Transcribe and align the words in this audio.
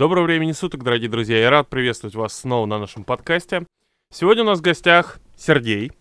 Доброго 0.00 0.24
времени 0.24 0.52
суток, 0.52 0.82
дорогие 0.82 1.10
друзья. 1.10 1.38
Я 1.38 1.50
рад 1.50 1.68
приветствовать 1.68 2.14
вас 2.14 2.32
снова 2.32 2.64
на 2.64 2.78
нашем 2.78 3.04
подкасте. 3.04 3.66
Сегодня 4.10 4.44
у 4.44 4.46
нас 4.46 4.60
в 4.60 4.62
гостях 4.62 5.20
Сергей. 5.36 5.92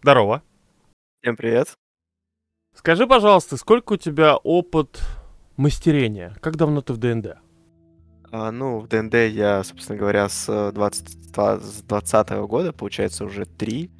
Здорово. 0.00 0.44
Всем 1.20 1.34
привет. 1.34 1.74
Скажи, 2.72 3.04
пожалуйста, 3.08 3.56
сколько 3.56 3.94
у 3.94 3.96
тебя 3.96 4.36
опыт 4.36 5.00
мастерения? 5.56 6.36
Как 6.40 6.54
давно 6.54 6.82
ты 6.82 6.92
в 6.92 6.98
ДНД? 6.98 7.38
А, 8.30 8.52
ну, 8.52 8.78
в 8.78 8.86
ДНД 8.86 9.14
я, 9.14 9.64
собственно 9.64 9.98
говоря, 9.98 10.28
с 10.28 10.70
2020 10.72 12.30
года, 12.46 12.72
получается, 12.72 13.24
уже 13.24 13.44
три. 13.44 13.90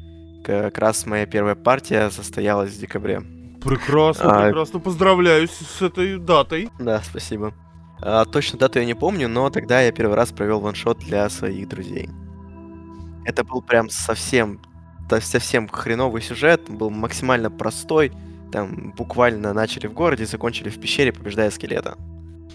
Как 0.45 0.79
раз 0.79 1.05
моя 1.05 1.27
первая 1.27 1.57
партия 1.57 2.11
состоялась 2.11 2.71
в 2.71 2.79
декабре. 2.79 3.23
Прекрасно, 3.65 4.39
а... 4.39 4.45
прекрасно. 4.47 4.79
Поздравляю 4.79 5.49
с 5.49 5.83
этой 5.83 6.17
датой. 6.17 6.71
Да, 6.79 7.03
спасибо. 7.03 7.53
А, 8.01 8.25
точно 8.25 8.59
дату 8.59 8.79
я 8.79 8.85
не 8.85 8.95
помню, 8.95 9.29
но 9.29 9.49
тогда 9.51 9.81
я 9.81 9.93
первый 9.93 10.17
раз 10.17 10.33
провел 10.33 10.61
ваншот 10.61 10.99
для 10.99 11.29
своих 11.29 11.69
друзей. 11.69 12.09
Это 13.25 13.43
был 13.43 13.63
прям 13.63 13.89
совсем, 13.91 14.61
совсем 15.21 15.69
хреновый 15.69 16.23
сюжет, 16.23 16.63
был 16.69 16.91
максимально 16.91 17.51
простой. 17.51 18.13
Там 18.53 18.93
буквально 18.97 19.53
начали 19.53 19.89
в 19.89 19.93
городе, 19.93 20.27
закончили 20.27 20.69
в 20.69 20.81
пещере, 20.81 21.13
побеждая 21.13 21.51
скелета. 21.51 21.97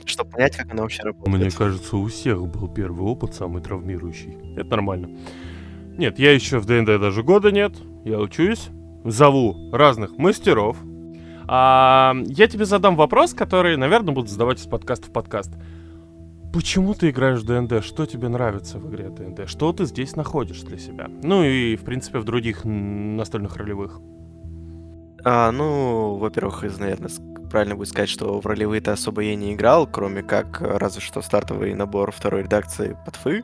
Чтобы 0.05 0.31
понять, 0.31 0.55
как 0.55 0.71
оно 0.71 0.83
вообще 0.83 1.03
работает. 1.03 1.35
Мне 1.37 1.51
кажется, 1.51 1.97
у 1.97 2.07
всех 2.07 2.47
был 2.47 2.67
первый 2.69 3.03
опыт 3.03 3.35
самый 3.35 3.61
травмирующий. 3.61 4.37
Это 4.55 4.69
нормально. 4.71 5.09
Нет, 5.97 6.17
я 6.17 6.31
еще 6.31 6.59
в 6.59 6.65
ДНД 6.65 6.99
даже 6.99 7.23
года 7.23 7.51
нет. 7.51 7.73
Я 8.05 8.19
учусь. 8.19 8.69
Зову 9.03 9.71
разных 9.71 10.17
мастеров, 10.17 10.77
а, 11.47 12.15
я 12.27 12.47
тебе 12.47 12.65
задам 12.65 12.95
вопрос, 12.95 13.33
который, 13.33 13.77
наверное, 13.77 14.13
буду 14.13 14.27
задавать 14.27 14.59
из 14.59 14.65
подкаста 14.65 15.07
в 15.07 15.11
подкаст. 15.11 15.51
Почему 16.53 16.93
ты 16.93 17.09
играешь 17.11 17.39
в 17.39 17.45
ДНД? 17.45 17.83
Что 17.83 18.05
тебе 18.05 18.27
нравится 18.27 18.77
в 18.77 18.89
игре 18.89 19.09
ДНД? 19.09 19.47
Что 19.47 19.71
ты 19.71 19.85
здесь 19.85 20.15
находишь 20.15 20.61
для 20.61 20.77
себя? 20.77 21.07
Ну 21.23 21.43
и, 21.43 21.77
в 21.77 21.83
принципе, 21.83 22.19
в 22.19 22.25
других 22.25 22.65
настольных 22.65 23.55
ролевых. 23.55 23.99
А, 25.23 25.51
ну, 25.51 26.15
во-первых, 26.15 26.63
наверное, 26.79 27.09
правильно 27.49 27.75
будет 27.75 27.89
сказать, 27.89 28.09
что 28.09 28.39
в 28.41 28.45
ролевые-то 28.45 28.91
особо 28.93 29.21
я 29.21 29.35
не 29.35 29.53
играл, 29.53 29.87
кроме 29.87 30.23
как 30.23 30.61
разве 30.61 31.01
что 31.01 31.21
стартовый 31.21 31.73
набор 31.73 32.11
второй 32.11 32.43
редакции 32.43 32.97
Подфы 33.05 33.43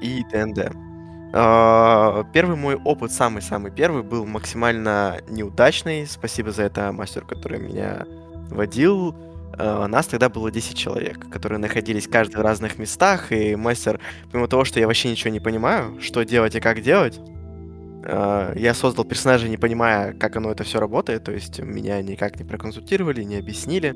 и 0.00 0.24
ДНД. 0.32 0.91
А, 1.34 2.24
первый 2.32 2.56
мой 2.56 2.76
опыт, 2.76 3.10
самый-самый 3.10 3.70
первый, 3.70 4.02
был 4.02 4.26
максимально 4.26 5.20
неудачный. 5.28 6.06
Спасибо 6.06 6.50
за 6.50 6.64
это 6.64 6.92
мастер, 6.92 7.24
который 7.24 7.58
меня 7.58 8.04
водил. 8.50 9.14
Uh, 9.52 9.86
нас 9.86 10.06
тогда 10.06 10.30
было 10.30 10.50
10 10.50 10.78
человек, 10.78 11.28
которые 11.30 11.58
находились 11.58 12.08
каждый 12.08 12.36
в 12.36 12.40
разных 12.40 12.78
местах, 12.78 13.32
и 13.32 13.54
мастер, 13.54 14.00
помимо 14.30 14.48
того, 14.48 14.64
что 14.64 14.80
я 14.80 14.86
вообще 14.86 15.10
ничего 15.10 15.28
не 15.28 15.40
понимаю, 15.40 16.00
что 16.00 16.22
делать 16.22 16.54
и 16.54 16.60
как 16.60 16.80
делать, 16.80 17.18
uh, 17.18 18.58
я 18.58 18.72
создал 18.72 19.04
персонажа, 19.04 19.50
не 19.50 19.58
понимая, 19.58 20.14
как 20.14 20.36
оно 20.36 20.50
это 20.50 20.64
все 20.64 20.80
работает, 20.80 21.24
то 21.24 21.32
есть 21.32 21.58
меня 21.58 22.00
никак 22.00 22.38
не 22.38 22.46
проконсультировали, 22.46 23.22
не 23.24 23.36
объяснили. 23.36 23.94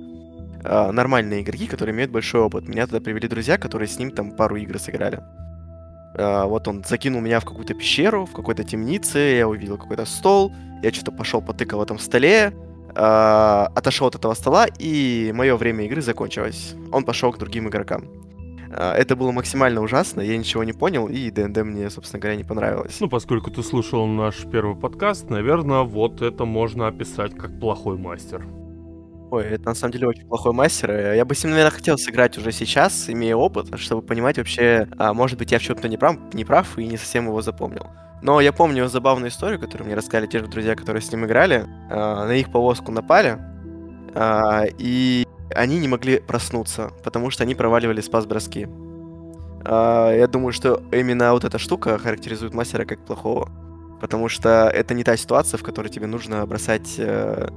Нормальные 0.62 1.43
игроки, 1.43 1.69
которые 1.69 1.95
имеют 1.95 2.11
большой 2.11 2.41
опыт. 2.41 2.67
Меня 2.67 2.87
туда 2.87 3.00
привели 3.00 3.28
друзья, 3.28 3.56
которые 3.56 3.87
с 3.89 3.98
ним 4.00 4.11
там 4.11 4.33
пару 4.33 4.56
игр 4.56 4.81
сыграли. 4.81 5.23
Uh, 6.17 6.47
вот 6.47 6.67
он 6.67 6.83
закинул 6.83 7.20
меня 7.20 7.41
в 7.41 7.45
какую-то 7.45 7.75
пещеру, 7.75 8.25
в 8.25 8.33
какой-то 8.33 8.64
темнице, 8.64 9.19
я 9.19 9.47
увидел 9.47 9.77
какой-то 9.77 10.06
стол, 10.06 10.50
я 10.83 10.91
что-то 10.91 11.12
пошел 11.12 11.42
потыкал 11.42 11.81
в 11.81 11.83
этом 11.83 11.98
столе, 11.98 12.55
uh, 12.95 13.67
отошел 13.75 14.06
от 14.06 14.14
этого 14.14 14.33
стола, 14.33 14.67
и 14.78 15.31
мое 15.34 15.56
время 15.56 15.84
игры 15.84 16.00
закончилось. 16.00 16.75
Он 16.91 17.05
пошел 17.05 17.33
к 17.33 17.39
другим 17.39 17.69
игрокам. 17.69 18.05
Uh, 18.70 18.92
это 18.94 19.14
было 19.14 19.31
максимально 19.31 19.83
ужасно, 19.83 20.22
я 20.22 20.39
ничего 20.39 20.64
не 20.64 20.72
понял, 20.72 21.06
и 21.06 21.31
ДНД 21.31 21.59
мне, 21.59 21.91
собственно 21.91 22.19
говоря, 22.19 22.37
не 22.39 22.44
понравилось. 22.44 22.97
Ну, 22.98 23.11
поскольку 23.11 23.50
ты 23.50 23.62
слушал 23.62 24.06
наш 24.06 24.37
первый 24.50 24.75
подкаст, 24.75 25.28
наверное, 25.28 25.83
вот 25.83 26.22
это 26.22 26.47
можно 26.47 26.87
описать 26.87 27.34
как 27.37 27.60
плохой 27.60 27.98
мастер. 27.98 28.43
Ой, 29.36 29.44
это 29.44 29.69
на 29.69 29.74
самом 29.74 29.92
деле 29.92 30.08
очень 30.08 30.26
плохой 30.26 30.54
мастер. 30.54 31.12
Я 31.12 31.26
бы 31.26 31.34
с 31.34 31.44
ним, 31.44 31.50
наверное, 31.50 31.76
хотел 31.76 31.98
сыграть 31.98 32.38
уже 32.38 32.52
сейчас, 32.52 33.10
имея 33.10 33.36
опыт, 33.36 33.69
чтобы 33.78 34.00
понимать 34.00 34.38
вообще, 34.38 34.88
а, 34.97 35.12
может 35.12 35.36
быть, 35.38 35.52
я 35.52 35.58
в 35.58 35.62
чем-то 35.62 35.91
не 35.91 35.98
прав, 35.98 36.16
не 36.32 36.47
прав 36.47 36.78
и 36.78 36.86
не 36.86 36.97
совсем 36.97 37.26
его 37.26 37.42
запомнил. 37.42 37.86
Но 38.22 38.41
я 38.41 38.54
помню 38.54 38.88
забавную 38.88 39.28
историю, 39.30 39.60
которую 39.60 39.88
мне 39.88 39.94
рассказали 39.94 40.26
те 40.26 40.38
же 40.38 40.47
друзья, 40.47 40.74
которые 40.74 41.02
с 41.02 41.12
ним 41.12 41.26
играли. 41.26 41.66
А, 41.91 42.26
на 42.26 42.32
их 42.32 42.50
повозку 42.50 42.92
напали, 42.92 43.38
а, 44.14 44.64
и 44.78 45.26
они 45.54 45.78
не 45.80 45.88
могли 45.88 46.18
проснуться, 46.20 46.92
потому 47.04 47.28
что 47.28 47.42
они 47.42 47.54
проваливали 47.54 48.00
спас-броски. 48.00 48.70
А, 49.66 50.14
я 50.14 50.28
думаю, 50.28 50.54
что 50.54 50.82
именно 50.92 51.32
вот 51.32 51.44
эта 51.44 51.58
штука 51.58 51.98
характеризует 51.98 52.54
мастера 52.54 52.86
как 52.86 53.04
плохого. 53.04 53.50
Потому 54.00 54.30
что 54.30 54.70
это 54.72 54.94
не 54.94 55.04
та 55.04 55.14
ситуация, 55.18 55.58
в 55.58 55.62
которой 55.62 55.88
тебе 55.88 56.06
нужно 56.06 56.47
бросать 56.47 56.97
э, 56.98 57.48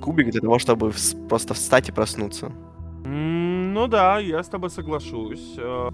кубик 0.00 0.30
для 0.30 0.40
того, 0.40 0.58
чтобы 0.58 0.92
просто 1.28 1.54
встать 1.54 1.88
и 1.88 1.92
проснуться. 1.92 2.52
ну 3.04 3.86
да, 3.88 4.18
я 4.18 4.42
с 4.42 4.48
тобой 4.48 4.70
соглашусь. 4.70 5.54
Э, 5.58 5.90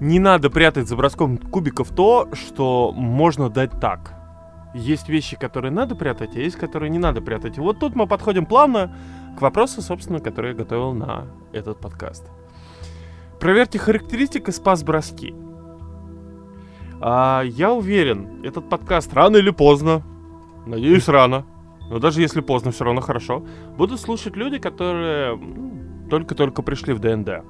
не 0.00 0.18
надо 0.18 0.50
прятать 0.50 0.88
за 0.88 0.96
броском 0.96 1.38
кубиков 1.38 1.90
то, 1.90 2.28
что 2.32 2.92
можно 2.94 3.50
дать 3.50 3.72
так. 3.80 4.14
Есть 4.74 5.08
вещи, 5.08 5.36
которые 5.36 5.72
надо 5.72 5.96
прятать, 5.96 6.36
а 6.36 6.38
есть, 6.38 6.56
которые 6.56 6.90
не 6.90 6.98
надо 6.98 7.20
прятать. 7.20 7.58
Вот 7.58 7.80
тут 7.80 7.96
мы 7.96 8.06
подходим 8.06 8.46
плавно 8.46 8.94
к 9.36 9.40
вопросу, 9.40 9.82
собственно, 9.82 10.20
который 10.20 10.50
я 10.50 10.56
готовил 10.56 10.92
на 10.92 11.26
этот 11.52 11.80
подкаст. 11.80 12.24
Проверьте 13.40 13.78
характеристики 13.78 14.50
спас-броски. 14.50 15.34
А, 17.00 17.42
я 17.44 17.72
уверен, 17.72 18.44
этот 18.44 18.68
подкаст 18.68 19.12
рано 19.14 19.36
или 19.36 19.50
поздно, 19.50 20.02
надеюсь, 20.66 21.08
рано, 21.08 21.44
но 21.90 21.98
даже 21.98 22.20
если 22.20 22.40
поздно, 22.40 22.70
все 22.70 22.84
равно 22.84 23.00
хорошо, 23.00 23.44
будут 23.76 24.00
слушать 24.00 24.36
люди, 24.36 24.58
которые 24.58 25.38
только-только 26.10 26.62
пришли 26.62 26.92
в 26.92 27.00
ДНД. 27.00 27.44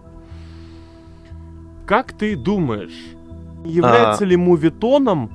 Как 1.87 2.13
ты 2.13 2.37
думаешь, 2.37 3.15
является 3.65 4.25
а... 4.25 4.27
ли 4.27 4.37
мувитоном 4.37 5.31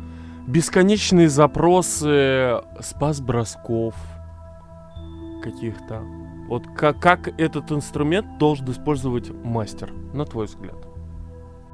бесконечные 0.47 1.30
запросы 1.30 2.62
спас-бросков 2.80 3.96
каких-то? 5.41 6.02
Вот 6.47 6.64
как, 6.75 7.00
как 7.00 7.40
этот 7.40 7.72
инструмент 7.72 8.38
должен 8.38 8.70
использовать 8.70 9.31
мастер, 9.44 9.91
на 10.14 10.25
твой 10.25 10.46
взгляд? 10.46 10.75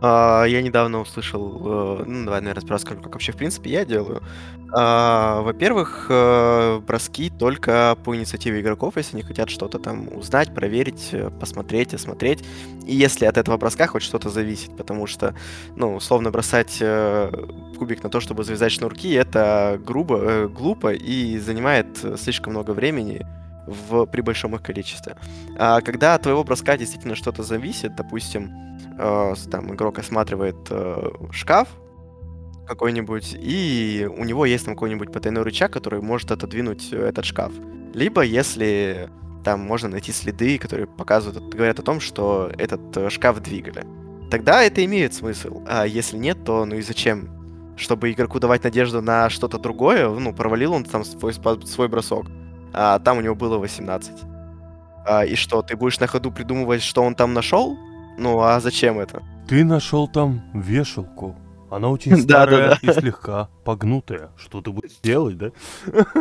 А, 0.01 0.45
я 0.45 0.61
недавно 0.61 1.01
услышал, 1.01 1.99
э, 2.01 2.03
ну, 2.05 2.25
давай, 2.25 2.41
наверное, 2.41 2.71
расскажу, 2.71 3.01
как 3.01 3.13
вообще, 3.13 3.33
в 3.33 3.37
принципе, 3.37 3.71
я 3.71 3.85
делаю. 3.85 4.23
А, 4.71 5.41
во-первых, 5.41 6.05
э, 6.09 6.79
броски 6.85 7.29
только 7.29 7.97
по 8.03 8.15
инициативе 8.15 8.61
игроков, 8.61 8.95
если 8.95 9.17
они 9.17 9.23
хотят 9.23 9.49
что-то 9.49 9.77
там 9.77 10.07
узнать, 10.15 10.53
проверить, 10.53 11.09
э, 11.11 11.29
посмотреть, 11.31 11.93
осмотреть. 11.93 12.45
И 12.85 12.95
если 12.95 13.25
от 13.25 13.37
этого 13.37 13.57
броска 13.57 13.87
хоть 13.87 14.03
что-то 14.03 14.29
зависит, 14.29 14.75
потому 14.77 15.05
что, 15.05 15.35
ну, 15.75 15.95
условно 15.95 16.31
бросать 16.31 16.81
кубик 17.77 18.03
на 18.03 18.09
то, 18.09 18.19
чтобы 18.19 18.43
завязать 18.43 18.71
шнурки, 18.71 19.13
это 19.13 19.79
грубо, 19.85 20.47
глупо 20.47 20.93
и 20.93 21.37
занимает 21.39 21.87
слишком 22.17 22.53
много 22.53 22.71
времени 22.71 23.25
в, 23.69 24.05
при 24.05 24.21
большом 24.21 24.55
их 24.55 24.63
количестве. 24.63 25.15
А 25.57 25.81
когда 25.81 26.15
от 26.15 26.23
твоего 26.23 26.43
броска 26.43 26.77
действительно 26.77 27.15
что-то 27.15 27.43
зависит, 27.43 27.95
допустим, 27.95 28.51
э, 28.97 29.33
там 29.51 29.73
игрок 29.73 29.99
осматривает 29.99 30.57
э, 30.69 31.09
шкаф 31.31 31.67
какой-нибудь, 32.67 33.35
и 33.39 34.07
у 34.15 34.23
него 34.23 34.45
есть 34.45 34.65
там 34.65 34.75
какой-нибудь 34.75 35.11
потайной 35.11 35.43
рычаг, 35.43 35.71
который 35.71 36.01
может 36.01 36.31
отодвинуть 36.31 36.93
этот 36.93 37.25
шкаф. 37.25 37.51
Либо 37.93 38.21
если 38.21 39.09
там 39.43 39.61
можно 39.61 39.89
найти 39.89 40.11
следы, 40.11 40.57
которые 40.57 40.87
показывают, 40.87 41.53
говорят 41.53 41.79
о 41.79 41.83
том, 41.83 41.99
что 41.99 42.51
этот 42.57 42.95
э, 42.97 43.09
шкаф 43.09 43.41
двигали. 43.41 43.85
Тогда 44.29 44.61
это 44.61 44.83
имеет 44.85 45.13
смысл. 45.13 45.63
А 45.67 45.85
если 45.85 46.17
нет, 46.17 46.43
то 46.45 46.65
ну 46.65 46.75
и 46.75 46.81
зачем? 46.81 47.29
Чтобы 47.77 48.11
игроку 48.11 48.39
давать 48.39 48.63
надежду 48.63 49.01
на 49.01 49.29
что-то 49.29 49.57
другое, 49.57 50.09
ну, 50.09 50.33
провалил 50.33 50.73
он 50.73 50.83
там 50.83 51.03
свой, 51.03 51.33
свой 51.33 51.87
бросок 51.87 52.27
а 52.73 52.99
там 52.99 53.17
у 53.17 53.21
него 53.21 53.35
было 53.35 53.57
18. 53.57 54.11
А, 55.05 55.25
и 55.25 55.35
что, 55.35 55.61
ты 55.61 55.75
будешь 55.75 55.99
на 55.99 56.07
ходу 56.07 56.31
придумывать, 56.31 56.83
что 56.83 57.03
он 57.03 57.15
там 57.15 57.33
нашел? 57.33 57.77
Ну, 58.17 58.39
а 58.41 58.59
зачем 58.59 58.99
это? 58.99 59.23
Ты 59.47 59.63
нашел 59.63 60.07
там 60.07 60.41
вешалку. 60.53 61.35
Она 61.71 61.89
очень 61.89 62.17
старая 62.21 62.77
и 62.81 62.91
слегка 62.91 63.49
погнутая. 63.63 64.29
Что 64.37 64.61
ты 64.61 64.71
будешь 64.71 64.99
делать, 65.03 65.37
да? 65.37 65.51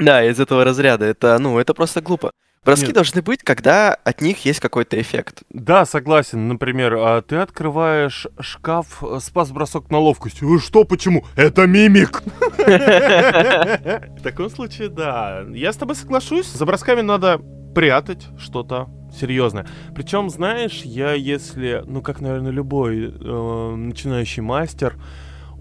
Да, 0.00 0.24
из 0.24 0.40
этого 0.40 0.64
разряда. 0.64 1.04
Это, 1.04 1.38
ну, 1.38 1.58
это 1.58 1.74
просто 1.74 2.00
глупо. 2.00 2.32
Броски 2.64 2.86
Нет. 2.86 2.94
должны 2.94 3.22
быть, 3.22 3.42
когда 3.42 3.94
от 3.94 4.20
них 4.20 4.44
есть 4.44 4.60
какой-то 4.60 5.00
эффект. 5.00 5.42
Да, 5.50 5.84
согласен. 5.84 6.46
Например, 6.46 6.94
а 6.96 7.20
ты 7.20 7.36
открываешь 7.36 8.28
шкаф, 8.38 9.02
э, 9.02 9.18
спас 9.20 9.50
бросок 9.50 9.90
на 9.90 9.98
ловкость. 9.98 10.42
Вы 10.42 10.60
что, 10.60 10.84
почему? 10.84 11.24
Это 11.34 11.66
мимик! 11.66 12.22
В 12.56 14.22
таком 14.22 14.48
случае, 14.48 14.90
да. 14.90 15.44
Я 15.52 15.72
с 15.72 15.76
тобой 15.76 15.96
соглашусь. 15.96 16.46
За 16.46 16.64
бросками 16.64 17.00
надо 17.00 17.40
прятать 17.74 18.28
что-то 18.38 18.88
серьезная. 19.12 19.66
Причем, 19.92 20.30
знаешь, 20.30 20.82
я 20.84 21.14
если, 21.14 21.82
ну 21.84 22.00
как, 22.00 22.20
наверное, 22.20 22.52
любой 22.52 23.06
э, 23.06 23.74
начинающий 23.74 24.42
мастер, 24.42 24.94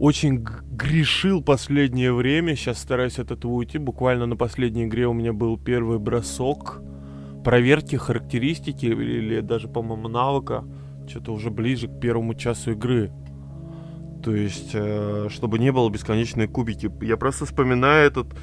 очень 0.02 0.40
грешил 0.40 1.44
последнее 1.44 2.12
время. 2.12 2.56
Сейчас 2.56 2.80
стараюсь 2.80 3.20
от 3.20 3.30
этого 3.30 3.52
уйти. 3.52 3.78
Буквально 3.78 4.26
на 4.26 4.36
последней 4.36 4.86
игре 4.86 5.08
у 5.08 5.14
меня 5.14 5.32
был 5.32 5.60
первый 5.60 6.00
бросок 6.00 6.82
проверки 7.44 7.98
характеристики 7.98 8.88
или, 8.88 9.42
даже, 9.42 9.68
по-моему, 9.68 10.08
навыка. 10.08 10.66
Что-то 11.08 11.34
уже 11.34 11.52
ближе 11.52 11.88
к 11.88 12.00
первому 12.00 12.34
часу 12.34 12.72
игры. 12.72 13.12
То 14.24 14.34
есть, 14.34 14.72
э, 14.74 15.28
чтобы 15.30 15.60
не 15.60 15.72
было 15.72 15.88
бесконечные 15.92 16.48
кубики. 16.48 16.92
Я 17.02 17.16
просто 17.16 17.46
вспоминаю 17.46 18.08
этот... 18.08 18.36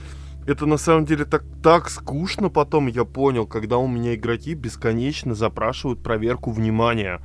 Это 0.47 0.65
на 0.65 0.77
самом 0.77 1.07
деле 1.07 1.25
так, 1.25 1.43
так 1.61 1.91
скучно 1.91 2.51
потом, 2.51 2.87
я 2.87 3.05
понял, 3.05 3.49
когда 3.49 3.79
у 3.79 3.89
меня 3.89 4.15
игроки 4.15 4.55
бесконечно 4.55 5.35
запрашивают 5.35 6.05
проверку 6.05 6.53
внимания. 6.53 7.21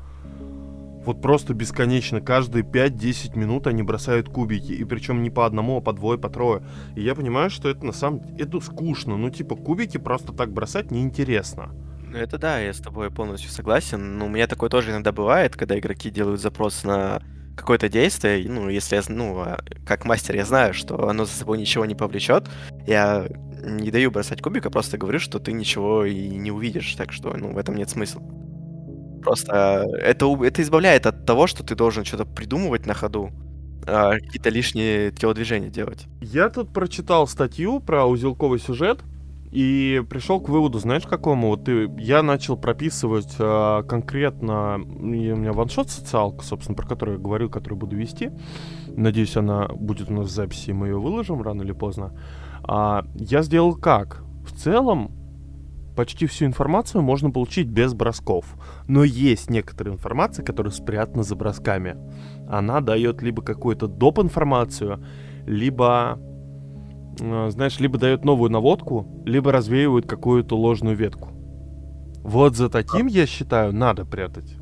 Вот 1.06 1.22
просто 1.22 1.54
бесконечно. 1.54 2.22
Каждые 2.22 2.64
5-10 2.64 3.38
минут 3.38 3.68
они 3.68 3.84
бросают 3.84 4.30
кубики. 4.30 4.72
И 4.72 4.84
причем 4.86 5.22
не 5.22 5.30
по 5.30 5.46
одному, 5.46 5.78
а 5.78 5.82
по 5.82 5.92
двое, 5.92 6.18
по 6.18 6.30
трое. 6.30 6.64
И 6.96 7.02
я 7.02 7.14
понимаю, 7.14 7.50
что 7.50 7.70
это 7.70 7.86
на 7.86 7.92
самом 7.92 8.22
деле 8.22 8.46
это 8.46 8.60
скучно. 8.62 9.18
Ну, 9.18 9.30
типа, 9.30 9.56
кубики 9.56 9.98
просто 9.98 10.32
так 10.32 10.52
бросать 10.52 10.92
неинтересно. 10.92 11.72
Ну, 12.08 12.18
это 12.18 12.38
да, 12.38 12.60
я 12.60 12.74
с 12.74 12.80
тобой 12.80 13.12
полностью 13.12 13.52
согласен. 13.52 14.18
Но 14.18 14.28
у 14.28 14.30
меня 14.30 14.48
такое 14.48 14.70
тоже 14.70 14.92
иногда 14.92 15.12
бывает, 15.12 15.56
когда 15.56 15.78
игроки 15.78 16.10
делают 16.10 16.40
запрос 16.40 16.84
на 16.84 17.22
какое-то 17.56 17.90
действие, 17.90 18.50
ну, 18.50 18.70
если 18.70 18.96
я, 18.96 19.04
ну, 19.10 19.40
а, 19.40 19.60
как 19.86 20.06
мастер 20.06 20.36
я 20.36 20.46
знаю, 20.46 20.74
что 20.74 21.08
оно 21.08 21.26
за 21.26 21.32
собой 21.34 21.60
ничего 21.60 21.86
не 21.86 21.96
повлечет, 21.96 22.50
я 22.88 23.28
не 23.64 23.92
даю 23.92 24.12
бросать 24.12 24.42
кубик, 24.42 24.66
а 24.66 24.70
просто 24.70 24.98
говорю, 24.98 25.20
что 25.20 25.40
ты 25.40 25.54
ничего 25.54 26.04
и 26.06 26.30
не 26.30 26.52
увидишь, 26.52 26.96
так 26.96 27.12
что, 27.12 27.36
ну, 27.38 27.54
в 27.54 27.58
этом 27.58 27.76
нет 27.76 27.90
смысла. 27.90 28.22
Просто 29.24 29.86
это, 30.02 30.25
это 30.44 30.62
избавляет 30.62 31.06
от 31.06 31.25
того, 31.25 31.48
что 31.48 31.64
ты 31.64 31.75
должен 31.75 32.06
что-то 32.06 32.25
придумывать 32.25 32.86
на 32.86 32.94
ходу, 32.94 33.31
а 33.86 34.14
какие-то 34.14 34.50
лишние 34.50 35.12
телодвижения 35.12 35.70
делать. 35.70 36.08
Я 36.22 36.50
тут 36.50 36.74
прочитал 36.74 37.28
статью 37.28 37.80
про 37.80 38.06
узелковый 38.06 38.60
сюжет 38.60 39.02
и 39.52 40.02
пришел 40.10 40.42
к 40.42 40.50
выводу, 40.50 40.80
знаешь, 40.80 41.04
какому? 41.04 41.50
Вот 41.50 41.66
ты, 41.66 41.88
я 42.00 42.24
начал 42.24 42.58
прописывать 42.58 43.36
а, 43.38 43.84
конкретно, 43.84 44.78
у 44.78 45.06
меня 45.06 45.54
ваншот 45.54 45.92
социалка, 45.92 46.44
собственно, 46.44 46.76
про 46.76 46.88
которую 46.88 47.18
я 47.18 47.24
говорил, 47.24 47.50
которую 47.50 47.78
буду 47.78 47.96
вести. 47.96 48.31
Надеюсь, 48.88 49.38
она 49.38 49.68
будет 49.68 50.10
у 50.10 50.14
нас 50.14 50.28
в 50.28 50.31
записи, 50.31 50.72
мы 50.72 50.88
ее 50.88 51.00
выложим 51.00 51.42
рано 51.44 51.62
или 51.62 51.72
поздно. 51.72 52.18
А, 52.64 53.06
я 53.14 53.44
сделал 53.44 53.76
как? 53.76 54.24
В 54.44 54.58
целом, 54.58 55.12
почти 55.96 56.26
всю 56.26 56.46
информацию 56.46 57.04
можно 57.04 57.30
получить 57.30 57.68
без 57.68 57.94
бросков. 57.94 58.46
Но 58.88 59.03
есть 59.03 59.50
некоторая 59.50 59.95
информация, 59.95 60.44
которая 60.44 60.71
спрятана 60.71 61.24
за 61.24 61.35
бросками. 61.35 61.97
Она 62.50 62.81
дает 62.81 63.21
либо 63.21 63.41
какую-то 63.41 63.88
доп. 63.88 64.19
информацию, 64.19 65.03
либо, 65.45 66.19
э, 67.19 67.50
знаешь, 67.50 67.80
либо 67.80 67.97
дает 67.97 68.25
новую 68.25 68.51
наводку, 68.51 69.24
либо 69.25 69.51
развеивает 69.51 70.07
какую-то 70.07 70.57
ложную 70.57 70.95
ветку. 70.95 71.30
Вот 72.24 72.56
за 72.56 72.69
таким, 72.69 73.07
я 73.07 73.25
считаю, 73.25 73.74
надо 73.74 74.06
прятать. 74.06 74.56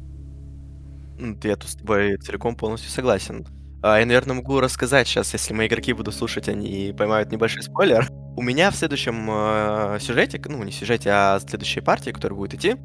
Я 1.43 1.55
тут 1.55 1.69
с 1.69 1.75
тобой 1.75 2.17
целиком 2.17 2.55
полностью 2.55 2.89
согласен. 2.89 3.45
А, 3.83 3.99
я, 3.99 4.05
наверное, 4.05 4.35
могу 4.35 4.59
рассказать 4.59 5.07
сейчас, 5.07 5.33
если 5.33 5.53
мои 5.53 5.67
игроки 5.67 5.93
будут 5.93 6.13
слушать, 6.13 6.47
они 6.47 6.93
поймают 6.95 7.31
небольшой 7.31 7.63
спойлер. 7.63 8.07
У 8.35 8.41
меня 8.41 8.71
в 8.71 8.75
следующем 8.75 9.27
э, 9.29 9.97
сюжете, 9.99 10.41
ну 10.47 10.63
не 10.63 10.71
сюжете, 10.71 11.09
а 11.11 11.39
следующей 11.39 11.81
партии, 11.81 12.11
которая 12.11 12.37
будет 12.37 12.53
идти, 12.53 12.75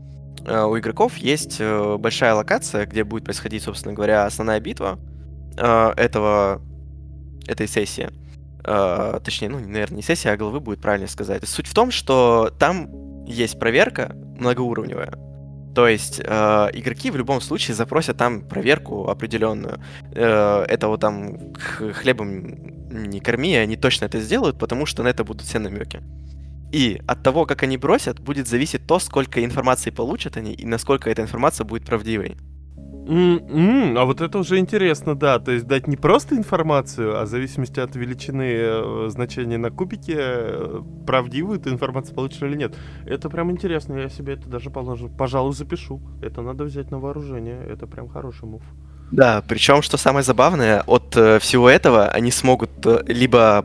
у 0.42 0.78
игроков 0.78 1.16
есть 1.16 1.56
э, 1.60 1.96
большая 1.98 2.34
локация, 2.34 2.86
где 2.86 3.04
будет 3.04 3.24
происходить, 3.24 3.62
собственно 3.62 3.94
говоря, 3.94 4.26
основная 4.26 4.60
битва 4.60 4.98
э, 5.56 5.92
этого, 5.96 6.62
этой 7.46 7.66
сессии. 7.66 8.10
Э, 8.64 9.18
точнее, 9.24 9.48
ну, 9.48 9.58
наверное, 9.58 9.96
не 9.96 10.02
сессия, 10.02 10.30
а 10.30 10.36
головы 10.36 10.60
будет 10.60 10.80
правильно 10.80 11.08
сказать. 11.08 11.46
Суть 11.48 11.66
в 11.66 11.74
том, 11.74 11.90
что 11.90 12.52
там 12.58 13.24
есть 13.24 13.58
проверка 13.58 14.14
многоуровневая, 14.38 15.12
то 15.76 15.86
есть 15.86 16.20
э, 16.24 16.24
игроки 16.72 17.10
в 17.10 17.16
любом 17.16 17.42
случае 17.42 17.74
запросят 17.74 18.16
там 18.16 18.40
проверку 18.40 19.10
определенную. 19.10 19.78
Э, 20.12 20.64
этого 20.68 20.96
там 20.96 21.52
хлебом 21.54 22.46
не 22.88 23.20
корми, 23.20 23.54
они 23.54 23.76
точно 23.76 24.06
это 24.06 24.18
сделают, 24.18 24.58
потому 24.58 24.86
что 24.86 25.02
на 25.02 25.08
это 25.08 25.22
будут 25.22 25.42
все 25.42 25.58
намеки. 25.58 26.02
И 26.72 27.00
от 27.06 27.22
того, 27.22 27.46
как 27.46 27.62
они 27.62 27.76
бросят, 27.76 28.20
будет 28.20 28.48
зависеть 28.48 28.86
то, 28.86 28.98
сколько 28.98 29.44
информации 29.44 29.90
получат 29.90 30.36
они 30.36 30.52
и 30.52 30.66
насколько 30.66 31.10
эта 31.10 31.22
информация 31.22 31.64
будет 31.64 31.84
правдивой. 31.84 32.36
Mm-hmm. 33.06 33.96
А 33.96 34.04
вот 34.04 34.20
это 34.20 34.38
уже 34.38 34.58
интересно, 34.58 35.14
да. 35.14 35.38
То 35.38 35.52
есть 35.52 35.66
дать 35.66 35.86
не 35.86 35.96
просто 35.96 36.34
информацию, 36.34 37.20
а 37.20 37.24
в 37.24 37.28
зависимости 37.28 37.78
от 37.78 37.94
величины 37.94 38.52
э, 38.56 39.06
значения 39.10 39.58
на 39.58 39.70
кубике, 39.70 40.16
э, 40.18 40.82
правдивую 41.06 41.60
ты 41.60 41.70
информацию 41.70 42.16
получишь 42.16 42.42
или 42.42 42.56
нет. 42.56 42.74
Это 43.06 43.30
прям 43.30 43.52
интересно, 43.52 43.94
я 43.94 44.08
себе 44.08 44.32
это 44.32 44.48
даже 44.48 44.70
положу. 44.70 45.08
Пожалуй, 45.08 45.54
запишу. 45.54 46.00
Это 46.20 46.42
надо 46.42 46.64
взять 46.64 46.90
на 46.90 46.98
вооружение. 46.98 47.64
Это 47.68 47.86
прям 47.86 48.08
хороший 48.08 48.48
мув. 48.48 48.62
Да, 49.12 49.42
причем, 49.46 49.82
что 49.82 49.96
самое 49.96 50.24
забавное, 50.24 50.82
от 50.86 51.16
э, 51.16 51.38
всего 51.38 51.68
этого 51.68 52.08
они 52.08 52.32
смогут 52.32 52.70
э, 52.84 53.04
либо 53.06 53.64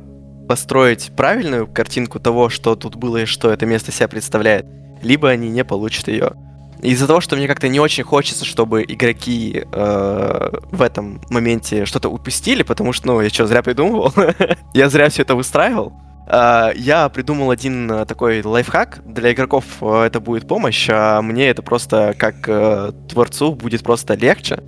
построить 0.51 1.13
правильную 1.15 1.65
картинку 1.65 2.19
того, 2.19 2.50
что 2.50 2.75
тут 2.75 2.98
было 2.98 3.21
и 3.21 3.25
что 3.25 3.51
это 3.51 3.65
место 3.65 3.94
себя 3.94 4.09
представляет, 4.09 4.65
либо 5.01 5.30
они 5.30 5.50
не 5.50 5.63
получат 5.63 6.09
ее. 6.09 6.33
Из-за 6.81 7.07
того, 7.07 7.21
что 7.21 7.38
мне 7.38 7.48
как-то 7.48 7.69
не 7.69 7.80
очень 7.80 8.03
хочется, 8.03 8.44
чтобы 8.44 8.83
игроки 8.83 9.63
э, 9.71 10.50
в 10.71 10.81
этом 10.81 11.21
моменте 11.30 11.86
что-то 11.86 12.09
упустили, 12.09 12.63
потому 12.63 12.92
что, 12.92 13.07
ну, 13.07 13.21
я 13.21 13.30
что, 13.30 13.48
зря 13.48 13.63
придумывал? 13.63 14.13
я 14.74 14.89
зря 14.89 15.07
все 15.07 15.21
это 15.21 15.36
выстраивал. 15.36 15.94
Uh, 16.27 16.77
я 16.77 17.07
придумал 17.07 17.50
один 17.50 17.89
uh, 17.89 18.06
такой 18.06 18.44
лайфхак. 18.44 19.04
Для 19.06 19.31
игроков 19.31 19.63
uh, 19.80 20.04
это 20.04 20.19
будет 20.19 20.50
помощь, 20.50 20.89
а 20.92 21.21
мне 21.21 21.47
это 21.47 21.62
просто 21.62 22.13
как 22.18 22.36
э, 22.47 22.92
творцу 23.09 23.54
будет 23.54 23.83
просто 23.83 24.15
легче. 24.15 24.62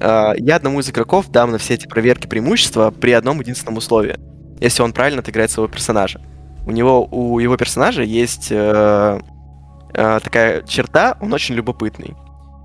Я 0.00 0.56
одному 0.56 0.80
из 0.80 0.90
игроков 0.90 1.28
дам 1.30 1.50
на 1.50 1.58
все 1.58 1.74
эти 1.74 1.86
проверки 1.86 2.28
преимущества 2.28 2.92
при 2.92 3.10
одном 3.10 3.40
единственном 3.40 3.78
условии. 3.78 4.16
Если 4.60 4.82
он 4.82 4.92
правильно 4.92 5.20
отыграет 5.20 5.50
своего 5.50 5.70
персонажа. 5.70 6.20
У 6.66 6.70
него, 6.70 7.06
у 7.06 7.38
его 7.38 7.56
персонажа 7.56 8.02
есть 8.02 8.48
э, 8.50 9.20
э, 9.92 10.20
такая 10.22 10.62
черта, 10.62 11.16
он 11.20 11.32
очень 11.32 11.54
любопытный. 11.54 12.14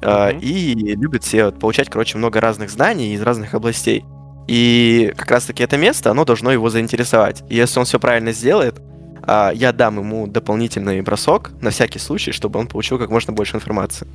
Э, 0.02 0.32
mm-hmm. 0.32 0.40
И 0.42 0.74
любит 0.96 1.24
себе 1.24 1.52
получать, 1.52 1.90
короче, 1.90 2.18
много 2.18 2.40
разных 2.40 2.70
знаний 2.70 3.14
из 3.14 3.22
разных 3.22 3.54
областей. 3.54 4.06
И 4.48 5.14
как 5.16 5.30
раз-таки 5.32 5.64
это 5.64 5.78
место, 5.78 6.12
оно 6.12 6.26
должно 6.26 6.52
его 6.52 6.70
заинтересовать. 6.70 7.44
И 7.50 7.56
если 7.56 7.80
он 7.80 7.86
все 7.86 8.00
правильно 8.00 8.32
сделает, 8.32 8.82
э, 9.28 9.52
я 9.54 9.74
дам 9.74 10.00
ему 10.00 10.28
дополнительный 10.28 11.02
бросок 11.02 11.52
на 11.62 11.70
всякий 11.70 12.00
случай, 12.00 12.32
чтобы 12.32 12.60
он 12.60 12.68
получил 12.68 12.98
как 12.98 13.10
можно 13.10 13.34
больше 13.34 13.58
информации. 13.58 14.08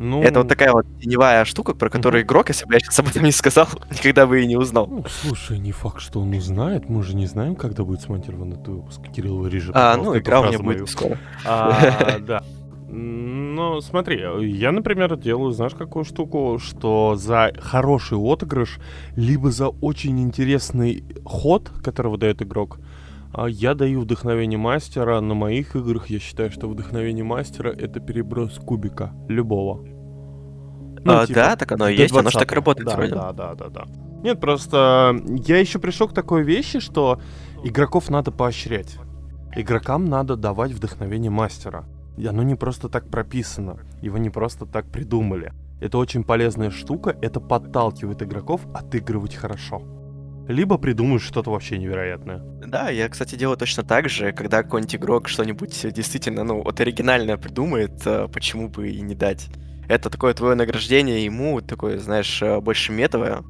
Ну... 0.00 0.22
Это 0.22 0.40
вот 0.40 0.48
такая 0.48 0.72
вот 0.72 0.86
теневая 0.98 1.44
штука, 1.44 1.74
про 1.74 1.90
которую 1.90 2.22
игрок, 2.22 2.48
если 2.48 2.64
бы 2.64 2.72
я 2.72 2.80
сейчас 2.80 2.98
об 3.00 3.08
этом 3.08 3.22
не 3.22 3.32
сказал, 3.32 3.68
никогда 3.90 4.26
бы 4.26 4.42
и 4.42 4.46
не 4.46 4.56
узнал. 4.56 4.86
Ну, 4.86 5.04
слушай, 5.06 5.58
не 5.58 5.72
факт, 5.72 6.00
что 6.00 6.20
он 6.20 6.32
узнает. 6.34 6.88
Мы 6.88 7.02
же 7.02 7.14
не 7.14 7.26
знаем, 7.26 7.54
когда 7.54 7.84
будет 7.84 8.00
смонтирован 8.00 8.54
этот 8.54 8.68
выпуск. 8.68 9.02
Кирилл 9.14 9.46
режет. 9.46 9.76
А, 9.76 9.98
ну, 9.98 10.16
игра 10.16 10.40
у 10.40 10.46
меня 10.46 10.58
будет 10.58 10.88
скоро. 10.88 11.18
А, 11.44 12.18
да. 12.18 12.42
Ну, 12.88 13.82
смотри, 13.82 14.22
я, 14.40 14.72
например, 14.72 15.16
делаю, 15.16 15.52
знаешь, 15.52 15.74
какую 15.74 16.06
штуку, 16.06 16.58
что 16.58 17.14
за 17.16 17.52
хороший 17.60 18.16
отыгрыш, 18.16 18.78
либо 19.16 19.50
за 19.50 19.68
очень 19.68 20.18
интересный 20.18 21.04
ход, 21.26 21.70
который 21.84 22.10
выдает 22.10 22.40
игрок, 22.40 22.78
я 23.48 23.74
даю 23.74 24.00
вдохновение 24.00 24.58
мастера. 24.58 25.20
На 25.20 25.34
моих 25.34 25.76
играх 25.76 26.10
я 26.10 26.18
считаю, 26.18 26.50
что 26.50 26.68
вдохновение 26.68 27.24
мастера 27.24 27.70
это 27.70 28.00
переброс 28.00 28.58
кубика 28.58 29.12
любого. 29.28 29.82
Ну, 31.02 31.12
а, 31.12 31.26
типа, 31.26 31.40
да, 31.40 31.56
так 31.56 31.72
оно 31.72 31.88
и 31.88 31.96
есть, 31.96 32.14
оно 32.14 32.28
же 32.28 32.38
так 32.38 32.52
работает 32.52 32.88
да, 32.88 32.96
вроде. 32.96 33.14
Да, 33.14 33.32
да, 33.32 33.54
да, 33.54 33.68
да. 33.68 33.86
Нет, 34.22 34.40
просто 34.40 35.16
я 35.46 35.58
еще 35.58 35.78
пришел 35.78 36.08
к 36.08 36.12
такой 36.12 36.42
вещи, 36.42 36.80
что 36.80 37.20
игроков 37.64 38.10
надо 38.10 38.32
поощрять. 38.32 38.98
Игрокам 39.56 40.04
надо 40.04 40.36
давать 40.36 40.72
вдохновение 40.72 41.30
мастера. 41.30 41.84
И 42.18 42.26
оно 42.26 42.42
не 42.42 42.54
просто 42.54 42.88
так 42.88 43.08
прописано, 43.08 43.78
его 44.02 44.18
не 44.18 44.28
просто 44.28 44.66
так 44.66 44.90
придумали. 44.90 45.52
Это 45.80 45.96
очень 45.96 46.24
полезная 46.24 46.70
штука, 46.70 47.16
это 47.22 47.40
подталкивает 47.40 48.22
игроков 48.22 48.60
отыгрывать 48.74 49.36
хорошо 49.36 49.82
либо 50.50 50.78
придумаешь 50.78 51.22
что-то 51.22 51.50
вообще 51.50 51.78
невероятное. 51.78 52.38
Да, 52.66 52.90
я, 52.90 53.08
кстати, 53.08 53.36
делаю 53.36 53.56
точно 53.56 53.82
так 53.82 54.08
же, 54.08 54.32
когда 54.32 54.62
какой-нибудь 54.62 54.96
игрок 54.96 55.28
что-нибудь 55.28 55.92
действительно, 55.92 56.44
ну, 56.44 56.62
вот 56.62 56.80
оригинальное 56.80 57.36
придумает, 57.36 58.06
э, 58.06 58.28
почему 58.32 58.68
бы 58.68 58.90
и 58.90 59.00
не 59.00 59.14
дать. 59.14 59.48
Это 59.88 60.10
такое 60.10 60.34
твое 60.34 60.54
награждение 60.54 61.24
ему, 61.24 61.60
такое, 61.60 61.98
знаешь, 61.98 62.42
э, 62.42 62.60
больше 62.60 62.92
метовое, 62.92 63.42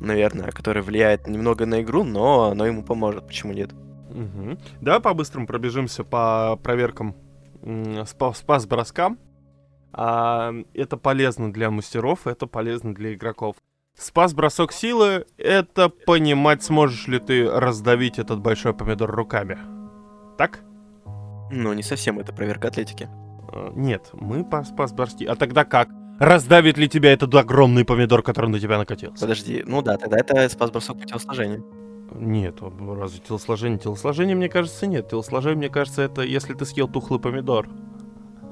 наверное, 0.00 0.50
которое 0.50 0.82
влияет 0.82 1.26
немного 1.28 1.66
на 1.66 1.82
игру, 1.82 2.04
но 2.04 2.50
оно 2.50 2.66
ему 2.66 2.82
поможет, 2.82 3.26
почему 3.26 3.52
нет. 3.52 3.72
Угу. 3.72 4.58
Давай 4.80 5.00
по-быстрому 5.00 5.46
пробежимся 5.46 6.04
по 6.04 6.58
проверкам 6.62 7.16
спас-броскам. 8.06 9.18
А, 9.92 10.52
это 10.74 10.96
полезно 10.96 11.52
для 11.52 11.70
мастеров, 11.70 12.26
это 12.26 12.46
полезно 12.46 12.94
для 12.94 13.14
игроков. 13.14 13.56
Спас-бросок 13.96 14.72
силы— 14.72 15.26
это 15.38 15.88
понимать, 15.88 16.62
сможешь 16.62 17.06
ли 17.06 17.18
ты 17.20 17.48
раздавить 17.48 18.18
этот 18.18 18.40
большой 18.40 18.74
помидор 18.74 19.10
руками. 19.10 19.58
Так? 20.36 20.60
Ну, 21.50 21.72
не 21.72 21.82
совсем, 21.82 22.18
это 22.18 22.32
проверка 22.32 22.68
атлетики. 22.68 23.08
А, 23.52 23.72
нет, 23.74 24.10
мы 24.12 24.44
по 24.44 24.64
спас-броски. 24.64 25.24
А 25.24 25.36
тогда 25.36 25.64
как? 25.64 25.88
Раздавит 26.18 26.76
ли 26.76 26.88
тебя 26.88 27.12
этот 27.12 27.34
огромный 27.34 27.84
помидор, 27.84 28.22
который 28.22 28.50
на 28.50 28.58
тебя 28.58 28.78
накатился? 28.78 29.20
Подожди, 29.20 29.62
ну 29.66 29.80
да, 29.80 29.96
тогда 29.96 30.18
это 30.18 30.48
спас-бросок 30.48 31.00
по 31.00 31.06
телосложению. 31.06 31.64
Нет, 32.14 32.58
разве 32.60 33.20
телосложение? 33.20 33.78
Телосложение, 33.78 34.36
мне 34.36 34.48
кажется, 34.48 34.86
нет. 34.86 35.08
Телосложение, 35.08 35.58
мне 35.58 35.68
кажется, 35.68 36.02
это 36.02 36.22
если 36.22 36.54
ты 36.54 36.64
съел 36.64 36.88
тухлый 36.88 37.20
помидор. 37.20 37.68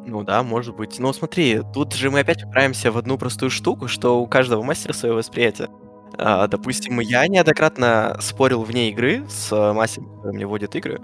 Ну 0.06 0.24
да, 0.24 0.42
может 0.42 0.74
быть. 0.74 0.98
Но 0.98 1.12
смотри, 1.12 1.60
тут 1.72 1.94
же 1.94 2.10
мы 2.10 2.20
опять 2.20 2.42
упираемся 2.44 2.90
в 2.90 2.98
одну 2.98 3.18
простую 3.18 3.50
штуку, 3.50 3.86
что 3.88 4.20
у 4.20 4.26
каждого 4.26 4.62
мастера 4.62 4.92
свое 4.92 5.14
восприятие. 5.14 5.68
А, 6.18 6.46
допустим, 6.48 6.98
я 7.00 7.26
неоднократно 7.28 8.16
спорил 8.20 8.62
вне 8.62 8.90
игры 8.90 9.24
с 9.28 9.50
мастером, 9.72 10.08
который 10.16 10.34
мне 10.34 10.46
вводит 10.46 10.74
игры, 10.74 11.00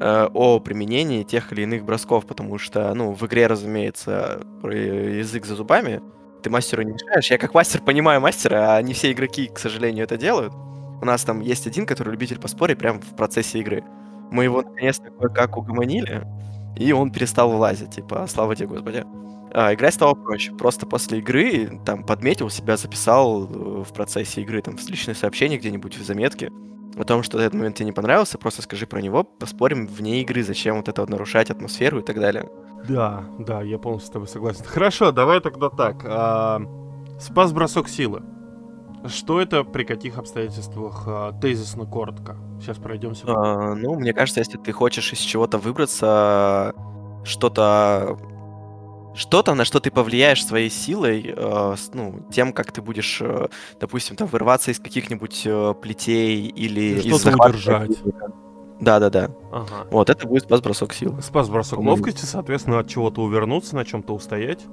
э, 0.00 0.28
о 0.32 0.60
применении 0.60 1.24
тех 1.24 1.52
или 1.52 1.62
иных 1.62 1.84
бросков, 1.84 2.26
потому 2.26 2.58
что, 2.58 2.94
ну, 2.94 3.12
в 3.12 3.22
игре, 3.26 3.46
разумеется, 3.48 4.42
язык 4.62 5.44
за 5.44 5.56
зубами, 5.56 6.00
ты 6.42 6.48
мастеру 6.50 6.82
не 6.82 6.92
мешаешь. 6.92 7.30
Я 7.30 7.38
как 7.38 7.52
мастер 7.54 7.80
понимаю 7.82 8.20
мастера, 8.20 8.76
а 8.76 8.82
не 8.82 8.94
все 8.94 9.12
игроки, 9.12 9.48
к 9.48 9.58
сожалению, 9.58 10.04
это 10.04 10.16
делают. 10.16 10.54
У 11.02 11.04
нас 11.04 11.24
там 11.24 11.40
есть 11.40 11.66
один, 11.66 11.84
который 11.86 12.10
любитель 12.12 12.38
поспорить 12.38 12.78
прямо 12.78 13.00
в 13.00 13.16
процессе 13.16 13.58
игры. 13.58 13.84
Мы 14.30 14.44
его 14.44 14.62
наконец-то 14.62 15.10
кое-как 15.10 15.56
угомонили, 15.56 16.24
и 16.76 16.92
он 16.92 17.10
перестал 17.10 17.50
вылазить, 17.50 17.90
типа, 17.90 18.26
слава 18.28 18.54
тебе, 18.54 18.68
Господи. 18.68 19.04
А, 19.52 19.72
играть 19.72 19.94
стало 19.94 20.14
проще. 20.14 20.52
Просто 20.52 20.86
после 20.86 21.18
игры 21.18 21.80
там 21.84 22.04
подметил 22.04 22.50
себя, 22.50 22.76
записал 22.76 23.44
э, 23.44 23.84
в 23.84 23.92
процессе 23.94 24.42
игры 24.42 24.60
там 24.60 24.76
в 24.76 24.88
личные 24.88 25.14
сообщения 25.14 25.56
где-нибудь 25.56 25.96
в 25.96 26.04
заметке 26.04 26.50
о 26.98 27.04
том, 27.04 27.22
что 27.22 27.38
этот 27.38 27.54
момент 27.54 27.76
тебе 27.76 27.86
не 27.86 27.92
понравился, 27.92 28.38
просто 28.38 28.62
скажи 28.62 28.86
про 28.86 29.00
него, 29.00 29.22
поспорим 29.22 29.86
вне 29.86 30.22
игры, 30.22 30.42
зачем 30.42 30.76
вот 30.76 30.88
это 30.88 31.02
вот 31.02 31.10
нарушать 31.10 31.50
атмосферу 31.50 32.00
и 32.00 32.02
так 32.02 32.18
далее. 32.18 32.48
Да, 32.88 33.24
да, 33.38 33.62
я 33.62 33.78
полностью 33.78 34.08
с 34.08 34.12
тобой 34.12 34.28
согласен. 34.28 34.64
Хорошо, 34.64 35.12
давай 35.12 35.40
тогда 35.40 35.70
так. 35.70 36.04
А, 36.04 36.60
спас 37.20 37.52
бросок 37.52 37.88
силы. 37.88 38.22
Что 39.08 39.40
это, 39.40 39.64
при 39.64 39.84
каких 39.84 40.18
обстоятельствах, 40.18 41.04
а, 41.06 41.32
тезисно 41.40 41.86
коротко? 41.86 42.36
Сейчас 42.60 42.78
пройдемся. 42.78 43.24
А, 43.26 43.74
ну, 43.74 43.94
мне 43.94 44.12
кажется, 44.12 44.40
если 44.40 44.58
ты 44.58 44.72
хочешь 44.72 45.12
из 45.12 45.20
чего-то 45.20 45.58
выбраться, 45.58 46.74
что-то 47.24 48.18
что-то, 49.16 49.54
на 49.54 49.64
что 49.64 49.80
ты 49.80 49.90
повлияешь 49.90 50.44
своей 50.44 50.68
силой, 50.68 51.34
э, 51.34 51.76
ну, 51.94 52.20
тем, 52.30 52.52
как 52.52 52.70
ты 52.70 52.82
будешь, 52.82 53.18
э, 53.22 53.48
допустим, 53.80 54.14
там, 54.14 54.28
вырваться 54.28 54.70
из 54.70 54.78
каких-нибудь 54.78 55.42
э, 55.46 55.74
плетей 55.80 56.46
или 56.48 57.00
Что-то 57.00 57.34
удержать. 57.34 57.98
Да-да-да. 58.78 59.30
Ага. 59.50 59.86
Вот, 59.90 60.10
это 60.10 60.28
будет 60.28 60.42
спас-бросок 60.42 60.92
силы. 60.92 61.22
Спас-бросок 61.22 61.78
ловкости, 61.78 62.26
соответственно, 62.26 62.80
от 62.80 62.88
чего-то 62.88 63.22
увернуться, 63.22 63.74
на 63.74 63.86
чем-то 63.86 64.14
устоять. 64.14 64.66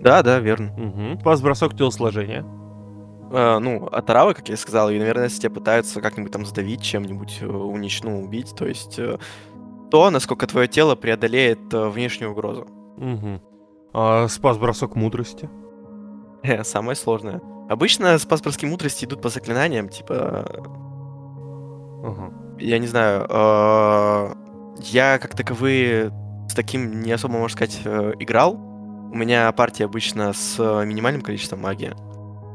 Да, 0.00 0.22
да, 0.22 0.38
верно. 0.38 0.72
Угу. 0.72 1.20
Спас-бросок 1.20 1.76
телосложения. 1.76 2.46
Э, 3.30 3.58
ну, 3.60 3.86
отравы, 3.86 4.34
как 4.34 4.48
я 4.48 4.56
сказал, 4.56 4.90
и, 4.90 4.98
наверное, 4.98 5.24
если 5.24 5.42
тебя 5.42 5.54
пытаются 5.54 6.00
как-нибудь 6.00 6.32
там 6.32 6.44
сдавить 6.44 6.82
чем-нибудь, 6.82 7.38
э, 7.42 7.46
уничтожить, 7.46 8.04
ну, 8.04 8.24
убить, 8.24 8.54
то 8.56 8.66
есть 8.66 8.98
э, 8.98 9.18
то, 9.90 10.10
насколько 10.10 10.46
твое 10.46 10.66
тело 10.66 10.96
преодолеет 10.96 11.72
э, 11.72 11.88
внешнюю 11.88 12.32
угрозу. 12.32 12.66
Угу. 12.96 13.40
А 13.92 14.28
спас-бросок 14.28 14.96
мудрости? 14.96 15.48
Э, 16.42 16.64
самое 16.64 16.96
сложное. 16.96 17.40
Обычно 17.68 18.18
спас-броски 18.18 18.66
мудрости 18.66 19.04
идут 19.04 19.22
по 19.22 19.28
заклинаниям, 19.28 19.88
типа... 19.88 20.64
Угу. 22.02 22.58
Я 22.58 22.78
не 22.78 22.88
знаю, 22.88 23.26
э, 23.28 24.34
я 24.86 25.18
как 25.18 25.36
таковые 25.36 26.10
с 26.48 26.54
таким 26.54 27.00
не 27.02 27.12
особо, 27.12 27.34
можно 27.34 27.56
сказать, 27.56 27.80
играл. 28.18 28.54
У 28.54 29.16
меня 29.16 29.50
партия 29.52 29.84
обычно 29.84 30.32
с 30.32 30.58
минимальным 30.84 31.22
количеством 31.22 31.60
магии. 31.60 31.94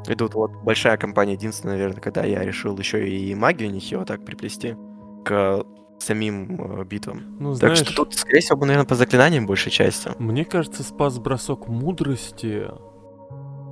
И 0.07 0.15
тут 0.15 0.33
вот 0.35 0.51
большая 0.63 0.97
компания, 0.97 1.33
единственная, 1.33 1.75
наверное, 1.75 2.01
когда 2.01 2.23
я 2.23 2.43
решил 2.43 2.77
еще 2.77 3.07
и 3.07 3.33
магию 3.35 3.71
нехило 3.71 4.05
так 4.05 4.23
приплести 4.25 4.75
к 5.23 5.65
самим 5.99 6.61
э, 6.61 6.83
битвам. 6.85 7.37
Ну, 7.39 7.51
так 7.51 7.59
знаешь, 7.59 7.77
что 7.79 7.95
тут, 7.95 8.13
скорее 8.13 8.41
всего, 8.41 8.59
наверное, 8.59 8.85
по 8.85 8.95
заклинаниям 8.95 9.45
большей 9.45 9.71
части. 9.71 10.11
Мне 10.19 10.45
кажется, 10.45 10.83
спас-бросок 10.83 11.67
мудрости 11.67 12.67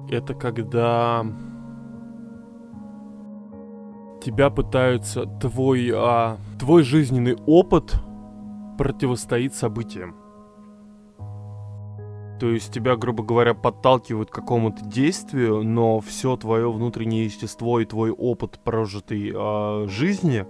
это 0.09 0.33
когда 0.33 1.25
тебя 4.23 4.49
пытаются 4.49 5.25
твой 5.25 5.91
а, 5.93 6.37
твой 6.59 6.83
жизненный 6.83 7.35
опыт 7.45 7.95
противостоит 8.77 9.53
событиям. 9.53 10.15
То 12.43 12.49
есть 12.49 12.73
тебя, 12.73 12.97
грубо 12.97 13.23
говоря, 13.23 13.53
подталкивают 13.53 14.29
к 14.29 14.33
какому-то 14.33 14.83
действию, 14.83 15.63
но 15.63 16.01
все 16.01 16.35
твое 16.35 16.69
внутреннее 16.69 17.23
естество 17.23 17.79
и 17.79 17.85
твой 17.85 18.11
опыт 18.11 18.59
прожитой 18.61 19.31
э, 19.33 19.87
жизни 19.87 20.45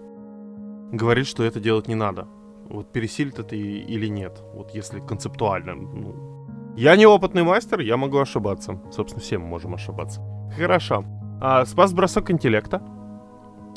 говорит, 0.92 1.28
что 1.28 1.44
это 1.44 1.60
делать 1.60 1.88
не 1.88 1.94
надо. 1.94 2.28
Вот 2.68 2.92
пересилит 2.92 3.38
это 3.38 3.56
или 3.56 4.08
нет. 4.08 4.42
Вот 4.56 4.72
если 4.74 5.02
концептуально. 5.02 5.76
Ну. 5.76 6.74
Я 6.76 6.96
не 6.96 7.06
опытный 7.06 7.44
мастер, 7.44 7.80
я 7.82 7.96
могу 7.96 8.18
ошибаться. 8.18 8.82
Собственно, 8.92 9.22
все 9.22 9.38
мы 9.38 9.46
можем 9.46 9.76
ошибаться. 9.76 10.20
Хорошо. 10.58 11.06
А, 11.42 11.64
спас 11.64 11.94
бросок 11.94 12.32
интеллекта. 12.32 12.82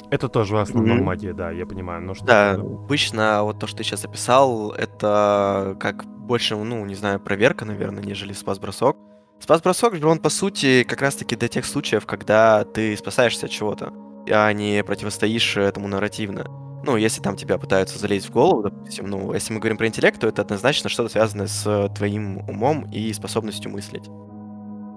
Это 0.09 0.31
тоже 0.31 0.55
в 0.55 0.59
основном 0.59 1.01
mm-hmm. 1.01 1.05
магия, 1.05 1.35
да, 1.35 1.51
я 1.51 1.67
понимаю. 1.67 2.01
Но 2.01 2.15
что 2.15 2.25
да, 2.25 2.53
обычно 2.53 3.43
вот 3.43 3.59
то, 3.59 3.67
что 3.67 3.77
ты 3.77 3.85
сейчас 3.85 4.07
описал, 4.07 4.71
это 4.71 5.77
как 5.79 6.07
больше, 6.27 6.57
ну, 6.57 6.85
не 6.85 6.95
знаю, 6.95 7.21
проверка, 7.21 7.65
наверное, 7.65 8.03
нежели 8.03 8.33
спас-бросок. 8.33 8.97
Спас-бросок 9.41 9.95
он, 10.05 10.19
по 10.19 10.29
сути, 10.29 10.83
как 10.83 11.01
раз-таки 11.03 11.37
для 11.37 11.49
тех 11.49 11.65
случаев, 11.65 12.07
когда 12.07 12.65
ты 12.65 12.97
спасаешься 12.97 13.47
от 13.47 13.53
чего-то, 13.53 13.93
а 14.31 14.53
не 14.53 14.83
противостоишь 14.83 15.57
этому 15.57 15.89
нарративно. 15.89 16.47
Ну, 16.85 16.97
если 16.97 17.21
там 17.21 17.37
тебя 17.37 17.59
пытаются 17.59 17.99
залезть 17.99 18.29
в 18.29 18.33
голову, 18.33 18.63
допустим, 18.63 19.09
ну, 19.09 19.33
если 19.33 19.53
мы 19.53 19.61
говорим 19.61 19.77
про 19.77 19.87
интеллект, 19.87 20.21
то 20.21 20.29
это 20.29 20.43
однозначно 20.43 20.89
что-то 20.89 21.09
связанное 21.09 21.47
с 21.47 21.89
твоим 21.97 22.39
умом 22.49 22.89
и 22.93 23.13
способностью 23.13 23.71
мыслить. 23.71 24.09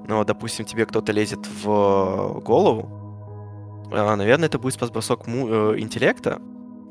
Но, 0.08 0.24
допустим, 0.24 0.66
тебе 0.66 0.86
кто-то 0.86 1.12
лезет 1.12 1.48
в 1.64 2.42
голову, 2.42 3.00
а, 3.92 4.16
наверное, 4.16 4.48
это 4.48 4.60
будет 4.60 4.76
спас-бросок 4.76 5.28
э, 5.28 5.76
интеллекта, 5.78 6.40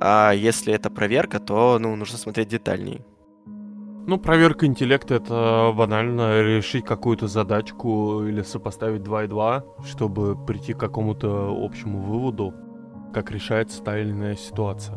а 0.00 0.32
если 0.32 0.74
это 0.74 0.90
проверка, 0.90 1.38
то, 1.38 1.78
ну, 1.78 1.94
нужно 1.96 2.18
смотреть 2.18 2.48
детальней. 2.48 3.04
Ну, 4.08 4.16
проверка 4.16 4.64
интеллекта— 4.64 5.14
это 5.16 5.70
банально 5.76 6.40
решить 6.40 6.86
какую-то 6.86 7.28
задачку 7.28 8.24
или 8.24 8.40
сопоставить 8.40 9.02
2 9.02 9.24
и 9.24 9.26
2, 9.26 9.64
чтобы 9.84 10.46
прийти 10.46 10.72
к 10.72 10.80
какому-то 10.80 11.54
общему 11.62 12.00
выводу 12.00 12.54
как 13.12 13.30
решается 13.30 13.82
та 13.82 13.98
или 13.98 14.10
иная 14.10 14.34
ситуация. 14.34 14.96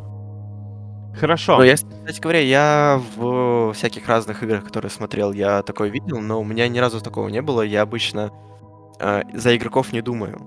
Хорошо. 1.13 1.57
Ну, 1.57 1.63
я, 1.63 1.75
кстати 1.75 2.21
говоря, 2.21 2.39
я 2.39 3.01
в 3.17 3.73
всяких 3.73 4.07
разных 4.07 4.43
играх, 4.43 4.63
которые 4.63 4.89
смотрел, 4.89 5.33
я 5.33 5.61
такое 5.61 5.89
видел, 5.89 6.21
но 6.21 6.39
у 6.39 6.45
меня 6.45 6.69
ни 6.69 6.79
разу 6.79 7.01
такого 7.01 7.27
не 7.27 7.41
было. 7.41 7.63
Я 7.63 7.81
обычно 7.81 8.31
э, 9.01 9.23
за 9.33 9.57
игроков 9.57 9.91
не 9.91 10.01
думаю. 10.01 10.39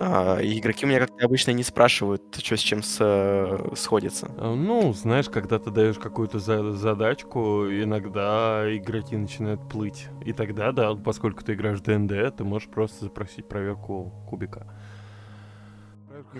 Э, 0.00 0.42
и 0.42 0.58
игроки 0.58 0.86
меня 0.86 0.98
как-то 1.00 1.26
обычно 1.26 1.50
не 1.50 1.62
спрашивают, 1.62 2.22
что 2.42 2.56
с 2.56 2.60
чем 2.60 2.82
с, 2.82 2.96
э, 3.00 3.74
сходится. 3.76 4.28
А, 4.38 4.54
ну, 4.54 4.94
знаешь, 4.94 5.28
когда 5.28 5.58
ты 5.58 5.70
даешь 5.70 5.98
какую-то 5.98 6.38
за 6.38 6.72
задачку, 6.72 7.66
иногда 7.70 8.64
игроки 8.74 9.16
начинают 9.16 9.68
плыть. 9.68 10.08
И 10.24 10.32
тогда, 10.32 10.72
да, 10.72 10.94
поскольку 10.94 11.44
ты 11.44 11.52
играешь 11.52 11.80
в 11.80 11.82
ДНД, 11.82 12.34
ты 12.34 12.44
можешь 12.44 12.68
просто 12.70 13.04
запросить 13.04 13.46
проверку 13.46 14.14
кубика. 14.26 14.66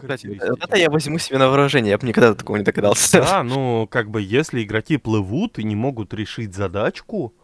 Кстати, 0.00 0.38
это 0.62 0.76
я 0.76 0.90
возьму 0.90 1.19
себе 1.19 1.38
на 1.38 1.49
вооружение, 1.49 1.90
я 1.90 1.99
бы 1.99 2.07
никогда 2.07 2.35
такого 2.35 2.57
не 2.57 2.64
догадался. 2.64 3.21
Да, 3.21 3.43
ну, 3.43 3.87
как 3.90 4.11
бы, 4.11 4.23
если 4.23 4.62
игроки 4.62 4.97
плывут 4.97 5.59
и 5.59 5.64
не 5.64 5.75
могут 5.76 6.14
решить 6.14 6.55
задачку, 6.55 7.35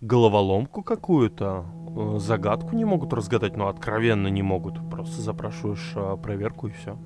головоломку 0.00 0.82
какую-то, 0.82 1.64
э, 1.96 2.18
загадку 2.18 2.74
не 2.74 2.84
могут 2.84 3.12
разгадать, 3.12 3.56
но 3.56 3.68
откровенно 3.68 4.28
не 4.28 4.42
могут. 4.42 4.88
Просто 4.90 5.20
запрашиваешь 5.20 5.92
а, 5.96 6.16
проверку 6.16 6.68
и 6.68 6.70
все. 6.70 6.98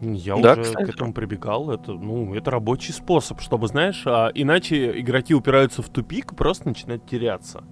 Я 0.00 0.36
да, 0.36 0.52
уже 0.52 0.62
кстати. 0.62 0.84
к 0.84 0.94
этому 0.94 1.12
прибегал. 1.12 1.70
Это, 1.70 1.92
ну, 1.92 2.34
это 2.34 2.50
рабочий 2.50 2.92
способ, 2.92 3.40
чтобы, 3.40 3.66
знаешь, 3.66 4.02
а, 4.06 4.30
иначе 4.34 4.98
игроки 5.00 5.34
упираются 5.34 5.82
в 5.82 5.88
тупик 5.88 6.32
и 6.32 6.34
просто 6.36 6.68
начинают 6.68 7.06
теряться. 7.06 7.64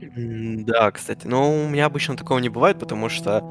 Да, 0.00 0.90
кстати. 0.90 1.26
Но 1.26 1.50
у 1.50 1.68
меня 1.68 1.86
обычно 1.86 2.16
такого 2.16 2.38
не 2.38 2.48
бывает, 2.48 2.78
потому 2.78 3.08
что 3.08 3.42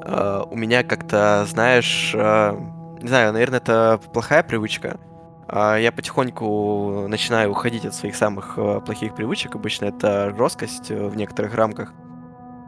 Uh, 0.00 0.48
у 0.50 0.56
меня 0.56 0.82
как-то, 0.82 1.44
знаешь, 1.46 2.14
uh, 2.14 2.58
не 3.02 3.08
знаю, 3.08 3.34
наверное, 3.34 3.58
это 3.58 4.00
плохая 4.14 4.42
привычка. 4.42 4.98
А, 5.52 5.76
я 5.76 5.90
потихоньку 5.90 7.06
начинаю 7.08 7.50
уходить 7.50 7.84
от 7.84 7.94
своих 7.94 8.14
самых 8.14 8.54
э, 8.56 8.80
плохих 8.86 9.16
привычек. 9.16 9.56
Обычно 9.56 9.86
это 9.86 10.32
жесткость 10.36 10.92
э, 10.92 11.08
в 11.08 11.16
некоторых 11.16 11.54
рамках. 11.54 11.92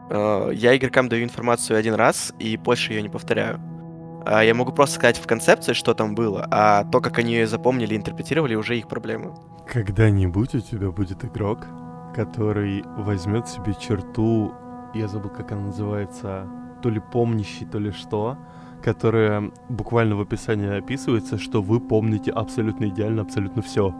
Э, 0.09 0.49
я 0.53 0.75
игрокам 0.75 1.07
даю 1.07 1.23
информацию 1.23 1.77
один 1.77 1.93
раз 1.93 2.33
и 2.39 2.57
больше 2.57 2.91
ее 2.91 3.01
не 3.01 3.07
повторяю. 3.07 3.61
А, 4.25 4.43
я 4.43 4.53
могу 4.53 4.73
просто 4.73 4.95
сказать 4.95 5.17
в 5.17 5.25
концепции, 5.25 5.71
что 5.71 5.93
там 5.93 6.13
было, 6.13 6.45
а 6.51 6.83
то, 6.83 6.99
как 6.99 7.19
они 7.19 7.33
ее 7.33 7.47
запомнили, 7.47 7.95
интерпретировали, 7.95 8.55
уже 8.55 8.77
их 8.77 8.89
проблемы. 8.89 9.33
Когда-нибудь 9.65 10.53
у 10.55 10.59
тебя 10.59 10.91
будет 10.91 11.23
игрок, 11.23 11.65
который 12.13 12.83
возьмет 12.97 13.47
себе 13.47 13.73
черту, 13.79 14.53
я 14.93 15.07
забыл, 15.07 15.29
как 15.29 15.53
она 15.53 15.67
называется, 15.67 16.49
то 16.81 16.89
ли 16.89 16.99
помнящий, 16.99 17.65
то 17.65 17.79
ли 17.79 17.91
что, 17.91 18.37
которая 18.83 19.51
буквально 19.69 20.15
в 20.15 20.21
описании 20.21 20.77
описывается, 20.77 21.37
что 21.37 21.61
вы 21.61 21.79
помните 21.79 22.31
абсолютно 22.31 22.89
идеально 22.89 23.21
абсолютно 23.21 23.61
все. 23.61 23.95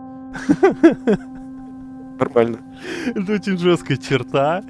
Нормально. 2.20 2.60
Это 3.16 3.34
очень 3.34 3.58
жесткая 3.58 3.98
черта. 3.98 4.64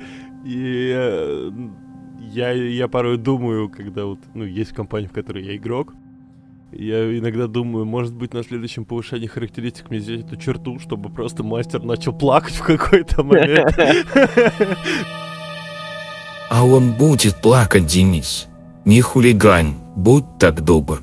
И 0.46 0.94
э, 0.96 1.52
я, 2.20 2.52
я 2.52 2.88
порой 2.88 3.18
думаю, 3.18 3.70
когда 3.70 4.06
вот, 4.06 4.20
ну, 4.34 4.44
есть 4.46 4.72
компания, 4.74 5.08
в 5.08 5.14
которой 5.14 5.44
я 5.44 5.56
игрок, 5.56 5.94
я 6.72 7.18
иногда 7.18 7.48
думаю, 7.48 7.86
может 7.86 8.14
быть, 8.14 8.34
на 8.34 8.44
следующем 8.44 8.86
повышении 8.86 9.28
характеристик 9.28 9.90
мне 9.90 10.00
взять 10.00 10.22
эту 10.22 10.38
черту, 10.38 10.80
чтобы 10.80 11.10
просто 11.10 11.44
мастер 11.44 11.84
начал 11.84 12.14
плакать 12.14 12.56
в 12.56 12.64
какой-то 12.64 13.24
момент. 13.24 13.76
А 16.50 16.66
он 16.66 16.94
будет 16.94 17.36
плакать, 17.42 17.86
Денис. 17.88 18.48
Не 18.86 19.02
хулигань, 19.02 19.76
будь 19.96 20.38
так 20.40 20.62
добр. 20.62 21.02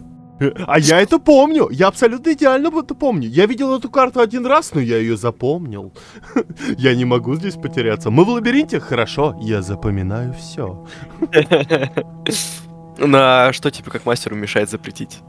А 0.67 0.79
я 0.79 1.01
это 1.01 1.19
помню. 1.19 1.69
Я 1.71 1.89
абсолютно 1.89 2.33
идеально 2.33 2.69
это 2.69 2.95
помню. 2.95 3.29
Я 3.29 3.47
видел 3.47 3.77
эту 3.77 3.91
карту 3.91 4.21
один 4.21 4.47
раз, 4.47 4.75
но 4.75 4.81
я 4.81 4.97
ее 4.97 5.17
запомнил. 5.17 5.93
Я 6.79 6.95
не 6.95 7.05
могу 7.05 7.35
здесь 7.35 7.57
потеряться. 7.57 8.11
Мы 8.11 8.25
в 8.25 8.31
лабиринте? 8.31 8.81
Хорошо. 8.81 9.37
Я 9.43 9.61
запоминаю 9.61 10.33
все. 10.33 10.87
На 12.99 13.53
что 13.53 13.71
тебе 13.71 13.91
как 13.91 14.07
мастеру 14.07 14.35
мешает 14.35 14.71
запретить? 14.71 15.21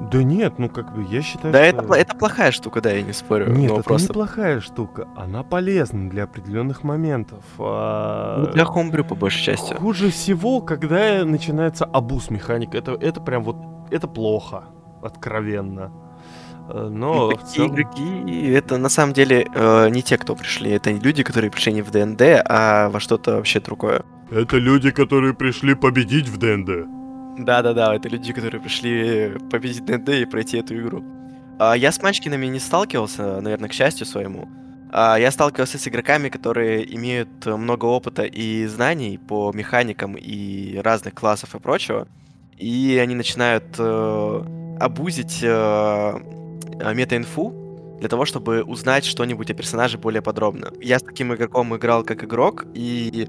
Да 0.00 0.22
нет, 0.22 0.54
ну 0.58 0.68
как 0.68 0.94
бы 0.94 1.04
я 1.10 1.20
считаю, 1.22 1.52
Да, 1.52 1.68
что... 1.68 1.78
это, 1.82 1.94
это 1.94 2.16
плохая 2.16 2.52
штука, 2.52 2.80
да, 2.80 2.90
я 2.90 3.02
не 3.02 3.12
спорю. 3.12 3.50
Нет, 3.52 3.70
но 3.70 3.76
это 3.80 3.84
просто 3.84 4.08
неплохая 4.08 4.60
штука. 4.60 5.06
Она 5.16 5.42
полезна 5.42 6.08
для 6.08 6.24
определенных 6.24 6.82
моментов. 6.84 7.44
А, 7.58 8.38
ну, 8.44 8.52
для 8.52 8.64
хомбрю 8.64 9.04
по 9.04 9.14
большей 9.14 9.42
части. 9.42 9.74
Хуже 9.74 10.10
всего, 10.10 10.60
когда 10.62 11.24
начинается 11.24 11.84
абуз 11.84 12.30
механик. 12.30 12.74
Это, 12.74 12.92
это 12.92 13.20
прям 13.20 13.44
вот, 13.44 13.56
это 13.90 14.08
плохо, 14.08 14.64
откровенно. 15.02 15.92
Э, 16.68 16.88
Но 16.90 17.32
И 17.32 17.36
такие 17.36 17.54
целом- 17.54 17.74
игроки, 17.74 18.50
это 18.52 18.78
на 18.78 18.88
самом 18.88 19.12
деле 19.12 19.46
э, 19.54 19.88
не 19.90 20.02
те, 20.02 20.16
кто 20.16 20.34
пришли, 20.34 20.70
это 20.70 20.90
люди, 20.92 21.22
которые 21.22 21.50
пришли 21.50 21.72
не 21.72 21.82
в 21.82 21.90
ДНД, 21.90 22.22
а 22.44 22.88
во 22.88 23.00
что-то 23.00 23.36
вообще 23.36 23.60
другое. 23.60 24.02
Это 24.30 24.56
люди, 24.58 24.90
которые 24.92 25.34
пришли 25.34 25.74
победить 25.74 26.28
в 26.28 26.38
ДНД. 26.38 26.86
Да-да-да, 27.44 27.94
это 27.94 28.08
люди, 28.08 28.32
которые 28.32 28.60
пришли 28.60 29.36
победить 29.50 29.84
ДНД 29.84 30.08
и 30.10 30.24
пройти 30.24 30.58
эту 30.58 30.78
игру. 30.78 31.04
А, 31.58 31.74
я 31.74 31.92
с 31.92 32.02
манчкинами 32.02 32.46
не 32.46 32.58
сталкивался, 32.58 33.40
наверное, 33.40 33.68
к 33.68 33.72
счастью 33.72 34.06
своему. 34.06 34.48
А, 34.92 35.16
я 35.16 35.30
сталкивался 35.30 35.78
с 35.78 35.86
игроками, 35.86 36.28
которые 36.28 36.94
имеют 36.94 37.46
много 37.46 37.84
опыта 37.84 38.24
и 38.24 38.66
знаний 38.66 39.18
по 39.18 39.52
механикам 39.52 40.16
и 40.16 40.78
разных 40.78 41.14
классов 41.14 41.54
и 41.54 41.58
прочего. 41.58 42.08
И 42.58 42.98
они 43.02 43.14
начинают 43.14 43.64
э, 43.78 44.44
абузить 44.80 45.40
э, 45.42 45.48
э, 45.48 46.94
мета-инфу 46.94 47.54
для 48.00 48.08
того, 48.08 48.24
чтобы 48.24 48.62
узнать 48.62 49.04
что-нибудь 49.04 49.50
о 49.50 49.54
персонаже 49.54 49.96
более 49.96 50.22
подробно. 50.22 50.70
Я 50.80 50.98
с 50.98 51.02
таким 51.02 51.32
игроком 51.34 51.74
играл 51.76 52.04
как 52.04 52.24
игрок, 52.24 52.66
и 52.74 53.28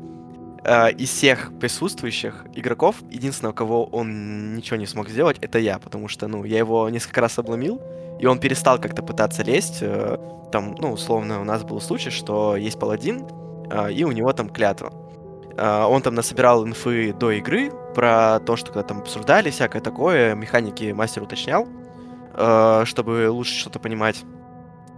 э, 0.63 0.91
из 0.93 1.09
всех 1.09 1.51
присутствующих 1.59 2.45
игроков, 2.55 2.95
единственного, 3.09 3.53
кого 3.53 3.85
он 3.85 4.55
ничего 4.55 4.77
не 4.77 4.85
смог 4.85 5.09
сделать, 5.09 5.37
это 5.41 5.59
я, 5.59 5.79
потому 5.79 6.07
что, 6.07 6.27
ну, 6.27 6.43
я 6.43 6.57
его 6.57 6.89
несколько 6.89 7.21
раз 7.21 7.37
обломил, 7.39 7.81
и 8.19 8.25
он 8.25 8.39
перестал 8.39 8.79
как-то 8.79 9.03
пытаться 9.03 9.43
лезть. 9.43 9.79
э, 9.81 10.17
там, 10.51 10.75
ну, 10.79 10.91
условно, 10.91 11.41
у 11.41 11.43
нас 11.43 11.63
был 11.63 11.79
случай, 11.81 12.09
что 12.09 12.55
есть 12.55 12.79
паладин, 12.79 13.25
э, 13.71 13.93
и 13.93 14.03
у 14.03 14.11
него 14.11 14.31
там 14.33 14.50
клятва. 14.50 14.91
Э, 15.57 15.83
он 15.83 16.01
там 16.01 16.15
насобирал 16.15 16.65
инфы 16.65 17.13
до 17.13 17.31
игры 17.31 17.71
про 17.95 18.39
то, 18.39 18.55
что 18.55 18.67
когда 18.67 18.83
там 18.83 19.00
обсуждали, 19.00 19.50
всякое 19.50 19.81
такое, 19.81 20.35
механики 20.35 20.91
мастер 20.91 21.24
уточнял, 21.24 21.67
э, 22.33 22.83
чтобы 22.85 23.29
лучше 23.29 23.57
что-то 23.57 23.79
понимать. 23.79 24.24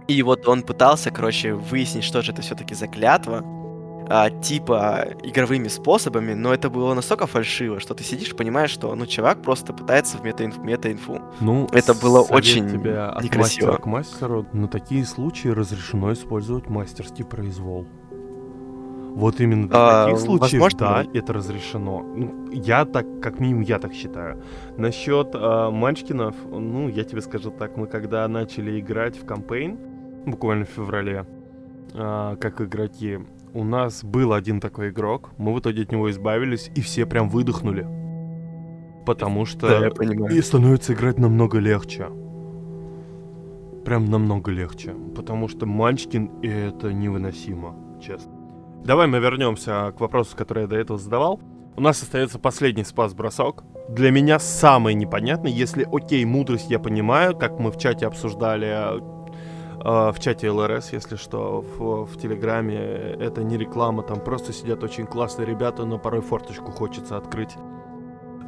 И 0.06 0.22
вот 0.22 0.46
он 0.46 0.62
пытался, 0.62 1.10
короче, 1.10 1.54
выяснить, 1.54 2.04
что 2.04 2.20
же 2.20 2.32
это 2.32 2.42
все-таки 2.42 2.74
за 2.74 2.88
клятва, 2.88 3.42
а, 4.08 4.30
типа 4.30 5.08
игровыми 5.22 5.68
способами, 5.68 6.34
но 6.34 6.52
это 6.52 6.68
было 6.70 6.94
настолько 6.94 7.26
фальшиво, 7.26 7.80
что 7.80 7.94
ты 7.94 8.04
сидишь 8.04 8.30
и 8.30 8.34
понимаешь, 8.34 8.70
что 8.70 8.94
ну 8.94 9.06
чувак 9.06 9.42
просто 9.42 9.72
пытается 9.72 10.18
в 10.18 10.24
мета-инф- 10.24 10.62
мета-инфу. 10.62 11.20
Ну, 11.40 11.66
Это 11.72 11.94
было 11.94 12.20
очень 12.20 12.68
тебе 12.68 12.98
от 13.00 13.22
некрасиво. 13.24 13.66
мастера 13.66 13.82
к 13.82 13.86
мастеру. 13.86 14.46
На 14.52 14.68
такие 14.68 15.04
случаи 15.04 15.48
разрешено 15.48 16.12
использовать 16.12 16.68
мастерский 16.68 17.24
произвол. 17.24 17.86
Вот 19.14 19.40
именно 19.40 19.68
для 19.68 19.76
А, 19.78 20.04
таких 20.06 20.18
случаев, 20.20 20.60
возможно, 20.60 20.78
да, 20.78 21.04
это 21.14 21.32
разрешено. 21.32 22.02
Ну, 22.02 22.50
я 22.50 22.84
так, 22.84 23.06
как 23.20 23.38
минимум, 23.38 23.62
я 23.62 23.78
так 23.78 23.92
считаю. 23.92 24.42
Насчет 24.76 25.34
э, 25.34 25.70
Манчкинов, 25.70 26.34
ну, 26.50 26.88
я 26.88 27.04
тебе 27.04 27.20
скажу 27.20 27.52
так, 27.52 27.76
мы 27.76 27.86
когда 27.86 28.26
начали 28.26 28.80
играть 28.80 29.16
в 29.16 29.24
кампейн, 29.24 29.78
буквально 30.26 30.64
в 30.64 30.68
феврале, 30.70 31.26
а, 31.94 32.34
как 32.36 32.60
игроки, 32.60 33.20
у 33.54 33.64
нас 33.64 34.02
был 34.04 34.32
один 34.32 34.60
такой 34.60 34.90
игрок, 34.90 35.30
мы 35.38 35.54
в 35.54 35.60
итоге 35.60 35.82
от 35.82 35.92
него 35.92 36.10
избавились, 36.10 36.70
и 36.74 36.80
все 36.80 37.06
прям 37.06 37.28
выдохнули. 37.28 37.86
Потому 39.06 39.46
что... 39.46 39.68
Да, 39.68 39.84
я 39.86 39.90
понимаю. 39.90 40.34
И 40.34 40.42
становится 40.42 40.92
играть 40.92 41.18
намного 41.18 41.58
легче. 41.58 42.08
Прям 43.84 44.06
намного 44.06 44.50
легче. 44.50 44.94
Потому 45.14 45.48
что 45.48 45.66
Манчкин 45.66 46.26
и 46.42 46.48
это 46.48 46.92
невыносимо, 46.92 47.76
честно. 48.02 48.32
Давай 48.84 49.06
мы 49.06 49.18
вернемся 49.18 49.92
к 49.96 50.00
вопросу, 50.00 50.36
который 50.36 50.62
я 50.62 50.66
до 50.66 50.76
этого 50.76 50.98
задавал. 50.98 51.40
У 51.76 51.80
нас 51.80 52.02
остается 52.02 52.38
последний 52.38 52.84
спас-бросок. 52.84 53.62
Для 53.88 54.10
меня 54.10 54.38
самый 54.38 54.94
непонятный, 54.94 55.52
если, 55.52 55.86
окей, 55.92 56.24
мудрость 56.24 56.70
я 56.70 56.78
понимаю, 56.78 57.36
как 57.36 57.60
мы 57.60 57.70
в 57.70 57.78
чате 57.78 58.06
обсуждали, 58.06 59.00
в 59.84 60.16
чате 60.18 60.50
ЛРС, 60.50 60.92
если 60.92 61.16
что, 61.16 61.60
в, 61.60 62.06
в 62.06 62.16
Телеграме, 62.18 62.78
это 63.20 63.42
не 63.42 63.58
реклама, 63.58 64.02
там 64.02 64.18
просто 64.18 64.52
сидят 64.52 64.82
очень 64.82 65.06
классные 65.06 65.46
ребята, 65.46 65.84
но 65.84 65.98
порой 65.98 66.22
форточку 66.22 66.72
хочется 66.72 67.18
открыть. 67.18 67.54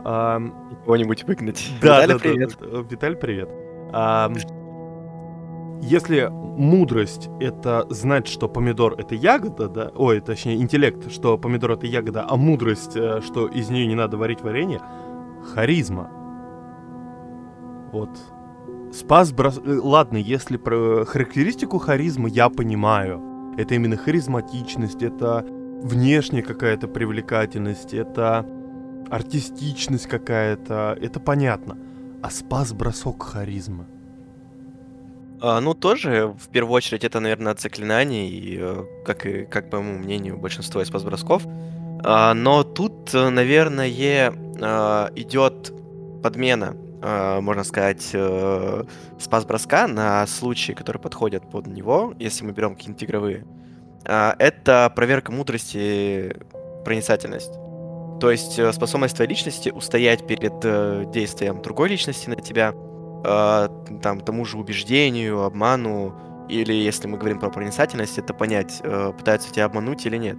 Кого-нибудь 0.03 1.25
выгнать. 1.25 1.69
да, 1.83 2.07
Виталий, 2.07 2.15
да, 2.15 2.19
привет. 2.19 2.57
да, 2.59 2.67
да. 2.67 2.79
Виталь, 2.89 3.17
привет. 3.17 3.51
Ам, 3.93 4.35
если 5.83 6.29
мудрость 6.31 7.29
это 7.39 7.87
знать, 7.91 8.27
что 8.27 8.49
помидор 8.49 8.95
это 8.99 9.15
ягода, 9.15 9.69
да, 9.69 9.93
ой, 9.95 10.21
точнее 10.21 10.57
интеллект, 10.57 11.11
что 11.11 11.37
помидор 11.37 11.73
это 11.73 11.87
ягода, 11.87 12.25
а 12.29 12.37
мудрость, 12.37 12.97
э, 12.97 13.21
что 13.21 13.47
из 13.47 13.69
нее 13.69 13.87
не 13.87 13.95
надо 13.95 14.17
варить 14.17 14.41
варенье, 14.41 14.81
харизма. 15.55 16.11
Вот. 17.93 18.11
Спас 18.97 19.31
брос... 19.31 19.59
э, 19.59 19.79
Ладно, 19.83 20.17
если 20.17 20.57
про 20.57 21.05
характеристику 21.05 21.79
харизмы 21.79 22.31
я 22.31 22.49
понимаю. 22.49 23.55
Это 23.59 23.75
именно 23.75 23.97
харизматичность, 23.97 25.03
это 25.03 25.45
внешняя 25.83 26.43
какая-то 26.43 26.89
привлекательность, 26.89 27.93
это 27.93 28.47
артистичность 29.11 30.07
какая-то, 30.07 30.97
это 30.99 31.21
понятно. 31.21 31.77
А 32.23 32.31
спас 32.31 32.73
бросок 32.73 33.23
харизмы. 33.23 33.85
А, 35.43 35.61
ну, 35.61 35.75
тоже, 35.75 36.35
в 36.39 36.49
первую 36.49 36.73
очередь, 36.73 37.05
это, 37.05 37.21
наверное, 37.21 37.53
от 37.53 37.61
заклинаний, 37.61 38.57
э, 38.59 38.85
как 39.05 39.27
и, 39.27 39.45
как 39.45 39.69
по 39.69 39.83
моему 39.83 39.99
мнению, 39.99 40.39
большинство 40.39 40.81
из 40.81 40.91
бросков. 40.91 41.47
А, 42.03 42.33
но 42.33 42.63
тут, 42.65 43.15
э, 43.15 43.29
наверное, 43.29 43.91
идет 45.17 45.75
подмена, 46.23 46.75
можно 47.03 47.65
сказать, 47.65 48.11
э, 48.13 48.85
спас-броска 49.19 49.87
на 49.87 50.27
случаи, 50.27 50.73
которые 50.73 51.01
подходят 51.01 51.49
под 51.51 51.67
него, 51.67 52.15
если 52.19 52.45
мы 52.45 52.53
берем 52.53 52.75
какие-нибудь 52.75 53.05
игровые. 53.05 53.47
А, 54.05 54.35
это 54.39 54.91
проверка 54.95 55.33
мудрости, 55.33 56.37
проницательность. 56.85 57.53
То 58.21 58.31
есть 58.31 58.59
э, 58.59 58.73
способность 58.73 59.17
твоей 59.17 59.29
личности 59.29 59.71
устоять 59.71 60.27
перед 60.27 60.55
э, 60.63 61.05
действием 61.13 61.61
другой 61.61 61.91
личности 61.91 62.31
на 62.31 62.37
тебя, 62.37 62.73
э, 63.25 63.69
там, 64.03 64.21
тому 64.21 64.45
же 64.45 64.57
убеждению, 64.57 65.43
обману, 65.43 66.15
или 66.49 66.73
если 66.73 67.09
мы 67.09 67.19
говорим 67.19 67.41
про 67.41 67.51
проницательность, 67.51 68.19
это 68.19 68.33
понять, 68.33 68.81
э, 68.83 69.13
пытаются 69.17 69.53
тебя 69.53 69.67
обмануть 69.67 70.07
или 70.07 70.17
нет. 70.17 70.39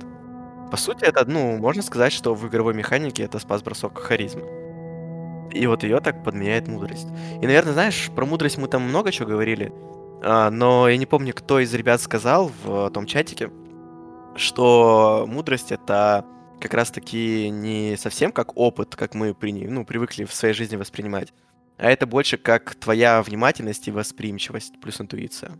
По 0.71 0.77
сути, 0.77 1.03
это, 1.03 1.23
ну, 1.29 1.57
можно 1.57 1.83
сказать, 1.83 2.13
что 2.13 2.33
в 2.33 2.47
игровой 2.47 2.73
механике 2.73 3.23
это 3.23 3.39
спас-бросок 3.39 3.99
харизмы. 3.99 4.66
И 5.51 5.67
вот 5.67 5.83
ее 5.83 5.99
так 5.99 6.23
подменяет 6.23 6.67
мудрость. 6.67 7.07
И, 7.41 7.45
наверное, 7.45 7.73
знаешь, 7.73 8.09
про 8.15 8.25
мудрость 8.25 8.57
мы 8.57 8.67
там 8.67 8.83
много 8.83 9.11
чего 9.11 9.27
говорили, 9.27 9.71
а, 10.23 10.49
но 10.49 10.89
я 10.89 10.97
не 10.97 11.05
помню, 11.05 11.33
кто 11.33 11.59
из 11.59 11.73
ребят 11.73 12.01
сказал 12.01 12.51
в 12.63 12.89
том 12.91 13.05
чатике, 13.05 13.51
что 14.35 15.25
мудрость 15.27 15.71
это 15.71 16.25
как 16.59 16.73
раз-таки 16.73 17.49
не 17.49 17.95
совсем 17.97 18.31
как 18.31 18.57
опыт, 18.57 18.95
как 18.95 19.13
мы 19.13 19.33
при, 19.33 19.51
ну, 19.67 19.85
привыкли 19.85 20.23
в 20.23 20.33
своей 20.33 20.53
жизни 20.53 20.75
воспринимать, 20.75 21.33
а 21.77 21.91
это 21.91 22.07
больше 22.07 22.37
как 22.37 22.75
твоя 22.75 23.21
внимательность 23.21 23.87
и 23.87 23.91
восприимчивость 23.91 24.79
плюс 24.81 24.99
интуиция. 24.99 25.59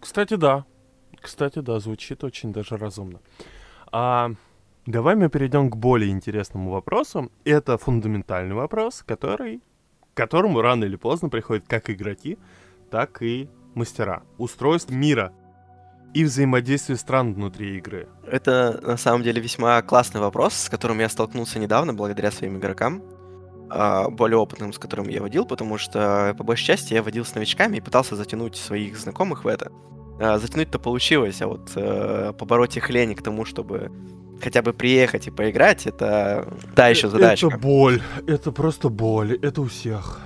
Кстати, 0.00 0.34
да. 0.34 0.66
Кстати, 1.20 1.60
да, 1.60 1.78
звучит 1.80 2.22
очень 2.22 2.52
даже 2.52 2.76
разумно. 2.76 3.20
А 3.90 4.32
давай 4.86 5.14
мы 5.16 5.28
перейдем 5.28 5.70
к 5.70 5.76
более 5.76 6.10
интересному 6.10 6.70
вопросу. 6.70 7.30
Это 7.44 7.78
фундаментальный 7.78 8.54
вопрос, 8.54 9.02
который, 9.06 9.60
к 10.12 10.16
которому 10.16 10.60
рано 10.60 10.84
или 10.84 10.96
поздно 10.96 11.28
приходят 11.28 11.64
как 11.66 11.90
игроки, 11.90 12.38
так 12.90 13.22
и 13.22 13.48
мастера. 13.74 14.22
Устройств 14.38 14.90
мира 14.90 15.32
и 16.12 16.24
взаимодействие 16.24 16.96
стран 16.96 17.34
внутри 17.34 17.76
игры. 17.76 18.08
Это 18.26 18.80
на 18.82 18.96
самом 18.96 19.22
деле 19.22 19.42
весьма 19.42 19.82
классный 19.82 20.20
вопрос, 20.20 20.54
с 20.54 20.68
которым 20.68 21.00
я 21.00 21.08
столкнулся 21.08 21.58
недавно 21.58 21.92
благодаря 21.92 22.30
своим 22.30 22.58
игрокам, 22.58 23.02
а, 23.70 24.08
более 24.10 24.38
опытным, 24.38 24.72
с 24.72 24.78
которым 24.78 25.08
я 25.08 25.20
водил, 25.20 25.44
потому 25.44 25.78
что 25.78 26.34
по 26.38 26.44
большей 26.44 26.66
части 26.66 26.94
я 26.94 27.02
водил 27.02 27.24
с 27.24 27.34
новичками 27.34 27.78
и 27.78 27.80
пытался 27.80 28.14
затянуть 28.14 28.54
своих 28.56 28.96
знакомых 28.96 29.44
в 29.44 29.48
это. 29.48 29.72
А, 30.20 30.38
Затянуть-то 30.38 30.78
получилось, 30.78 31.42
а 31.42 31.46
вот 31.46 31.72
э, 31.76 32.32
побороть 32.38 32.76
их 32.76 32.90
лень 32.90 33.14
к 33.14 33.22
тому, 33.22 33.44
чтобы 33.44 33.90
хотя 34.42 34.62
бы 34.62 34.72
приехать 34.72 35.26
и 35.26 35.30
поиграть, 35.30 35.86
это 35.86 36.46
та 36.74 36.88
еще 36.88 37.08
задача. 37.08 37.46
Это 37.46 37.58
боль. 37.58 38.02
Это 38.26 38.52
просто 38.52 38.88
боль. 38.88 39.38
Это 39.42 39.60
у 39.62 39.66
всех. 39.66 40.20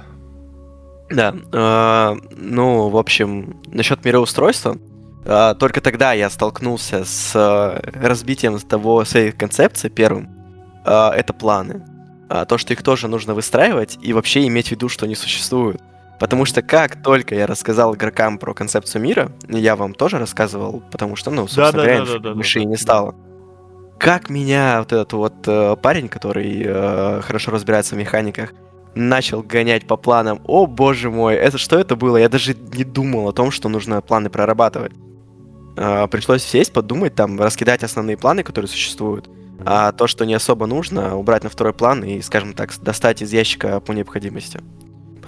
Да, 1.11 1.35
э, 1.53 2.17
ну, 2.37 2.89
в 2.89 2.97
общем, 2.97 3.61
насчет 3.67 4.05
мироустройства, 4.05 4.77
э, 5.25 5.55
только 5.59 5.81
тогда 5.81 6.13
я 6.13 6.29
столкнулся 6.29 7.05
с 7.05 7.33
э, 7.35 7.91
разбитием 8.03 8.59
того 8.59 9.05
своей 9.05 9.33
концепции 9.33 9.89
первым. 9.89 10.29
Э, 10.85 11.11
это 11.11 11.33
планы. 11.33 11.83
А, 12.29 12.45
то, 12.45 12.59
что 12.59 12.75
их 12.75 12.83
тоже 12.83 13.09
нужно 13.09 13.35
выстраивать 13.35 13.99
и 14.03 14.13
вообще 14.13 14.47
иметь 14.47 14.69
в 14.69 14.71
виду, 14.73 14.89
что 14.89 15.07
они 15.07 15.15
существуют. 15.15 15.81
Потому 16.19 16.45
что 16.45 16.63
как 16.63 17.03
только 17.03 17.35
я 17.35 17.47
рассказал 17.47 17.95
игрокам 17.95 18.39
про 18.39 18.53
концепцию 18.55 19.03
мира, 19.03 19.33
я 19.49 19.77
вам 19.77 19.95
тоже 19.95 20.19
рассказывал, 20.19 20.83
потому 20.91 21.15
что, 21.17 21.31
ну, 21.31 21.47
собственно 21.47 21.73
Да-да-да-да-да-да, 21.73 21.95
говоря, 21.97 22.19
инфы 22.19 22.35
больше 22.35 22.61
и 22.61 22.65
не 22.65 22.77
стало. 22.77 23.15
Как 23.99 24.29
меня 24.29 24.81
вот 24.81 24.93
этот 24.93 25.13
вот 25.13 25.35
э, 25.47 25.77
парень, 25.81 26.09
который 26.09 26.63
э, 26.65 27.21
хорошо 27.23 27.51
разбирается 27.53 27.95
в 27.95 27.99
механиках, 27.99 28.53
начал 28.95 29.43
гонять 29.43 29.87
по 29.87 29.97
планам. 29.97 30.41
О 30.45 30.67
боже 30.67 31.11
мой, 31.11 31.35
это 31.35 31.59
что 31.59 31.79
это 31.79 31.97
было? 31.97 32.17
Я 32.17 32.29
даже 32.29 32.55
не 32.55 32.85
думал 32.85 33.29
о 33.29 33.33
том, 33.33 33.51
что 33.51 33.69
нужно 33.69 34.01
планы 34.01 34.29
прорабатывать. 34.29 34.93
Э, 35.77 36.09
пришлось 36.09 36.43
сесть, 36.43 36.73
подумать, 36.73 37.15
там, 37.15 37.41
раскидать 37.41 37.85
основные 37.85 38.17
планы, 38.17 38.43
которые 38.43 38.69
существуют. 38.69 39.29
А 39.65 39.93
то, 39.93 40.07
что 40.07 40.25
не 40.25 40.35
особо 40.35 40.67
нужно, 40.67 41.17
убрать 41.17 41.45
на 41.45 41.51
второй 41.51 41.73
план 41.73 42.05
и, 42.05 42.21
скажем 42.23 42.55
так, 42.55 42.73
достать 42.81 43.23
из 43.23 43.33
ящика 43.33 43.81
по 43.81 43.93
необходимости. 43.93 44.61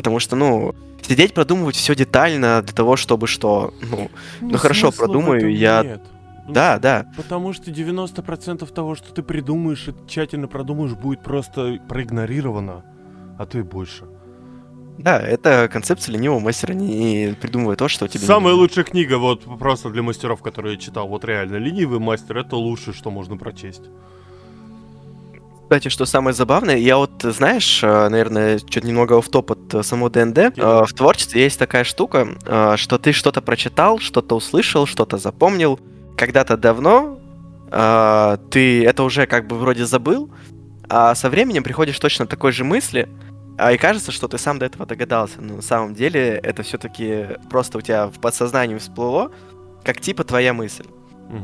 Потому 0.01 0.19
что, 0.19 0.35
ну, 0.35 0.75
сидеть 1.03 1.35
продумывать 1.35 1.77
все 1.77 1.95
детально 1.95 2.63
для 2.63 2.73
того, 2.73 2.97
чтобы 2.97 3.27
что, 3.27 3.75
ну, 3.83 4.11
Ну, 4.41 4.57
хорошо, 4.57 4.93
продумаю, 4.93 5.55
я- 5.55 5.83
нет. 5.83 6.01
Ну, 6.47 6.55
да, 6.55 6.79
да, 6.79 7.05
Потому 7.19 7.53
что 7.53 7.71
90% 7.71 8.71
того, 8.73 8.95
что 8.95 9.13
ты 9.13 9.23
придумаешь 9.23 9.87
и 9.89 9.95
тщательно 10.09 10.49
продумаешь, 10.49 10.93
будет 10.95 11.23
просто 11.23 11.79
проигнорировано, 11.87 12.83
а 13.39 13.45
то 13.45 13.59
и 13.59 13.63
больше. 13.63 14.05
да, 14.97 15.21
это 15.21 15.69
концепция 15.71 16.15
ленивого 16.15 16.41
мастера, 16.41 16.73
не 16.73 17.35
придумывая 17.39 17.77
то, 17.77 17.89
что 17.89 18.09
тебе 18.09 18.23
не 18.23 18.27
Самая 18.27 18.53
нужно. 18.55 18.63
лучшая 18.63 18.85
книга, 18.87 19.19
вот 19.19 19.45
просто 19.59 19.91
для 19.91 20.03
мастеров, 20.03 20.41
которые 20.41 20.77
я 20.77 20.81
читал, 20.81 21.09
вот 21.09 21.27
реально, 21.27 21.57
ленивый 21.57 21.99
мастер, 21.99 22.39
это 22.39 22.57
лучшее, 22.57 22.95
что 22.95 23.11
можно 23.11 23.37
прочесть. 23.37 23.83
Кстати, 25.71 25.87
что 25.87 26.05
самое 26.05 26.35
забавное, 26.35 26.79
я 26.79 26.97
вот, 26.97 27.23
знаешь, 27.23 27.85
э, 27.85 28.09
наверное, 28.09 28.59
чуть 28.59 28.83
немного 28.83 29.23
в 29.23 29.29
топ 29.29 29.53
от 29.53 29.73
э, 29.73 29.85
самого 29.85 30.11
ДНД. 30.11 30.39
э, 30.39 30.51
В 30.85 30.93
творчестве 30.93 31.45
есть 31.45 31.61
такая 31.61 31.85
штука, 31.85 32.27
что 32.77 32.99
ты 32.99 33.13
что-то 33.13 33.41
прочитал, 33.41 34.01
что-то 34.01 34.35
услышал, 34.35 34.87
что-то 34.87 35.17
запомнил. 35.17 35.79
Когда-то 36.17 36.57
давно 36.57 37.21
ты 38.51 38.85
это 38.85 39.05
уже 39.05 39.27
как 39.27 39.47
бы 39.47 39.57
вроде 39.57 39.87
забыл, 39.87 40.29
а 40.89 41.15
со 41.15 41.31
временем 41.31 41.63
приходишь 41.63 42.01
точно 42.01 42.27
к 42.27 42.31
такой 42.31 42.51
же 42.51 42.65
мысли, 42.65 43.09
а 43.57 43.71
и 43.73 43.79
кажется, 43.79 44.11
что 44.11 44.27
ты 44.27 44.39
сам 44.39 44.59
до 44.59 44.67
этого 44.67 44.87
догадался. 44.87 45.41
Но 45.41 45.55
на 45.55 45.63
самом 45.63 45.95
деле 45.95 46.41
это 46.43 46.65
все-таки 46.65 47.39
просто 47.49 47.79
у 47.79 47.81
тебя 47.81 48.09
в 48.09 48.19
подсознании 48.19 48.77
всплыло, 48.77 49.31
как 49.85 50.01
типа 50.01 50.25
твоя 50.25 50.53
мысль. 50.53 50.87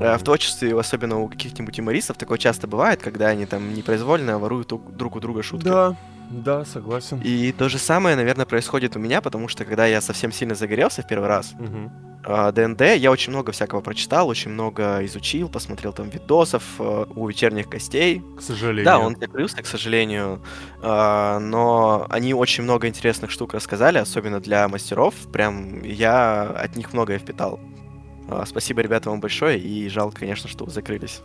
Э, 0.01 0.17
В 0.19 0.23
творчестве, 0.25 0.79
особенно 0.79 1.21
у 1.21 1.29
каких-нибудь 1.29 1.79
юмористов, 1.79 2.17
такое 2.17 2.39
часто 2.39 2.67
бывает, 2.67 3.01
когда 3.03 3.27
они 3.29 3.47
там 3.47 3.73
непроизвольно 3.75 4.39
воруют 4.39 4.73
друг 4.97 5.17
у 5.17 5.21
друга 5.21 5.43
шутки. 5.43 5.65
Да, 5.69 5.97
да, 6.31 6.65
согласен. 6.65 7.21
И 7.25 7.53
то 7.53 7.69
же 7.69 7.79
самое, 7.79 8.17
наверное, 8.17 8.47
происходит 8.47 8.97
у 8.97 8.99
меня, 8.99 9.21
потому 9.21 9.49
что 9.49 9.65
когда 9.65 9.87
я 9.87 10.01
совсем 10.01 10.33
сильно 10.33 10.55
загорелся 10.55 11.03
в 11.03 11.07
первый 11.07 11.29
раз, 11.29 11.53
Мгм. 11.59 11.93
а, 12.25 12.51
ДНД, 12.51 12.81
я 12.97 13.13
очень 13.13 13.33
много 13.33 13.53
всякого 13.53 13.81
прочитал, 13.81 14.27
очень 14.29 14.51
много 14.51 15.05
изучил, 15.05 15.49
посмотрел 15.49 15.93
там 15.93 16.09
видосов 16.11 16.65
э, 16.81 17.05
у 17.15 17.29
вечерних 17.29 17.69
гостей. 17.69 18.23
К 18.37 18.43
сожалению. 18.43 18.85
Да, 18.85 18.99
он 18.99 19.17
закрылся, 19.17 19.63
к 19.63 19.67
сожалению, 19.67 20.43
но 20.83 22.07
они 22.11 22.35
очень 22.35 22.65
много 22.65 22.89
интересных 22.89 23.31
штук 23.31 23.55
рассказали, 23.55 23.99
особенно 23.99 24.41
для 24.41 24.67
мастеров. 24.69 25.15
Прям 25.33 25.83
я 25.85 26.43
от 26.43 26.77
них 26.77 26.93
многое 26.93 27.19
впитал. 27.19 27.61
А, 28.29 28.45
Спасибо, 28.47 28.81
ребята, 28.81 29.11
вам 29.11 29.21
большое, 29.21 29.59
и 29.59 29.89
жалко, 29.89 30.21
конечно, 30.21 30.49
что 30.49 30.65
вы 30.65 30.71
закрылись. 30.71 31.21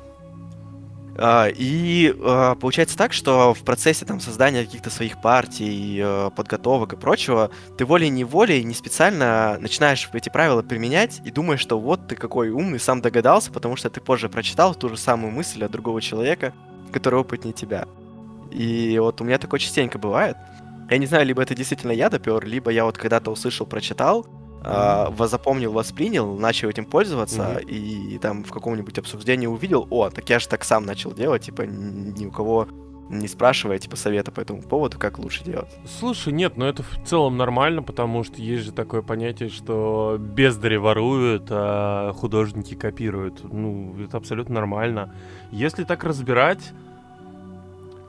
А, 1.17 1.47
И 1.47 2.15
а, 2.19 2.55
получается 2.55 2.97
так, 2.97 3.13
что 3.13 3.53
в 3.53 3.63
процессе 3.63 4.05
там 4.05 4.19
создания 4.19 4.63
каких-то 4.63 4.89
своих 4.89 5.21
партий, 5.21 5.99
э, 6.01 6.29
подготовок 6.35 6.93
и 6.93 6.95
прочего, 6.95 7.51
ты 7.77 7.85
волей-неволей, 7.85 8.63
не 8.63 8.73
специально 8.73 9.57
начинаешь 9.59 10.09
эти 10.13 10.29
правила 10.29 10.61
применять 10.61 11.21
и 11.25 11.31
думаешь, 11.31 11.59
что 11.59 11.79
вот 11.79 12.07
ты 12.07 12.15
какой 12.15 12.49
умный, 12.49 12.79
сам 12.79 13.01
догадался, 13.01 13.51
потому 13.51 13.75
что 13.75 13.89
ты 13.89 13.99
позже 13.99 14.29
прочитал 14.29 14.73
ту 14.73 14.89
же 14.89 14.97
самую 14.97 15.31
мысль 15.31 15.63
от 15.63 15.71
другого 15.71 16.01
человека, 16.01 16.53
который 16.91 17.19
опытнее 17.19 17.53
тебя. 17.53 17.87
И 18.51 18.97
вот 18.99 19.21
у 19.21 19.23
меня 19.23 19.37
такое 19.37 19.59
частенько 19.59 19.97
бывает. 19.97 20.37
Я 20.89 20.97
не 20.97 21.05
знаю, 21.05 21.25
либо 21.25 21.41
это 21.41 21.55
действительно 21.55 21.91
я 21.91 22.09
допер, 22.09 22.45
либо 22.45 22.69
я 22.69 22.83
вот 22.85 22.97
когда-то 22.97 23.31
услышал, 23.31 23.65
прочитал, 23.65 24.25
а, 24.63 25.09
во- 25.09 25.27
запомнил, 25.27 25.71
воспринял, 25.71 26.37
начал 26.37 26.69
этим 26.69 26.85
пользоваться, 26.85 27.59
Мгм. 27.61 27.67
и 27.69 28.17
там 28.19 28.43
в 28.43 28.51
каком-нибудь 28.51 28.97
обсуждении 28.99 29.47
увидел, 29.47 29.87
о, 29.89 30.09
так 30.09 30.29
я 30.29 30.39
же 30.39 30.47
так 30.47 30.63
сам 30.63 30.85
начал 30.85 31.11
делать, 31.13 31.43
типа 31.43 31.63
ни 31.63 32.25
у 32.25 32.31
кого 32.31 32.67
не 33.09 33.27
спрашивая, 33.27 33.77
типа, 33.77 33.97
совета 33.97 34.31
по 34.31 34.39
этому 34.39 34.61
поводу, 34.61 34.97
как 34.97 35.19
лучше 35.19 35.43
делать. 35.43 35.67
Слушай, 35.99 36.31
нет, 36.31 36.55
но 36.55 36.65
это 36.65 36.81
в 36.81 37.03
целом 37.03 37.35
нормально, 37.35 37.83
потому 37.83 38.23
что 38.23 38.41
есть 38.41 38.63
же 38.63 38.71
такое 38.71 39.01
понятие, 39.01 39.49
что 39.49 40.15
бездари 40.17 40.77
воруют, 40.77 41.47
а 41.49 42.13
художники 42.13 42.73
копируют. 42.73 43.43
Ну, 43.51 43.97
это 44.01 44.15
абсолютно 44.15 44.55
нормально. 44.55 45.13
Если 45.51 45.83
так 45.83 46.05
разбирать, 46.05 46.71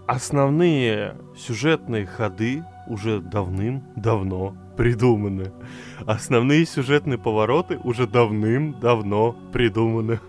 основные 0.07 1.17
сюжетные 1.37 2.07
ходы 2.07 2.65
уже 2.87 3.21
давным-давно 3.21 4.55
придуманы. 4.77 5.53
Основные 6.07 6.67
сюжетные 6.67 7.19
повороты 7.19 7.79
уже 7.85 8.07
давным-давно 8.07 9.37
придуманы. 9.53 10.21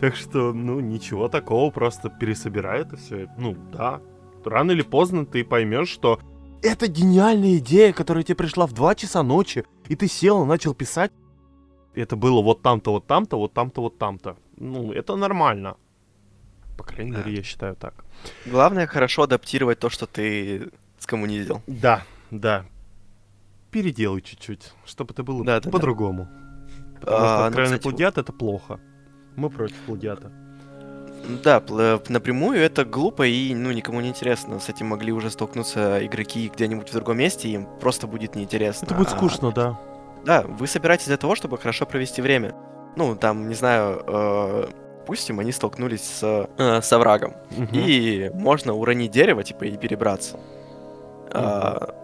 Так 0.00 0.16
что, 0.16 0.52
ну, 0.52 0.80
ничего 0.80 1.28
такого, 1.28 1.70
просто 1.70 2.08
пересобирай 2.10 2.82
это 2.82 2.96
все. 2.96 3.28
Ну, 3.38 3.56
да. 3.72 4.00
Рано 4.44 4.72
или 4.72 4.82
поздно 4.82 5.24
ты 5.24 5.44
поймешь, 5.44 5.88
что 5.88 6.20
это 6.62 6.86
гениальная 6.86 7.56
идея, 7.58 7.92
которая 7.92 8.22
тебе 8.22 8.36
пришла 8.36 8.66
в 8.66 8.72
2 8.72 8.94
часа 8.94 9.22
ночи, 9.22 9.64
и 9.88 9.96
ты 9.96 10.06
сел 10.08 10.42
и 10.44 10.46
начал 10.46 10.74
писать. 10.74 11.10
Это 11.94 12.16
было 12.16 12.42
вот 12.42 12.62
там-то, 12.62 12.92
вот 12.92 13.06
там-то, 13.06 13.36
вот 13.38 13.52
там-то, 13.52 13.80
вот 13.82 13.98
там-то. 13.98 14.36
Ну, 14.56 14.92
это 14.92 15.16
нормально. 15.16 15.76
По 16.78 16.84
крайней 16.84 17.12
Да. 17.12 17.18
мере, 17.18 17.36
я 17.36 17.42
считаю 17.42 17.76
так. 17.76 18.04
Главное, 18.46 18.86
хорошо 18.86 19.22
адаптировать 19.22 19.78
то, 19.78 19.90
что 19.90 20.06
ты 20.06 20.70
скоммунизил. 20.98 21.60
Да, 21.66 22.02
да. 22.30 22.64
Переделай 23.72 24.20
чуть-чуть, 24.20 24.70
чтобы 24.84 25.12
это 25.14 25.22
было 25.24 25.60
по-другому. 25.60 26.28
Потому 27.00 27.16
А, 27.18 27.50
что 27.50 27.58
ну, 27.58 27.64
кстати, 27.64 27.82
плагиат 27.82 28.18
это 28.18 28.32
плохо. 28.32 28.78
Мы 29.34 29.50
против 29.50 29.76
плагиата. 29.86 30.30
Да, 31.42 31.58
пл- 31.58 32.04
напрямую 32.08 32.60
это 32.60 32.84
глупо 32.84 33.26
и, 33.26 33.54
ну, 33.54 33.70
никому 33.72 34.00
не 34.00 34.08
интересно. 34.08 34.58
С 34.60 34.68
этим 34.68 34.88
могли 34.88 35.12
уже 35.12 35.30
столкнуться 35.30 36.04
игроки 36.04 36.50
где-нибудь 36.54 36.90
в 36.90 36.92
другом 36.92 37.16
месте, 37.18 37.48
им 37.48 37.66
просто 37.80 38.06
будет 38.06 38.34
неинтересно. 38.36 38.86
Это 38.86 38.94
будет 38.94 39.08
А, 39.08 39.16
скучно, 39.16 39.52
да. 39.52 39.78
Да, 40.24 40.42
вы 40.42 40.66
собираетесь 40.66 41.06
для 41.06 41.16
того, 41.16 41.34
чтобы 41.34 41.58
хорошо 41.58 41.86
провести 41.86 42.22
время. 42.22 42.54
Ну, 42.96 43.16
там, 43.16 43.48
не 43.48 43.54
знаю, 43.54 44.02
э, 44.06 44.66
допустим, 44.98 45.38
они 45.40 45.50
столкнулись 45.52 46.02
с, 46.02 46.46
э, 46.58 46.80
с 46.82 46.92
оврагом. 46.92 47.34
Мгм. 47.56 47.68
И 47.72 48.30
можно 48.34 48.74
уронить 48.74 49.10
дерево, 49.12 49.42
типа, 49.42 49.64
и 49.64 49.76
перебраться. 49.76 50.38
А, 51.30 51.94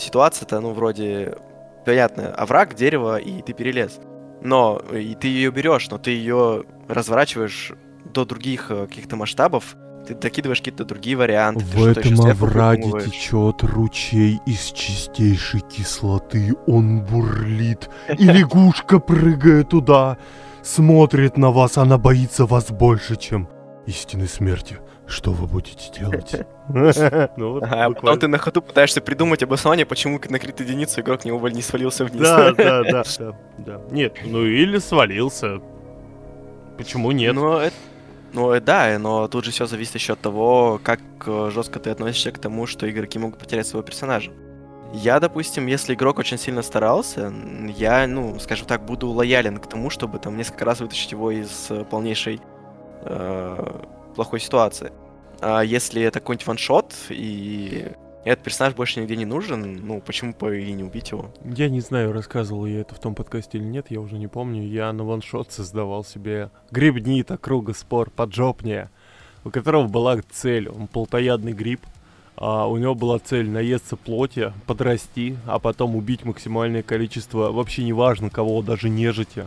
ситуация-то, 0.00 0.60
ну, 0.60 0.72
вроде, 0.72 1.36
понятно, 1.84 2.32
овраг, 2.32 2.74
дерево, 2.74 3.18
и 3.18 3.42
ты 3.42 3.52
перелез. 3.52 4.00
Но 4.42 4.80
и 4.92 5.14
ты 5.14 5.28
ее 5.28 5.50
берешь, 5.50 5.88
но 5.90 5.98
ты 5.98 6.10
ее 6.10 6.64
разворачиваешь 6.88 7.72
до 8.04 8.24
других 8.24 8.70
э, 8.70 8.86
каких-то 8.86 9.16
масштабов, 9.16 9.76
ты 10.06 10.14
докидываешь 10.14 10.58
какие-то 10.58 10.84
другие 10.84 11.16
варианты. 11.16 11.60
ты 11.60 11.76
В 11.76 11.86
этом 11.86 12.20
овраге 12.22 12.90
течет 13.04 13.62
ручей 13.62 14.40
из 14.46 14.72
чистейшей 14.72 15.60
кислоты. 15.60 16.54
Он 16.66 17.02
бурлит. 17.02 17.90
И 18.18 18.24
лягушка, 18.24 18.98
прыгая 18.98 19.62
туда, 19.62 20.16
смотрит 20.62 21.36
на 21.36 21.50
вас. 21.50 21.76
Она 21.78 21.98
боится 21.98 22.46
вас 22.46 22.70
больше, 22.70 23.16
чем 23.16 23.48
истинной 23.86 24.28
смерти. 24.28 24.78
Что 25.10 25.32
вы 25.32 25.46
будете 25.46 25.90
делать? 25.98 26.34
Ну 27.36 27.60
а 27.62 27.90
потом 27.90 28.18
ты 28.20 28.28
на 28.28 28.38
ходу 28.38 28.62
пытаешься 28.62 29.00
придумать 29.00 29.42
обоснование, 29.42 29.84
почему 29.84 30.20
на 30.28 30.38
крит 30.38 30.60
единицу 30.60 31.00
игрок 31.00 31.24
не, 31.24 31.62
свалился 31.62 32.04
вниз. 32.04 32.22
Да, 32.22 32.52
да, 32.52 33.02
да. 33.58 33.80
Нет, 33.90 34.18
ну 34.24 34.44
или 34.44 34.78
свалился. 34.78 35.60
Почему 36.78 37.10
нет? 37.10 37.34
Ну, 37.34 37.58
это- 37.58 37.74
ну, 38.32 38.52
э, 38.52 38.60
да, 38.60 38.96
но 39.00 39.26
тут 39.26 39.44
же 39.44 39.50
все 39.50 39.66
зависит 39.66 39.96
еще 39.96 40.12
от 40.12 40.20
того, 40.20 40.80
как 40.82 41.00
жестко 41.26 41.80
ты 41.80 41.90
относишься 41.90 42.30
к 42.30 42.38
тому, 42.38 42.66
что 42.66 42.88
игроки 42.88 43.18
могут 43.18 43.40
потерять 43.40 43.66
своего 43.66 43.84
персонажа. 43.84 44.30
Я, 44.92 45.18
допустим, 45.18 45.66
если 45.66 45.94
игрок 45.94 46.18
очень 46.18 46.38
сильно 46.38 46.62
старался, 46.62 47.32
я, 47.76 48.06
ну, 48.06 48.38
скажем 48.38 48.66
так, 48.66 48.84
буду 48.84 49.08
лоялен 49.08 49.58
к 49.58 49.66
тому, 49.68 49.90
чтобы 49.90 50.20
там 50.20 50.36
несколько 50.36 50.64
раз 50.64 50.80
вытащить 50.80 51.10
его 51.10 51.32
из 51.32 51.66
э, 51.70 51.84
полнейшей 51.84 52.40
э, 53.02 53.80
плохой 54.14 54.40
ситуации. 54.40 54.92
А 55.40 55.62
если 55.62 56.02
это 56.02 56.20
какой-нибудь 56.20 56.46
ваншот, 56.46 56.94
и 57.08 57.88
этот 58.24 58.44
персонаж 58.44 58.74
больше 58.74 59.00
нигде 59.00 59.16
не 59.16 59.24
нужен, 59.24 59.86
ну, 59.86 60.00
почему 60.00 60.34
бы 60.38 60.62
и 60.62 60.72
не 60.72 60.84
убить 60.84 61.10
его? 61.10 61.32
Я 61.44 61.70
не 61.70 61.80
знаю, 61.80 62.12
рассказывал 62.12 62.66
я 62.66 62.80
это 62.80 62.94
в 62.94 63.00
том 63.00 63.14
подкасте 63.14 63.58
или 63.58 63.64
нет, 63.64 63.86
я 63.88 64.00
уже 64.00 64.18
не 64.18 64.26
помню. 64.26 64.62
Я 64.62 64.92
на 64.92 65.04
ваншот 65.04 65.50
создавал 65.52 66.04
себе 66.04 66.50
грибнита, 66.70 67.38
круга 67.38 67.72
спор, 67.72 68.10
поджопния, 68.10 68.90
у 69.44 69.50
которого 69.50 69.86
была 69.86 70.18
цель. 70.30 70.68
Он 70.68 70.86
полтоядный 70.86 71.52
гриб, 71.52 71.80
а 72.36 72.66
у 72.66 72.76
него 72.76 72.94
была 72.94 73.18
цель 73.18 73.48
наесться 73.48 73.96
плоти, 73.96 74.52
подрасти, 74.66 75.36
а 75.46 75.58
потом 75.58 75.96
убить 75.96 76.24
максимальное 76.24 76.82
количество, 76.82 77.50
вообще 77.50 77.84
неважно 77.84 78.28
кого, 78.28 78.60
даже 78.60 78.90
нежити. 78.90 79.46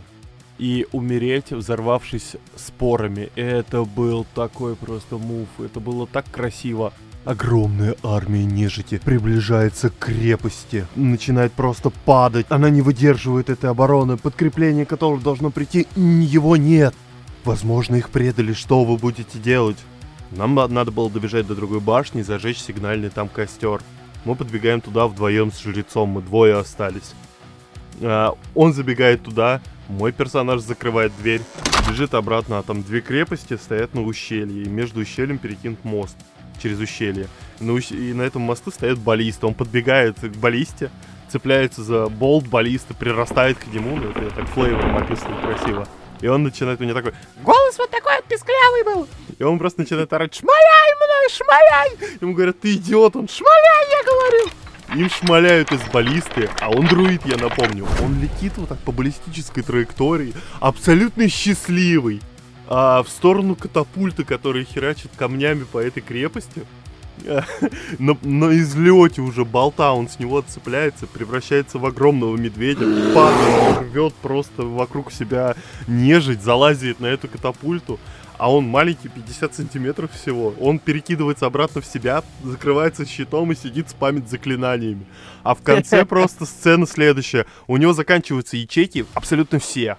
И 0.64 0.86
умереть, 0.92 1.50
взорвавшись 1.52 2.36
спорами. 2.56 3.28
Это 3.36 3.84
был 3.84 4.24
такой 4.34 4.76
просто 4.76 5.18
мув. 5.18 5.46
Это 5.58 5.78
было 5.78 6.06
так 6.06 6.24
красиво. 6.30 6.94
Огромная 7.26 7.96
армия 8.02 8.46
нежити 8.46 8.98
приближается 9.04 9.90
к 9.90 9.98
крепости, 9.98 10.86
начинает 10.96 11.52
просто 11.52 11.90
падать. 11.90 12.46
Она 12.48 12.70
не 12.70 12.80
выдерживает 12.80 13.50
этой 13.50 13.68
обороны, 13.68 14.16
подкрепление 14.16 14.86
которого 14.86 15.20
должно 15.20 15.50
прийти, 15.50 15.86
его 15.96 16.56
нет. 16.56 16.94
Возможно, 17.44 17.96
их 17.96 18.08
предали, 18.08 18.54
что 18.54 18.84
вы 18.84 18.96
будете 18.96 19.38
делать? 19.38 19.76
Нам 20.30 20.54
на- 20.54 20.68
надо 20.68 20.92
было 20.92 21.10
добежать 21.10 21.46
до 21.46 21.54
другой 21.54 21.80
башни 21.80 22.22
и 22.22 22.24
зажечь 22.24 22.58
сигнальный 22.58 23.10
там 23.10 23.28
костер. 23.28 23.82
Мы 24.24 24.34
подбегаем 24.34 24.80
туда 24.80 25.08
вдвоем 25.08 25.52
с 25.52 25.60
жрецом, 25.60 26.08
мы 26.08 26.22
двое 26.22 26.56
остались. 26.56 27.12
А, 28.00 28.34
он 28.54 28.72
забегает 28.72 29.22
туда, 29.22 29.60
мой 29.88 30.12
персонаж 30.12 30.60
закрывает 30.60 31.12
дверь, 31.18 31.42
бежит 31.88 32.14
обратно, 32.14 32.58
а 32.58 32.62
там 32.62 32.82
две 32.82 33.00
крепости 33.00 33.56
стоят 33.56 33.94
на 33.94 34.02
ущелье, 34.02 34.64
и 34.64 34.68
между 34.68 35.00
ущельем 35.00 35.38
перекинут 35.38 35.84
мост 35.84 36.16
через 36.62 36.78
ущелье. 36.78 37.28
На 37.60 37.72
ущ- 37.72 37.94
И 37.94 38.12
на 38.14 38.22
этом 38.22 38.42
мосту 38.42 38.70
стоят 38.70 38.98
баллисты. 38.98 39.46
Он 39.46 39.54
подбегает 39.54 40.18
к 40.20 40.36
баллисте, 40.36 40.90
цепляется 41.30 41.82
за 41.82 42.06
болт 42.08 42.46
баллиста, 42.46 42.94
прирастает 42.94 43.58
к 43.58 43.66
нему, 43.66 43.96
ну 43.96 44.10
это 44.10 44.22
я 44.22 44.30
так 44.30 44.46
флейвором 44.48 44.96
описываю 44.96 45.40
красиво. 45.42 45.88
И 46.20 46.26
он 46.28 46.42
начинает 46.44 46.80
у 46.80 46.84
меня 46.84 46.94
такой, 46.94 47.12
голос 47.42 47.76
вот 47.76 47.90
такой 47.90 48.14
вот 48.16 48.24
писклявый 48.24 48.84
был. 48.84 49.08
И 49.38 49.42
он 49.42 49.58
просто 49.58 49.80
начинает 49.80 50.12
орать, 50.12 50.34
шмаляй 50.34 50.94
мной, 50.94 51.28
шмаляй! 51.30 52.16
Ему 52.20 52.34
говорят, 52.34 52.60
ты 52.60 52.74
идиот, 52.74 53.16
он 53.16 53.28
шмаляй, 53.28 53.90
я 53.90 54.02
говорю. 54.04 54.50
Им 54.94 55.10
шмаляют 55.10 55.72
из 55.72 55.82
баллисты, 55.92 56.48
а 56.60 56.70
он 56.70 56.86
друид, 56.86 57.22
я 57.24 57.36
напомню. 57.36 57.86
Он 58.00 58.20
летит 58.20 58.52
вот 58.56 58.68
так 58.68 58.78
по 58.78 58.92
баллистической 58.92 59.64
траектории, 59.64 60.34
абсолютно 60.60 61.28
счастливый. 61.28 62.20
А 62.68 63.02
в 63.02 63.08
сторону 63.08 63.56
катапульта, 63.56 64.24
который 64.24 64.64
херачит 64.64 65.10
камнями 65.16 65.64
по 65.64 65.78
этой 65.78 66.00
крепости. 66.00 66.62
На, 67.98 68.16
на 68.22 68.58
излете 68.58 69.22
уже 69.22 69.44
болта 69.44 69.92
он 69.92 70.08
с 70.08 70.18
него 70.18 70.38
отцепляется, 70.38 71.06
превращается 71.06 71.78
в 71.78 71.86
огромного 71.86 72.36
медведя, 72.36 72.86
падает, 73.14 73.78
рвет 73.82 74.14
просто 74.14 74.62
вокруг 74.62 75.12
себя 75.12 75.54
нежить, 75.86 76.42
залазит 76.42 76.98
на 76.98 77.06
эту 77.06 77.28
катапульту, 77.28 78.00
а 78.38 78.52
он 78.52 78.66
маленький, 78.66 79.08
50 79.08 79.54
сантиметров 79.54 80.10
всего. 80.12 80.54
Он 80.60 80.78
перекидывается 80.78 81.46
обратно 81.46 81.80
в 81.80 81.86
себя, 81.86 82.22
закрывается 82.42 83.06
щитом 83.06 83.52
и 83.52 83.54
сидит 83.54 83.90
спамит 83.90 84.28
заклинаниями. 84.28 85.06
А 85.42 85.54
в 85.54 85.62
конце 85.62 86.04
просто 86.06 86.46
сцена 86.46 86.86
следующая. 86.86 87.46
У 87.66 87.76
него 87.76 87.92
заканчиваются 87.92 88.56
ячейки 88.56 89.06
абсолютно 89.14 89.58
все. 89.58 89.96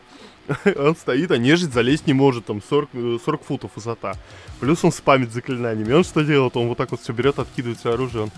Он 0.78 0.95
стоит, 0.95 1.32
а 1.32 1.38
нежить 1.38 1.74
залезть 1.74 2.08
не 2.08 2.13
может, 2.13 2.45
там 2.45 2.62
40, 2.62 2.89
э, 2.93 3.17
40 3.24 3.43
футов 3.43 3.71
высота. 3.76 4.15
Плюс 4.60 4.84
он 4.84 4.91
спамит 4.91 5.34
заклинаниями. 5.34 5.91
Он 5.93 6.04
что 6.04 6.21
делает? 6.21 6.56
Он 6.56 6.67
вот 6.67 6.78
так 6.78 6.91
вот 6.91 7.02
все 7.02 7.13
берет, 7.13 7.39
откидывает 7.39 7.80
все 7.80 7.93
оружие. 7.93 8.24
Он, 8.24 8.32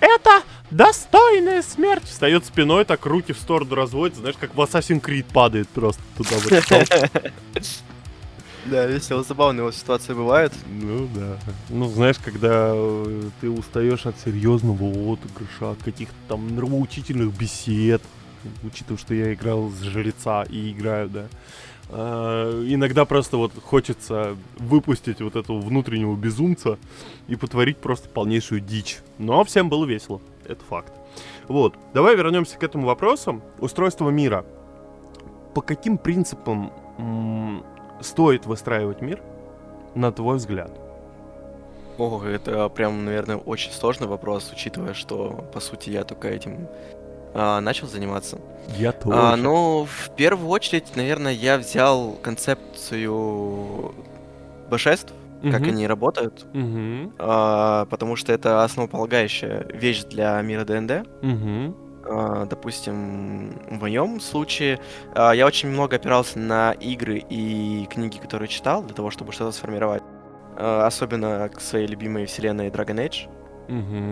это 0.00 0.42
достойная 0.70 1.62
смерть! 1.62 2.04
Встает 2.04 2.44
спиной, 2.44 2.84
так 2.84 3.06
руки 3.06 3.32
в 3.32 3.38
сторону 3.38 3.74
разводит, 3.74 4.16
знаешь, 4.16 4.36
как 4.38 4.54
в 4.54 4.60
Assassin's 4.60 5.00
Creed 5.00 5.26
падает 5.32 5.68
просто 5.68 6.02
туда 6.16 6.36
в 6.36 6.52
этот 6.52 6.64
стол. 6.64 6.82
Да, 8.66 8.86
весело, 8.86 9.24
забавные 9.24 9.64
вот 9.64 9.74
ситуации 9.74 10.14
бывают. 10.14 10.52
Ну 10.68 11.08
да. 11.14 11.36
Ну, 11.68 11.86
знаешь, 11.88 12.18
когда 12.18 12.72
э, 12.74 13.22
ты 13.40 13.50
устаешь 13.50 14.06
от 14.06 14.18
серьезного 14.20 15.12
отыгрыша, 15.12 15.72
от 15.72 15.82
каких-то 15.82 16.14
там 16.28 16.54
нравоучительных 16.54 17.36
бесед, 17.36 18.02
учитывая, 18.62 18.98
что 18.98 19.14
я 19.14 19.34
играл 19.34 19.70
с 19.70 19.80
жреца 19.82 20.44
и 20.44 20.70
играю, 20.70 21.08
да. 21.08 21.26
а, 21.88 22.62
иногда 22.66 23.04
просто 23.04 23.36
вот 23.36 23.52
хочется 23.60 24.36
выпустить 24.58 25.20
вот 25.20 25.34
этого 25.34 25.60
внутреннего 25.60 26.14
безумца 26.14 26.78
и 27.26 27.34
потворить 27.34 27.78
просто 27.78 28.08
полнейшую 28.08 28.60
дичь. 28.60 28.98
Но 29.18 29.42
всем 29.44 29.68
было 29.68 29.84
весело. 29.84 30.20
Это 30.46 30.62
факт. 30.68 30.92
Вот. 31.48 31.74
Давай 31.94 32.16
вернемся 32.16 32.58
к 32.58 32.62
этому 32.62 32.86
вопросу. 32.86 33.42
Устройство 33.58 34.08
мира. 34.10 34.44
По 35.54 35.60
каким 35.60 35.98
принципам 35.98 36.72
стоит 38.02 38.46
выстраивать 38.46 39.00
мир, 39.00 39.20
на 39.94 40.12
твой 40.12 40.36
взгляд? 40.36 40.70
Ого, 41.98 42.24
это 42.24 42.68
прям, 42.68 43.04
наверное, 43.04 43.36
очень 43.36 43.70
сложный 43.72 44.08
вопрос, 44.08 44.50
учитывая, 44.52 44.94
что, 44.94 45.44
по 45.52 45.60
сути, 45.60 45.90
я 45.90 46.04
только 46.04 46.28
этим 46.28 46.66
а, 47.34 47.60
начал 47.60 47.86
заниматься. 47.86 48.38
Я 48.76 48.92
тоже. 48.92 49.16
А, 49.18 49.36
ну, 49.36 49.84
в 49.86 50.10
первую 50.16 50.48
очередь, 50.48 50.96
наверное, 50.96 51.32
я 51.32 51.58
взял 51.58 52.12
концепцию 52.22 53.94
божеств, 54.70 55.12
как 55.42 55.60
Мгм. 55.60 55.70
они 55.70 55.86
работают, 55.86 56.46
Мгм. 56.52 57.12
а, 57.18 57.86
потому 57.86 58.16
что 58.16 58.32
это 58.32 58.62
основополагающая 58.64 59.66
вещь 59.72 60.04
для 60.04 60.40
мира 60.42 60.64
ДНД. 60.64 61.06
Мгм. 61.22 61.74
А, 62.04 62.46
допустим, 62.46 63.50
в 63.68 63.80
моем 63.80 64.20
случае 64.20 64.80
а, 65.14 65.32
я 65.32 65.46
очень 65.46 65.68
много 65.68 65.96
опирался 65.96 66.38
на 66.38 66.72
игры 66.72 67.18
и 67.28 67.86
книги, 67.90 68.18
которые 68.18 68.48
читал, 68.48 68.82
для 68.82 68.94
того, 68.94 69.10
чтобы 69.10 69.32
что-то 69.32 69.52
сформировать. 69.52 70.02
А, 70.56 70.86
особенно 70.86 71.48
к 71.48 71.60
своей 71.60 71.86
любимой 71.86 72.26
вселенной 72.26 72.68
Dragon 72.68 72.96
Age. 72.96 73.28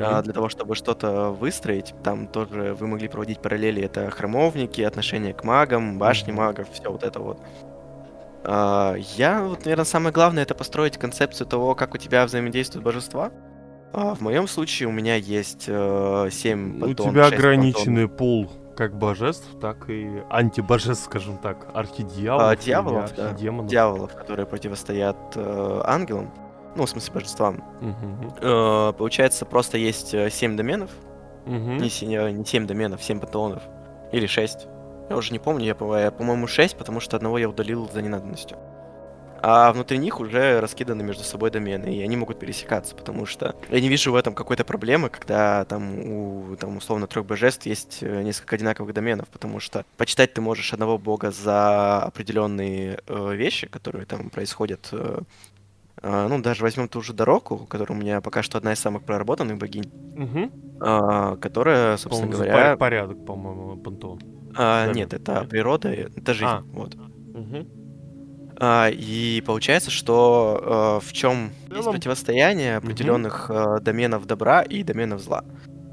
А, 0.02 0.22
для 0.22 0.32
того, 0.32 0.48
чтобы 0.48 0.74
что-то 0.76 1.30
выстроить, 1.30 1.94
там 2.04 2.28
тоже 2.28 2.74
вы 2.74 2.86
могли 2.86 3.08
проводить 3.08 3.42
параллели. 3.42 3.82
Это 3.82 4.10
храмовники, 4.10 4.80
отношение 4.82 5.34
к 5.34 5.44
магам, 5.44 5.98
башни 5.98 6.32
магов, 6.32 6.70
все 6.72 6.90
вот 6.90 7.02
это 7.02 7.20
вот. 7.20 7.40
Я, 8.46 9.42
вот, 9.44 9.66
наверное, 9.66 9.84
самое 9.84 10.12
главное 10.14 10.44
это 10.44 10.54
построить 10.54 10.96
концепцию 10.96 11.46
того, 11.46 11.74
как 11.74 11.94
у 11.94 11.98
тебя 11.98 12.24
взаимодействуют 12.24 12.84
божества. 12.84 13.32
А, 13.92 14.14
в 14.14 14.20
моем 14.20 14.46
случае 14.46 14.88
у 14.88 14.92
меня 14.92 15.16
есть 15.16 15.64
э, 15.68 16.28
7 16.30 16.82
У 16.84 16.94
тебя 16.94 17.26
ограниченный 17.26 18.08
пул 18.08 18.50
как 18.76 18.96
божеств, 18.96 19.46
так 19.60 19.90
и 19.90 20.22
антибожеств, 20.30 21.04
скажем 21.04 21.36
так, 21.38 21.66
архидьяволов. 21.74 22.46
А, 22.52 22.56
дьяволов, 22.56 23.14
да. 23.14 23.32
дьяволов, 23.32 24.14
которые 24.14 24.46
противостоят 24.46 25.16
э, 25.34 25.82
ангелам. 25.84 26.30
Ну, 26.76 26.86
в 26.86 26.88
смысле, 26.88 27.14
божествам. 27.14 27.64
Мгм. 27.80 28.32
Э, 28.40 28.92
получается, 28.96 29.44
просто 29.44 29.76
есть 29.76 30.14
7 30.30 30.56
доменов. 30.56 30.90
Мгм. 31.46 31.78
Не, 31.78 31.90
се- 31.90 32.06
не 32.06 32.44
7 32.44 32.66
доменов, 32.66 33.02
7 33.02 33.18
пантеонов. 33.20 33.62
Или 34.12 34.26
6. 34.26 34.66
Я 35.10 35.16
уже 35.16 35.32
не 35.32 35.40
помню, 35.40 35.64
я, 35.64 35.74
по- 35.74 35.96
я, 35.98 36.10
по-моему, 36.12 36.46
6, 36.46 36.76
потому 36.76 37.00
что 37.00 37.16
одного 37.16 37.38
я 37.38 37.48
удалил 37.48 37.90
за 37.92 38.00
ненадобностью. 38.02 38.56
А 39.42 39.72
внутри 39.72 39.98
них 39.98 40.20
уже 40.20 40.60
раскиданы 40.60 41.02
между 41.02 41.24
собой 41.24 41.50
домены, 41.50 41.96
и 41.96 42.02
они 42.02 42.16
могут 42.16 42.38
пересекаться, 42.38 42.94
потому 42.94 43.26
что 43.26 43.54
я 43.70 43.80
не 43.80 43.88
вижу 43.88 44.12
в 44.12 44.16
этом 44.16 44.34
какой-то 44.34 44.64
проблемы, 44.64 45.08
когда 45.08 45.64
там 45.64 45.98
у, 46.00 46.56
там, 46.56 46.76
условно, 46.76 47.06
трех 47.06 47.24
божеств 47.26 47.66
есть 47.66 47.98
э, 48.02 48.22
несколько 48.22 48.56
одинаковых 48.56 48.92
доменов, 48.92 49.28
потому 49.28 49.60
что 49.60 49.84
почитать 49.96 50.34
ты 50.34 50.40
можешь 50.40 50.72
одного 50.72 50.98
бога 50.98 51.30
за 51.30 52.02
определенные 52.02 52.98
э, 53.06 53.34
вещи, 53.34 53.66
которые 53.66 54.06
там 54.06 54.30
происходят 54.30 54.88
э, 54.92 55.20
э 56.02 56.26
ну, 56.28 56.40
даже 56.40 56.62
возьмем 56.62 56.88
ту 56.88 57.02
же 57.02 57.12
дорогу, 57.12 57.66
которая 57.66 57.98
у 57.98 58.00
меня 58.00 58.20
пока 58.20 58.42
что 58.42 58.58
одна 58.58 58.72
из 58.72 58.78
самых 58.78 59.02
проработанных 59.04 59.58
богинь, 59.58 59.90
угу. 60.16 61.36
которая, 61.40 61.96
собственно 61.96 62.30
говоря... 62.30 62.76
Порядок, 62.76 63.24
по-моему, 63.24 63.76
пантеон. 63.76 64.20
А, 64.56 64.90
нет, 64.92 65.12
это 65.12 65.44
природа, 65.44 65.90
это 65.90 66.34
жизнь. 66.34 66.50
А. 66.50 66.62
Вот. 66.72 66.94
Угу. 66.94 67.79
А, 68.62 68.90
и 68.90 69.42
получается, 69.46 69.90
что 69.90 71.00
э, 71.02 71.06
в 71.06 71.12
чем 71.14 71.50
есть 71.70 71.90
противостояние 71.90 72.76
определенных 72.76 73.50
э, 73.50 73.80
доменов 73.80 74.26
добра 74.26 74.60
и 74.60 74.82
доменов 74.82 75.22
зла. 75.22 75.44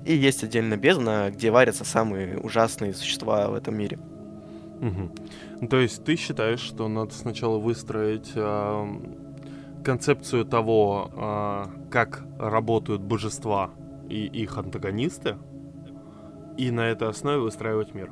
И 0.06 0.14
есть 0.14 0.44
отдельно 0.44 0.76
бездна, 0.76 1.32
где 1.32 1.50
варятся 1.50 1.86
самые 1.86 2.38
ужасные 2.38 2.94
существа 2.94 3.48
в 3.48 3.54
этом 3.54 3.78
мире. 3.78 3.98
Угу. 4.82 5.68
То 5.70 5.80
есть 5.80 6.04
ты 6.04 6.18
считаешь, 6.18 6.60
что 6.60 6.90
надо 6.90 7.14
сначала 7.14 7.58
выстроить 7.58 8.32
э, 8.36 8.86
концепцию 9.86 10.44
того, 10.44 11.10
э, 11.16 11.90
как 11.90 12.26
работают 12.38 13.02
божества 13.02 13.70
и 14.10 14.26
их 14.26 14.58
антагонисты, 14.58 15.38
и 16.58 16.70
на 16.72 16.82
этой 16.90 17.08
основе 17.08 17.40
выстраивать 17.40 17.94
мир? 17.94 18.12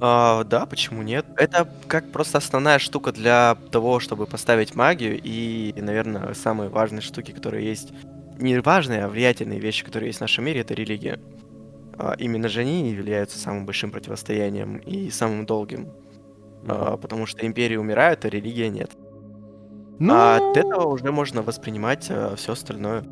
А, 0.00 0.44
да, 0.44 0.66
почему 0.66 1.02
нет? 1.02 1.24
Это 1.36 1.68
как 1.86 2.10
просто 2.12 2.38
основная 2.38 2.78
штука 2.78 3.12
для 3.12 3.56
того, 3.70 3.98
чтобы 4.00 4.26
поставить 4.26 4.74
магию, 4.74 5.18
и, 5.22 5.72
наверное, 5.76 6.34
самые 6.34 6.68
важные 6.68 7.00
штуки, 7.00 7.32
которые 7.32 7.66
есть, 7.66 7.92
не 8.38 8.58
важные, 8.60 9.04
а 9.04 9.08
влиятельные 9.08 9.58
вещи, 9.58 9.84
которые 9.84 10.08
есть 10.08 10.18
в 10.18 10.22
нашем 10.22 10.44
мире, 10.44 10.60
это 10.60 10.74
религия. 10.74 11.18
А, 11.98 12.14
именно 12.18 12.48
же 12.48 12.60
они 12.60 12.90
являются 12.90 13.38
самым 13.38 13.64
большим 13.64 13.90
противостоянием 13.90 14.76
и 14.76 15.10
самым 15.10 15.46
долгим. 15.46 15.88
А, 16.68 16.96
потому 16.98 17.24
что 17.26 17.46
империи 17.46 17.76
умирают, 17.76 18.24
а 18.24 18.28
религия 18.28 18.68
нет. 18.68 18.90
Ну... 19.98 20.12
А 20.12 20.36
от 20.36 20.56
этого 20.58 20.88
уже 20.88 21.10
можно 21.10 21.42
воспринимать 21.42 22.06
а, 22.10 22.36
все 22.36 22.52
остальное. 22.52 23.04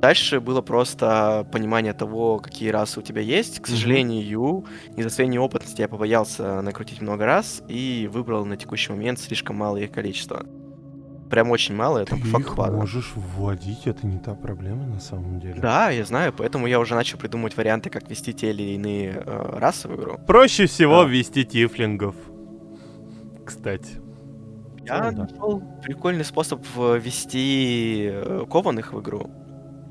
Дальше 0.00 0.40
было 0.40 0.60
просто 0.60 1.46
понимание 1.50 1.92
того, 1.92 2.38
какие 2.38 2.70
расы 2.70 3.00
у 3.00 3.02
тебя 3.02 3.20
есть. 3.20 3.60
К 3.60 3.66
сожалению, 3.66 4.64
из-за 4.96 5.10
своей 5.10 5.28
неопытности 5.28 5.80
я 5.80 5.88
побоялся 5.88 6.62
накрутить 6.62 7.00
много 7.00 7.26
раз 7.26 7.62
и 7.68 8.08
выбрал 8.12 8.44
на 8.44 8.56
текущий 8.56 8.92
момент 8.92 9.18
слишком 9.18 9.56
малое 9.56 9.84
их 9.84 9.90
количество. 9.90 10.46
Прям 11.28 11.50
очень 11.50 11.74
мало, 11.74 11.98
это 11.98 12.14
Ты 12.14 12.22
по 12.22 12.26
факту 12.28 12.62
их 12.62 12.72
можешь 12.72 13.12
вводить, 13.14 13.86
это 13.86 14.06
не 14.06 14.18
та 14.18 14.34
проблема 14.34 14.86
на 14.86 15.00
самом 15.00 15.40
деле. 15.40 15.60
Да, 15.60 15.90
я 15.90 16.04
знаю, 16.04 16.32
поэтому 16.32 16.66
я 16.66 16.80
уже 16.80 16.94
начал 16.94 17.18
придумывать 17.18 17.56
варианты, 17.56 17.90
как 17.90 18.08
вести 18.08 18.32
те 18.32 18.50
или 18.50 18.74
иные 18.74 19.22
э, 19.26 19.58
расы 19.58 19.88
в 19.88 19.96
игру. 19.96 20.18
Проще 20.26 20.66
всего 20.66 21.02
да. 21.02 21.08
ввести 21.08 21.44
тифлингов. 21.44 22.14
Кстати. 23.44 24.00
Я 24.86 25.10
да. 25.10 25.26
нашел 25.26 25.62
прикольный 25.82 26.24
способ 26.24 26.64
ввести 26.74 28.08
э, 28.10 28.44
кованых 28.48 28.94
в 28.94 29.00
игру. 29.00 29.30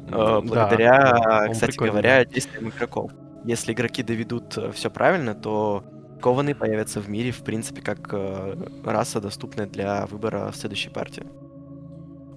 Э, 0.10 0.42
благодаря, 0.42 1.18
да, 1.24 1.48
кстати 1.50 1.78
говоря, 1.78 2.26
действиям 2.26 2.70
игроков. 2.70 3.12
Если 3.44 3.74
игроки 3.74 4.04
доведут 4.04 4.58
э, 4.58 4.72
все 4.72 4.90
правильно, 4.90 5.36
то 5.36 5.84
кованые 6.22 6.56
появятся 6.56 7.02
в 7.02 7.10
мире, 7.10 7.32
в 7.32 7.44
принципе, 7.44 7.82
как 7.82 8.10
э, 8.14 8.56
раса, 8.86 9.20
доступная 9.20 9.68
для 9.68 10.06
выбора 10.08 10.52
в 10.52 10.56
следующей 10.56 10.90
партии. 10.90 11.26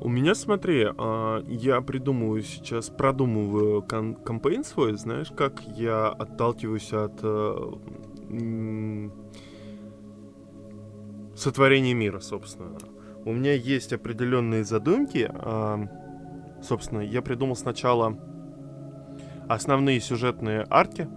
У 0.03 0.09
меня, 0.09 0.35
смотри, 0.35 0.87
а, 0.97 1.45
я 1.47 1.83
придумываю 1.83 2.43
сейчас, 2.43 2.89
продумываю 2.89 3.83
кампейн 3.83 4.65
свой, 4.65 4.97
знаешь, 4.97 5.31
как 5.31 5.61
я 5.77 6.09
отталкиваюсь 6.09 6.93
от 6.95 7.21
сотворения 11.39 11.93
мира, 11.93 12.21
собственно. 12.21 12.79
У 13.27 13.33
меня 13.35 13.53
есть 13.53 13.93
определенные 13.93 14.65
задумки, 14.65 15.31
Собственно, 16.63 17.01
я 17.01 17.23
придумал 17.23 17.57
сначала 17.57 18.19
основные 19.49 20.01
сюжетные 20.01 20.67
арки, 20.71 21.09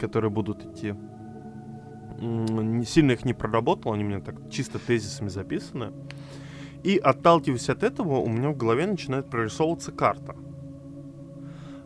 которые 0.00 0.30
будут 0.30 0.64
идти. 0.64 0.94
Сильно 2.86 3.12
их 3.12 3.24
не 3.24 3.34
проработал, 3.34 3.92
они 3.92 4.04
у 4.04 4.08
меня 4.08 4.20
так 4.20 4.50
чисто 4.50 4.78
тезисами 4.78 5.28
записаны. 5.28 5.92
И 6.82 6.96
отталкиваясь 6.98 7.68
от 7.68 7.82
этого, 7.82 8.16
у 8.16 8.28
меня 8.28 8.50
в 8.50 8.56
голове 8.56 8.86
начинает 8.86 9.28
прорисовываться 9.28 9.92
карта. 9.92 10.34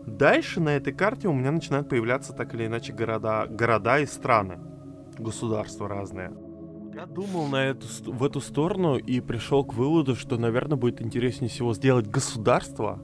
Дальше 0.07 0.61
на 0.61 0.70
этой 0.70 0.92
карте 0.92 1.29
у 1.29 1.33
меня 1.33 1.50
начинают 1.50 1.88
появляться 1.88 2.33
так 2.33 2.55
или 2.55 2.66
иначе 2.66 2.92
города, 2.92 3.46
города 3.48 3.98
и 3.98 4.07
страны, 4.07 4.59
государства 5.18 5.88
разные. 5.88 6.31
Я 6.94 7.07
думал 7.07 7.48
на 7.48 7.57
эту, 7.57 7.88
в 8.12 8.22
эту 8.22 8.40
сторону 8.40 8.96
и 8.96 9.18
пришел 9.18 9.64
к 9.64 9.74
выводу, 9.74 10.14
что, 10.14 10.38
наверное, 10.38 10.76
будет 10.76 11.02
интереснее 11.02 11.50
всего 11.50 11.74
сделать 11.74 12.07
государство, 12.07 13.02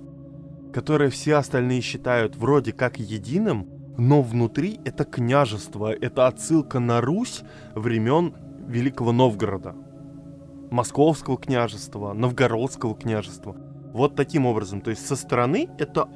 которое 0.73 1.11
все 1.11 1.35
остальные 1.35 1.81
считают 1.81 2.37
вроде 2.37 2.73
как 2.73 3.01
единым, 3.01 3.67
но 3.99 4.23
внутри 4.23 4.79
это 4.85 5.05
княжество, 5.05 5.93
это 5.93 6.29
отсылка 6.29 6.79
на 6.79 7.01
Русь 7.01 7.43
времен 7.75 8.33
Великого 8.69 9.11
Новгорода, 9.11 9.75
Московского 10.71 11.37
княжества, 11.37 12.13
Новгородского 12.13 12.95
княжества. 12.95 13.57
Вот 13.93 14.15
таким 14.15 14.47
образом. 14.47 14.83
То 14.83 14.91
есть 14.91 15.05
со 15.05 15.17
стороны 15.17 15.69
это 15.79 16.09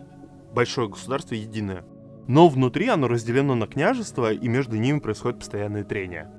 большое 0.55 0.89
государство 0.89 1.35
единое. 1.35 1.85
Но 2.29 2.47
внутри 2.47 2.87
оно 2.87 3.09
разделено 3.09 3.57
на 3.57 3.67
княжества, 3.67 4.33
и 4.33 4.47
между 4.47 4.77
ними 4.77 5.01
происходит 5.01 5.41
постоянное 5.41 5.83
трение. 5.83 6.31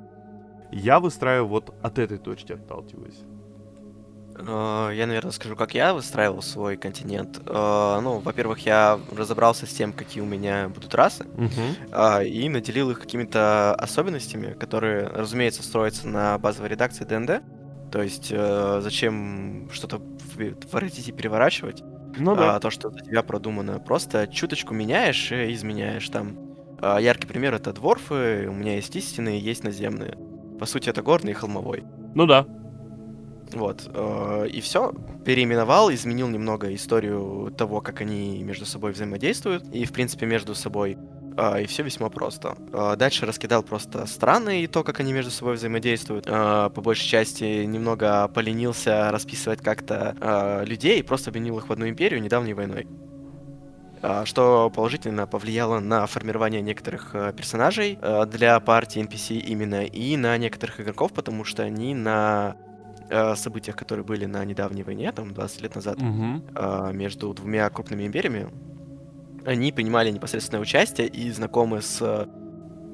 Я 0.72 1.00
выстраиваю 1.00 1.48
вот 1.48 1.74
от 1.82 2.00
этой 2.00 2.18
точки 2.18 2.54
отталкиваюсь. 2.54 3.24
Э, 4.38 4.92
я, 4.94 5.08
наверное, 5.08 5.32
скажу, 5.32 5.56
как 5.56 5.74
я 5.74 5.94
выстраивал 5.94 6.42
свой 6.42 6.78
континент. 6.78 7.40
Э, 7.46 8.00
ну, 8.02 8.20
во-первых, 8.20 8.60
я 8.60 9.00
разобрался 9.16 9.66
с 9.66 9.70
тем, 9.70 9.94
какие 9.94 10.22
у 10.22 10.26
меня 10.26 10.70
будут 10.70 10.94
расы, 10.94 11.26
угу. 11.26 12.22
и 12.24 12.50
наделил 12.50 12.92
их 12.92 13.00
какими-то 13.00 13.76
особенностями, 13.76 14.54
которые, 14.54 15.08
разумеется, 15.08 15.64
строятся 15.64 16.08
на 16.08 16.38
базовой 16.38 16.70
редакции 16.70 17.06
ДНД. 17.06 17.42
То 17.92 18.02
есть, 18.02 18.30
э, 18.32 18.80
зачем 18.82 19.70
что-то 19.72 20.02
воротить 20.72 21.08
и 21.08 21.12
переворачивать? 21.12 21.82
Ну 22.18 22.36
да. 22.36 22.56
А, 22.56 22.60
то, 22.60 22.70
что 22.70 22.90
у 22.90 22.98
тебя 22.98 23.24
продумано. 23.24 23.80
Просто 23.80 24.28
чуточку 24.28 24.74
меняешь 24.74 25.32
и 25.32 25.54
изменяешь 25.54 26.08
там. 26.10 26.40
Яркий 26.82 27.26
пример 27.26 27.54
это 27.54 27.74
дворфы, 27.74 28.48
у 28.48 28.54
меня 28.54 28.76
есть 28.76 28.96
истинные, 28.96 29.40
есть 29.40 29.64
наземные. 29.64 30.18
По 30.60 30.66
сути, 30.66 30.90
это 30.90 31.02
горный 31.02 31.32
и 31.32 31.36
холмовой. 31.36 31.84
Ну 32.14 32.26
да. 32.26 32.46
Вот. 33.54 33.90
Э, 33.94 34.48
и 34.48 34.62
все. 34.62 34.94
Переименовал, 35.26 35.92
изменил 35.92 36.28
немного 36.28 36.74
историю 36.74 37.54
того, 37.58 37.82
как 37.82 38.02
они 38.02 38.44
между 38.44 38.66
собой 38.66 38.92
взаимодействуют. 38.92 39.64
И, 39.74 39.86
в 39.86 39.92
принципе, 39.92 40.26
между 40.26 40.56
собой. 40.56 40.98
Э, 41.38 41.64
и 41.64 41.66
все 41.66 41.84
весьма 41.84 42.10
просто. 42.10 42.56
Э, 42.74 42.96
дальше 42.98 43.26
раскидал 43.26 43.64
просто 43.64 44.06
страны 44.06 44.64
и 44.64 44.68
то, 44.68 44.84
как 44.84 45.00
они 45.00 45.14
между 45.14 45.32
собой 45.32 45.56
взаимодействуют. 45.56 46.26
По 46.26 46.82
большей 46.82 47.08
части 47.08 47.64
немного 47.66 48.28
поленился 48.30 49.12
расписывать 49.12 49.62
как-то 49.62 50.64
людей, 50.66 51.04
просто 51.04 51.30
объединил 51.30 51.58
их 51.60 51.70
в 51.70 51.72
одну 51.72 51.88
империю 51.88 52.22
недавней 52.22 52.54
войной 52.54 52.88
что 54.26 54.72
положительно 54.74 55.28
повлияло 55.28 55.80
на 55.80 56.06
формирование 56.06 56.62
некоторых 56.62 57.12
персонажей 57.36 57.98
для 58.28 58.60
партии 58.60 59.02
NPC 59.02 59.38
именно 59.38 59.86
и 59.86 60.18
на 60.18 60.38
некоторых 60.38 60.80
игроков, 60.80 61.14
потому 61.14 61.44
что 61.44 61.64
они 61.64 61.94
на 61.94 62.56
э, 63.10 63.36
событиях, 63.36 63.76
которые 63.76 64.06
были 64.06 64.26
на 64.26 64.44
недавней 64.46 64.84
войне, 64.84 65.12
там 65.12 65.34
20 65.34 65.62
лет 65.62 65.76
назад, 65.76 65.98
угу. 66.02 66.42
э, 66.56 66.92
между 66.94 67.34
двумя 67.34 67.70
крупными 67.70 68.06
империями, 68.06 68.50
они 69.46 69.72
принимали 69.72 70.10
непосредственное 70.10 70.62
участие 70.62 71.08
и 71.08 71.30
знакомы 71.32 71.82
с 71.82 72.28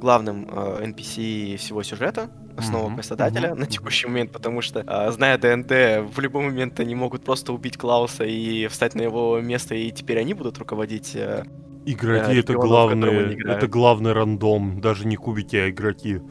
главным 0.01 0.47
э, 0.51 0.85
NPC 0.85 1.57
всего 1.57 1.83
сюжета, 1.83 2.29
основного 2.57 2.99
mm-hmm. 2.99 3.03
создателя 3.03 3.49
mm-hmm. 3.49 3.59
на 3.59 3.65
текущий 3.65 4.07
момент, 4.07 4.31
потому 4.31 4.61
что, 4.61 4.83
э, 4.85 5.11
зная 5.11 5.37
ДНД, 5.37 6.13
в 6.13 6.19
любой 6.19 6.43
момент 6.43 6.79
они 6.79 6.95
могут 6.95 7.23
просто 7.23 7.53
убить 7.53 7.77
Клауса 7.77 8.25
и 8.25 8.67
встать 8.67 8.95
на 8.95 9.03
его 9.03 9.39
место, 9.39 9.75
и 9.75 9.91
теперь 9.91 10.19
они 10.19 10.33
будут 10.33 10.57
руководить. 10.57 11.15
Э, 11.15 11.45
игроки 11.85 12.33
э, 12.33 12.39
это 12.39 12.53
главный, 12.53 13.35
это 13.45 13.67
главный 13.67 14.13
рандом, 14.13 14.81
даже 14.81 15.05
не 15.07 15.15
кубики, 15.15 15.55
а 15.55 15.69
игроки. 15.69 16.21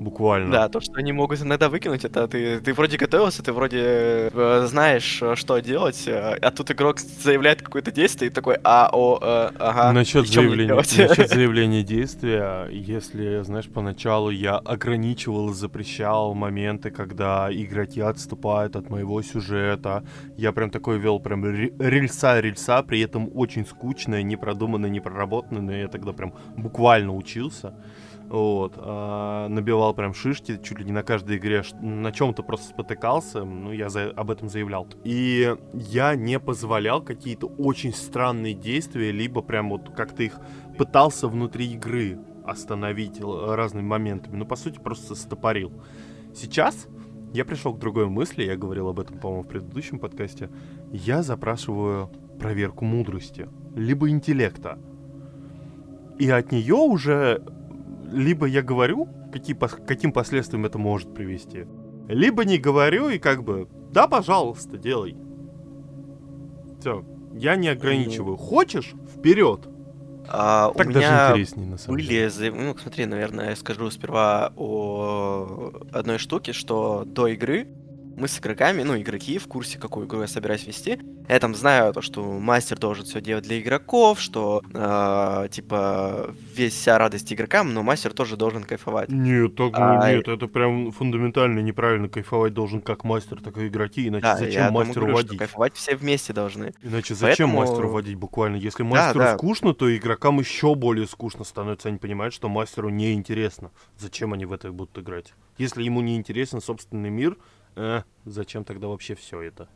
Буквально. 0.00 0.50
Да, 0.50 0.68
то, 0.70 0.80
что 0.80 0.94
они 0.94 1.12
могут 1.12 1.42
иногда 1.42 1.68
выкинуть, 1.68 2.06
это 2.06 2.26
ты, 2.26 2.58
ты 2.60 2.72
вроде 2.72 2.96
готовился, 2.96 3.42
ты 3.42 3.52
вроде 3.52 4.30
э, 4.32 4.66
знаешь, 4.66 5.20
э, 5.20 5.36
что 5.36 5.58
делать, 5.58 6.04
э, 6.08 6.38
а 6.40 6.50
тут 6.50 6.70
игрок 6.70 6.98
заявляет 6.98 7.60
какое-то 7.60 7.92
действие 7.92 8.30
и 8.30 8.32
такой, 8.32 8.56
а, 8.64 8.88
о, 8.90 9.18
э, 9.20 9.50
ага. 9.58 9.92
Насчет 9.92 10.26
заявления, 10.26 10.68
делать?» 10.68 10.96
насчет 10.96 11.28
заявления 11.34 11.82
действия, 11.82 12.66
если, 12.72 13.42
знаешь, 13.42 13.68
поначалу 13.68 14.30
я 14.30 14.56
ограничивал 14.56 15.50
и 15.50 15.52
запрещал 15.52 16.32
моменты, 16.32 16.90
когда 16.90 17.48
игроки 17.52 18.00
отступают 18.00 18.76
от 18.76 18.88
моего 18.88 19.20
сюжета, 19.20 20.02
я 20.38 20.52
прям 20.52 20.70
такой 20.70 20.98
вел 20.98 21.20
прям 21.20 21.44
ре- 21.44 21.74
рельса-рельса, 21.78 22.82
при 22.82 23.00
этом 23.02 23.28
очень 23.34 23.66
скучное, 23.66 24.22
не 24.22 24.36
продуманное, 24.36 24.88
не 24.88 25.00
проработанное, 25.00 25.60
но 25.60 25.72
я 25.72 25.88
тогда 25.88 26.14
прям 26.14 26.32
буквально 26.56 27.14
учился. 27.14 27.74
Вот, 28.30 28.74
а, 28.76 29.48
набивал 29.48 29.92
прям 29.92 30.14
шишки 30.14 30.56
чуть 30.62 30.78
ли 30.78 30.84
не 30.84 30.92
на 30.92 31.02
каждой 31.02 31.36
игре, 31.38 31.64
на 31.82 32.12
чем-то 32.12 32.44
просто 32.44 32.68
спотыкался, 32.68 33.42
ну, 33.44 33.72
я 33.72 33.88
за- 33.88 34.10
об 34.12 34.30
этом 34.30 34.48
заявлял. 34.48 34.86
И 35.02 35.52
я 35.74 36.14
не 36.14 36.38
позволял 36.38 37.02
какие-то 37.02 37.48
очень 37.48 37.92
странные 37.92 38.54
действия, 38.54 39.10
либо 39.10 39.42
прям 39.42 39.70
вот 39.70 39.90
как-то 39.96 40.22
их 40.22 40.38
пытался 40.78 41.26
внутри 41.26 41.72
игры 41.72 42.20
остановить 42.44 43.20
л- 43.20 43.56
разными 43.56 43.86
моментами, 43.86 44.36
но 44.36 44.44
по 44.44 44.54
сути 44.54 44.78
просто 44.78 45.16
стопорил. 45.16 45.72
Сейчас 46.32 46.86
я 47.34 47.44
пришел 47.44 47.74
к 47.74 47.80
другой 47.80 48.06
мысли, 48.06 48.44
я 48.44 48.56
говорил 48.56 48.86
об 48.88 49.00
этом, 49.00 49.18
по-моему, 49.18 49.42
в 49.42 49.48
предыдущем 49.48 49.98
подкасте. 49.98 50.50
Я 50.92 51.24
запрашиваю 51.24 52.08
проверку 52.38 52.84
мудрости, 52.84 53.48
либо 53.74 54.08
интеллекта. 54.08 54.78
И 56.20 56.30
от 56.30 56.52
нее 56.52 56.74
уже 56.74 57.42
либо 58.12 58.46
я 58.46 58.62
говорю, 58.62 59.08
какие, 59.32 59.56
каким 59.86 60.12
последствиям 60.12 60.64
это 60.66 60.78
может 60.78 61.14
привести, 61.14 61.66
либо 62.08 62.44
не 62.44 62.58
говорю 62.58 63.08
и 63.08 63.18
как 63.18 63.42
бы, 63.44 63.68
да, 63.92 64.06
пожалуйста, 64.08 64.76
делай. 64.78 65.16
Все, 66.80 67.04
я 67.34 67.56
не 67.56 67.68
ограничиваю. 67.68 68.36
Хочешь? 68.36 68.94
Вперед. 69.16 69.68
А, 70.28 70.70
Так 70.72 70.88
у 70.88 70.92
даже 70.92 71.06
меня 71.06 71.30
интереснее, 71.30 71.66
на 71.66 71.76
самом 71.78 71.98
деле. 71.98 72.08
были, 72.08 72.26
заяв- 72.28 72.62
ну, 72.64 72.76
смотри, 72.78 73.06
наверное, 73.06 73.50
я 73.50 73.56
скажу 73.56 73.90
сперва 73.90 74.52
о 74.56 75.72
одной 75.92 76.18
штуке, 76.18 76.52
что 76.52 77.04
до 77.04 77.26
игры 77.28 77.68
мы 78.20 78.28
с 78.28 78.38
игроками, 78.38 78.82
ну, 78.82 78.96
игроки 78.98 79.38
в 79.38 79.48
курсе, 79.48 79.78
какую 79.78 80.06
игру 80.06 80.20
я 80.20 80.28
собираюсь 80.28 80.66
вести. 80.66 81.00
Я 81.28 81.38
там 81.40 81.54
знаю 81.54 81.92
то, 81.94 82.02
что 82.02 82.22
мастер 82.22 82.78
должен 82.78 83.04
все 83.06 83.20
делать 83.20 83.44
для 83.44 83.58
игроков, 83.60 84.20
что, 84.20 84.62
э, 84.74 85.48
типа, 85.50 86.34
весь 86.54 86.74
вся 86.74 86.98
радость 86.98 87.32
игрокам, 87.32 87.72
но 87.72 87.82
мастер 87.82 88.12
тоже 88.12 88.36
должен 88.36 88.64
кайфовать. 88.64 89.08
Нет, 89.08 89.54
так, 89.54 89.72
А, 89.74 90.12
нет, 90.12 90.28
это 90.28 90.46
прям 90.48 90.92
фундаментально 90.92 91.60
неправильно. 91.60 92.08
Кайфовать 92.08 92.52
должен 92.52 92.80
как 92.82 93.04
мастер, 93.04 93.40
так 93.40 93.56
и 93.58 93.68
игроки, 93.68 94.08
иначе 94.08 94.22
Да, 94.22 94.32
я 94.32 94.36
зачем 94.38 94.64
тому 94.66 94.78
мастеру 94.80 95.00
говорю, 95.06 95.16
водить? 95.16 95.38
кайфовать 95.38 95.74
все 95.76 95.96
вместе 95.96 96.32
должны. 96.32 96.74
Иначе 96.82 97.14
зачем 97.14 97.50
Поэтому- 97.50 97.60
мастеру 97.60 97.88
водить 97.90 98.16
буквально? 98.16 98.56
Если 98.56 98.82
мастеру 98.82 99.20
да. 99.20 99.38
скучно, 99.38 99.72
то 99.72 99.96
игрокам 99.96 100.38
еще 100.40 100.74
более 100.74 101.06
скучно 101.06 101.44
становится. 101.44 101.88
Они 101.88 101.98
понимают, 101.98 102.34
что 102.34 102.48
мастеру 102.48 102.90
неинтересно. 102.90 103.70
Зачем 103.98 104.32
они 104.34 104.44
в 104.44 104.52
это 104.52 104.70
будут 104.72 104.98
играть? 104.98 105.32
Если 105.58 105.82
ему 105.82 106.00
не 106.00 106.16
интересен 106.16 106.60
собственный 106.60 107.10
мир, 107.10 107.36
э, 107.76 108.02
зачем 108.24 108.64
тогда 108.64 108.88
вообще 108.88 109.14
все 109.14 109.40
это? 109.42 109.68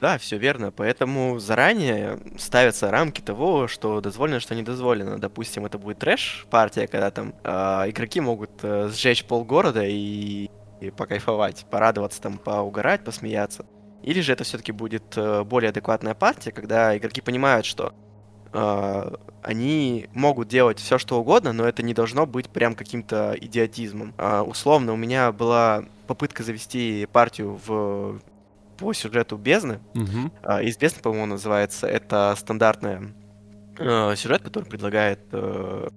Да, 0.00 0.18
все 0.18 0.36
верно. 0.36 0.70
Поэтому 0.72 1.38
заранее 1.38 2.18
ставятся 2.38 2.90
рамки 2.90 3.20
того, 3.20 3.66
что 3.66 4.00
дозволено, 4.00 4.40
что 4.40 4.54
не 4.54 4.62
дозволено. 4.62 5.18
Допустим, 5.18 5.64
это 5.64 5.78
будет 5.78 5.98
трэш-партия, 5.98 6.86
когда 6.86 7.10
там 7.10 7.34
а, 7.44 7.88
игроки 7.88 8.20
могут 8.20 8.50
э, 8.62 8.88
сжечь 8.88 9.24
полгорода 9.24 9.84
и, 9.84 10.50
и 10.80 10.90
покайфовать, 10.90 11.64
порадоваться 11.70 12.20
там, 12.20 12.36
поугарать, 12.36 13.04
посмеяться. 13.04 13.64
Или 14.02 14.20
же 14.20 14.32
это 14.32 14.44
все-таки 14.44 14.72
будет 14.72 15.16
э, 15.16 15.42
более 15.44 15.70
адекватная 15.70 16.14
партия, 16.14 16.52
когда 16.52 16.96
игроки 16.96 17.22
понимают, 17.22 17.64
что 17.64 17.88
э, 17.88 18.05
они 18.52 20.08
могут 20.12 20.48
делать 20.48 20.80
все, 20.80 20.98
что 20.98 21.20
угодно, 21.20 21.52
но 21.52 21.64
это 21.66 21.82
не 21.82 21.94
должно 21.94 22.26
быть 22.26 22.48
прям 22.48 22.74
каким-то 22.74 23.36
идиотизмом. 23.40 24.12
А, 24.18 24.42
условно, 24.42 24.92
у 24.92 24.96
меня 24.96 25.30
была 25.30 25.84
попытка 26.06 26.42
завести 26.42 27.06
партию 27.12 27.58
в 27.66 28.20
по 28.76 28.92
сюжету 28.92 29.36
бездны. 29.36 29.80
Мгм. 29.94 30.32
А, 30.42 30.62
Из 30.62 30.76
бездны, 30.76 31.00
по-моему, 31.00 31.26
называется. 31.26 31.86
Это 31.86 32.34
стандартный 32.36 33.14
э, 33.78 34.14
сюжет, 34.16 34.42
который 34.42 34.64
предлагает 34.64 35.20
э, 35.32 35.88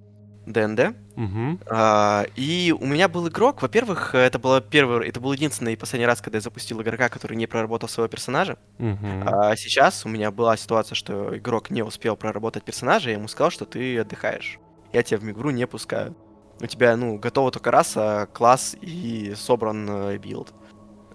ДНД. 0.52 0.96
Мгм. 1.16 1.60
А, 1.70 2.26
и 2.36 2.74
у 2.78 2.86
меня 2.86 3.08
был 3.08 3.28
игрок. 3.28 3.62
Во-первых, 3.62 4.16
это 4.16 4.40
было 4.40 4.62
первый, 4.62 5.08
это 5.08 5.20
был 5.20 5.32
единственный 5.34 5.74
и 5.74 5.76
последний 5.76 6.06
раз, 6.06 6.22
когда 6.22 6.38
я 6.38 6.42
запустил 6.42 6.82
игрока, 6.82 7.10
который 7.10 7.38
не 7.38 7.48
проработал 7.48 7.88
своего 7.88 8.10
персонажа. 8.10 8.58
Мгм. 8.78 9.24
А 9.28 9.56
сейчас 9.56 10.06
у 10.06 10.10
меня 10.10 10.32
была 10.32 10.58
ситуация, 10.58 10.96
что 10.96 11.38
игрок 11.38 11.70
не 11.70 11.84
успел 11.84 12.16
проработать 12.16 12.64
персонажа, 12.64 13.10
я 13.10 13.16
ему 13.18 13.28
сказал, 13.28 13.52
что 13.52 13.66
ты 13.66 14.00
отдыхаешь. 14.00 14.60
Я 14.92 15.04
тебя 15.04 15.20
в 15.20 15.30
игру 15.30 15.52
не 15.52 15.68
пускаю. 15.68 16.16
У 16.62 16.66
тебя, 16.66 16.98
ну, 16.98 17.18
готова 17.18 17.52
только 17.52 17.72
раса, 17.72 18.28
класс 18.34 18.76
и 18.82 19.34
собран 19.36 19.88
э, 19.90 20.18
build. 20.18 20.54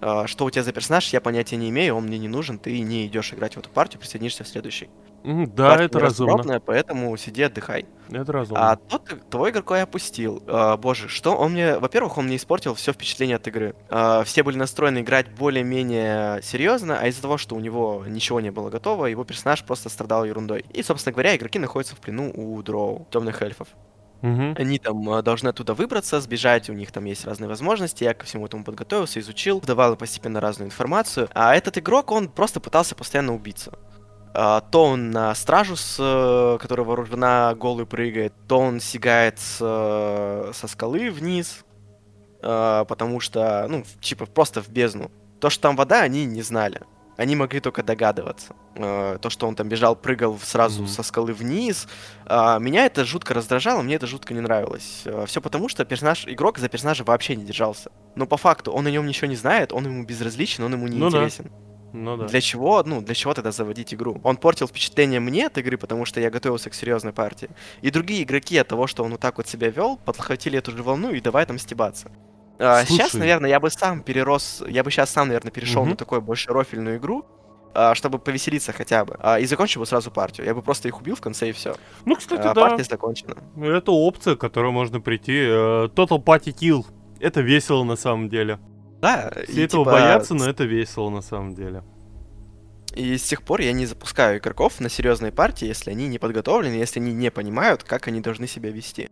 А, 0.00 0.26
Что 0.26 0.44
у 0.44 0.50
тебя 0.50 0.62
за 0.62 0.72
персонаж, 0.72 1.12
я 1.12 1.20
понятия 1.20 1.56
не 1.56 1.70
имею, 1.70 1.96
он 1.96 2.04
мне 2.04 2.18
не 2.18 2.28
нужен, 2.28 2.58
ты 2.58 2.78
не 2.80 3.06
идешь 3.06 3.32
играть 3.32 3.54
в 3.56 3.58
эту 3.58 3.70
партию, 3.70 4.00
присоединишься 4.00 4.44
в 4.44 4.48
следующий. 4.48 4.88
М, 5.24 5.46
Да, 5.54 5.70
Партия 5.70 5.84
это 5.86 6.00
разумно. 6.00 6.60
поэтому 6.60 7.16
сиди, 7.16 7.42
отдыхай. 7.42 7.86
Это 8.10 8.30
разумно. 8.32 8.72
А 8.72 8.76
тот, 8.76 9.08
твой 9.30 9.50
игрока 9.50 9.78
я 9.78 9.84
опустил. 9.84 10.42
А, 10.46 10.76
боже, 10.76 11.08
что 11.08 11.34
он 11.34 11.52
мне... 11.52 11.78
Во-первых, 11.78 12.18
он 12.18 12.26
мне 12.26 12.36
испортил 12.36 12.74
все 12.74 12.92
впечатление 12.92 13.36
от 13.36 13.48
игры. 13.48 13.74
А, 13.88 14.22
все 14.24 14.42
были 14.42 14.58
настроены 14.58 15.00
играть 15.00 15.30
более-менее 15.34 16.42
серьезно, 16.42 16.98
а 17.00 17.06
из-за 17.08 17.22
того, 17.22 17.38
что 17.38 17.54
у 17.56 17.60
него 17.60 18.04
ничего 18.06 18.40
не 18.40 18.50
было 18.50 18.68
готово, 18.68 19.06
его 19.06 19.24
персонаж 19.24 19.64
просто 19.64 19.88
страдал 19.88 20.24
ерундой. 20.26 20.66
И, 20.74 20.82
собственно 20.82 21.12
говоря, 21.14 21.34
игроки 21.34 21.58
находятся 21.58 21.96
в 21.96 22.00
плену 22.00 22.30
у 22.34 22.62
дроу, 22.62 23.06
темных 23.10 23.40
эльфов. 23.40 23.68
Мгм. 24.20 24.54
Они 24.58 24.78
там 24.78 25.08
а, 25.10 25.22
должны 25.22 25.48
оттуда 25.48 25.74
выбраться, 25.74 26.20
сбежать, 26.20 26.68
у 26.70 26.74
них 26.74 26.92
там 26.92 27.04
есть 27.06 27.24
разные 27.26 27.48
возможности. 27.48 28.04
Я 28.04 28.14
ко 28.14 28.26
всему 28.26 28.46
этому 28.46 28.64
подготовился, 28.64 29.20
изучил, 29.20 29.60
давал 29.60 29.96
постепенно 29.96 30.40
разную 30.40 30.68
информацию. 30.68 31.28
А 31.34 31.54
этот 31.54 31.78
игрок, 31.78 32.10
он 32.10 32.28
просто 32.28 32.60
пытался 32.60 32.94
постоянно 32.94 33.34
убиться. 33.34 33.72
А, 34.36 34.60
то 34.62 34.84
он 34.86 35.10
на 35.12 35.32
стражу, 35.36 35.76
с, 35.76 35.96
э, 36.00 36.58
которая 36.60 36.84
вооружена, 36.84 37.54
голый 37.54 37.86
прыгает, 37.86 38.32
то 38.48 38.58
он 38.58 38.80
сигает 38.80 39.38
с, 39.38 39.58
э, 39.60 40.50
со 40.52 40.66
скалы 40.66 41.10
вниз, 41.10 41.64
а, 42.42 42.84
потому 42.84 43.20
что, 43.20 43.66
ну, 43.68 43.84
типа, 44.00 44.26
просто 44.26 44.60
в 44.60 44.68
бездну. 44.68 45.10
То, 45.40 45.50
что 45.50 45.62
там 45.62 45.76
вода, 45.76 46.00
они 46.02 46.24
не 46.24 46.42
знали. 46.42 46.80
Они 47.16 47.36
могли 47.36 47.60
только 47.60 47.84
догадываться. 47.84 48.56
Э, 48.74 49.18
То, 49.20 49.30
что 49.30 49.46
он 49.46 49.54
там 49.54 49.68
бежал, 49.68 49.94
прыгал 49.94 50.36
сразу 50.42 50.82
Мгм. 50.82 50.88
со 50.88 51.04
скалы 51.04 51.32
вниз. 51.32 51.86
а, 52.26 52.58
Меня 52.58 52.86
это 52.86 53.04
жутко 53.04 53.34
раздражало, 53.34 53.82
мне 53.82 53.94
это 53.94 54.08
жутко 54.08 54.34
не 54.34 54.40
нравилось. 54.40 55.04
Все 55.26 55.40
потому, 55.40 55.68
что 55.68 55.84
персонаж, 55.84 56.26
игрок 56.26 56.58
за 56.58 56.68
персонажа 56.68 57.04
вообще 57.04 57.36
не 57.36 57.44
держался. 57.44 57.92
Но 58.16 58.26
по 58.26 58.36
факту 58.36 58.72
он 58.72 58.84
о 58.86 58.90
нем 58.90 59.06
ничего 59.06 59.28
не 59.28 59.36
знает, 59.36 59.72
он 59.72 59.84
ему 59.84 60.04
безразличен, 60.04 60.64
он 60.64 60.72
ему 60.72 60.88
не 60.88 60.98
Ну 60.98 61.08
да. 61.08 61.28
Ну 61.94 62.16
да. 62.16 62.26
Для 62.26 62.40
чего, 62.40 62.82
ну, 62.84 63.00
для 63.00 63.14
чего 63.14 63.34
тогда 63.34 63.52
заводить 63.52 63.94
игру? 63.94 64.20
Он 64.24 64.36
портил 64.36 64.66
впечатление 64.66 65.20
мне 65.20 65.46
от 65.46 65.56
игры, 65.58 65.78
потому 65.78 66.04
что 66.04 66.20
я 66.20 66.28
готовился 66.28 66.68
к 66.68 66.74
серьезной 66.74 67.12
партии. 67.12 67.48
И 67.82 67.90
другие 67.92 68.24
игроки 68.24 68.58
от 68.58 68.66
того, 68.66 68.88
что 68.88 69.04
он 69.04 69.12
вот 69.12 69.20
так 69.20 69.36
вот 69.38 69.46
себя 69.46 69.68
вел, 69.70 69.96
подхватили 70.04 70.58
эту 70.58 70.72
же 70.72 70.82
волну 70.82 71.12
и 71.12 71.20
давай 71.20 71.46
там 71.46 71.56
стебаться. 71.56 72.10
А, 72.58 72.84
сейчас, 72.84 73.10
Слушай. 73.10 73.20
наверное, 73.20 73.50
я 73.50 73.60
бы 73.60 73.70
сам 73.70 74.02
перерос, 74.02 74.64
я 74.68 74.82
бы 74.82 74.90
сейчас 74.90 75.10
сам, 75.10 75.28
наверное, 75.28 75.52
перешел 75.52 75.82
Мгм. 75.82 75.90
на 75.90 75.96
такую 75.96 76.20
больше 76.20 76.52
рофильную 76.52 76.96
игру, 76.98 77.24
а, 77.74 77.94
чтобы 77.94 78.18
повеселиться 78.18 78.72
хотя 78.72 79.04
бы. 79.04 79.16
А, 79.20 79.38
и 79.38 79.46
закончил 79.46 79.80
бы 79.80 79.86
сразу 79.86 80.10
партию. 80.10 80.46
Я 80.46 80.54
бы 80.54 80.62
просто 80.62 80.88
их 80.88 81.00
убил 81.00 81.14
в 81.14 81.20
конце 81.20 81.48
и 81.48 81.52
все. 81.52 81.76
Ну, 82.04 82.16
кстати, 82.16 82.42
да. 82.42 82.54
партия 82.54 82.82
закончена. 82.84 83.36
Это 83.56 83.92
опция, 83.92 84.34
к 84.34 84.40
которой 84.40 84.72
можно 84.72 85.00
прийти. 85.00 85.32
Э, 85.36 85.88
Total 85.94 86.22
Party 86.22 86.52
Kill. 86.52 86.84
Это 87.20 87.40
весело 87.40 87.84
на 87.84 87.96
самом 87.96 88.28
деле. 88.28 88.58
Да, 89.04 89.30
Все 89.44 89.60
и, 89.60 89.64
этого 89.64 89.84
типа, 89.84 89.92
боятся, 89.92 90.34
но 90.34 90.48
это 90.48 90.64
весело 90.64 91.10
на 91.10 91.20
самом 91.20 91.54
деле. 91.54 91.84
И 92.94 93.18
с 93.18 93.22
тех 93.22 93.42
пор 93.42 93.60
я 93.60 93.72
не 93.72 93.84
запускаю 93.84 94.38
игроков 94.38 94.80
на 94.80 94.88
серьезные 94.88 95.30
партии, 95.30 95.66
если 95.66 95.90
они 95.90 96.08
не 96.08 96.18
подготовлены, 96.18 96.74
если 96.74 97.00
они 97.00 97.12
не 97.12 97.30
понимают, 97.30 97.82
как 97.82 98.08
они 98.08 98.20
должны 98.20 98.46
себя 98.46 98.70
вести. 98.70 99.10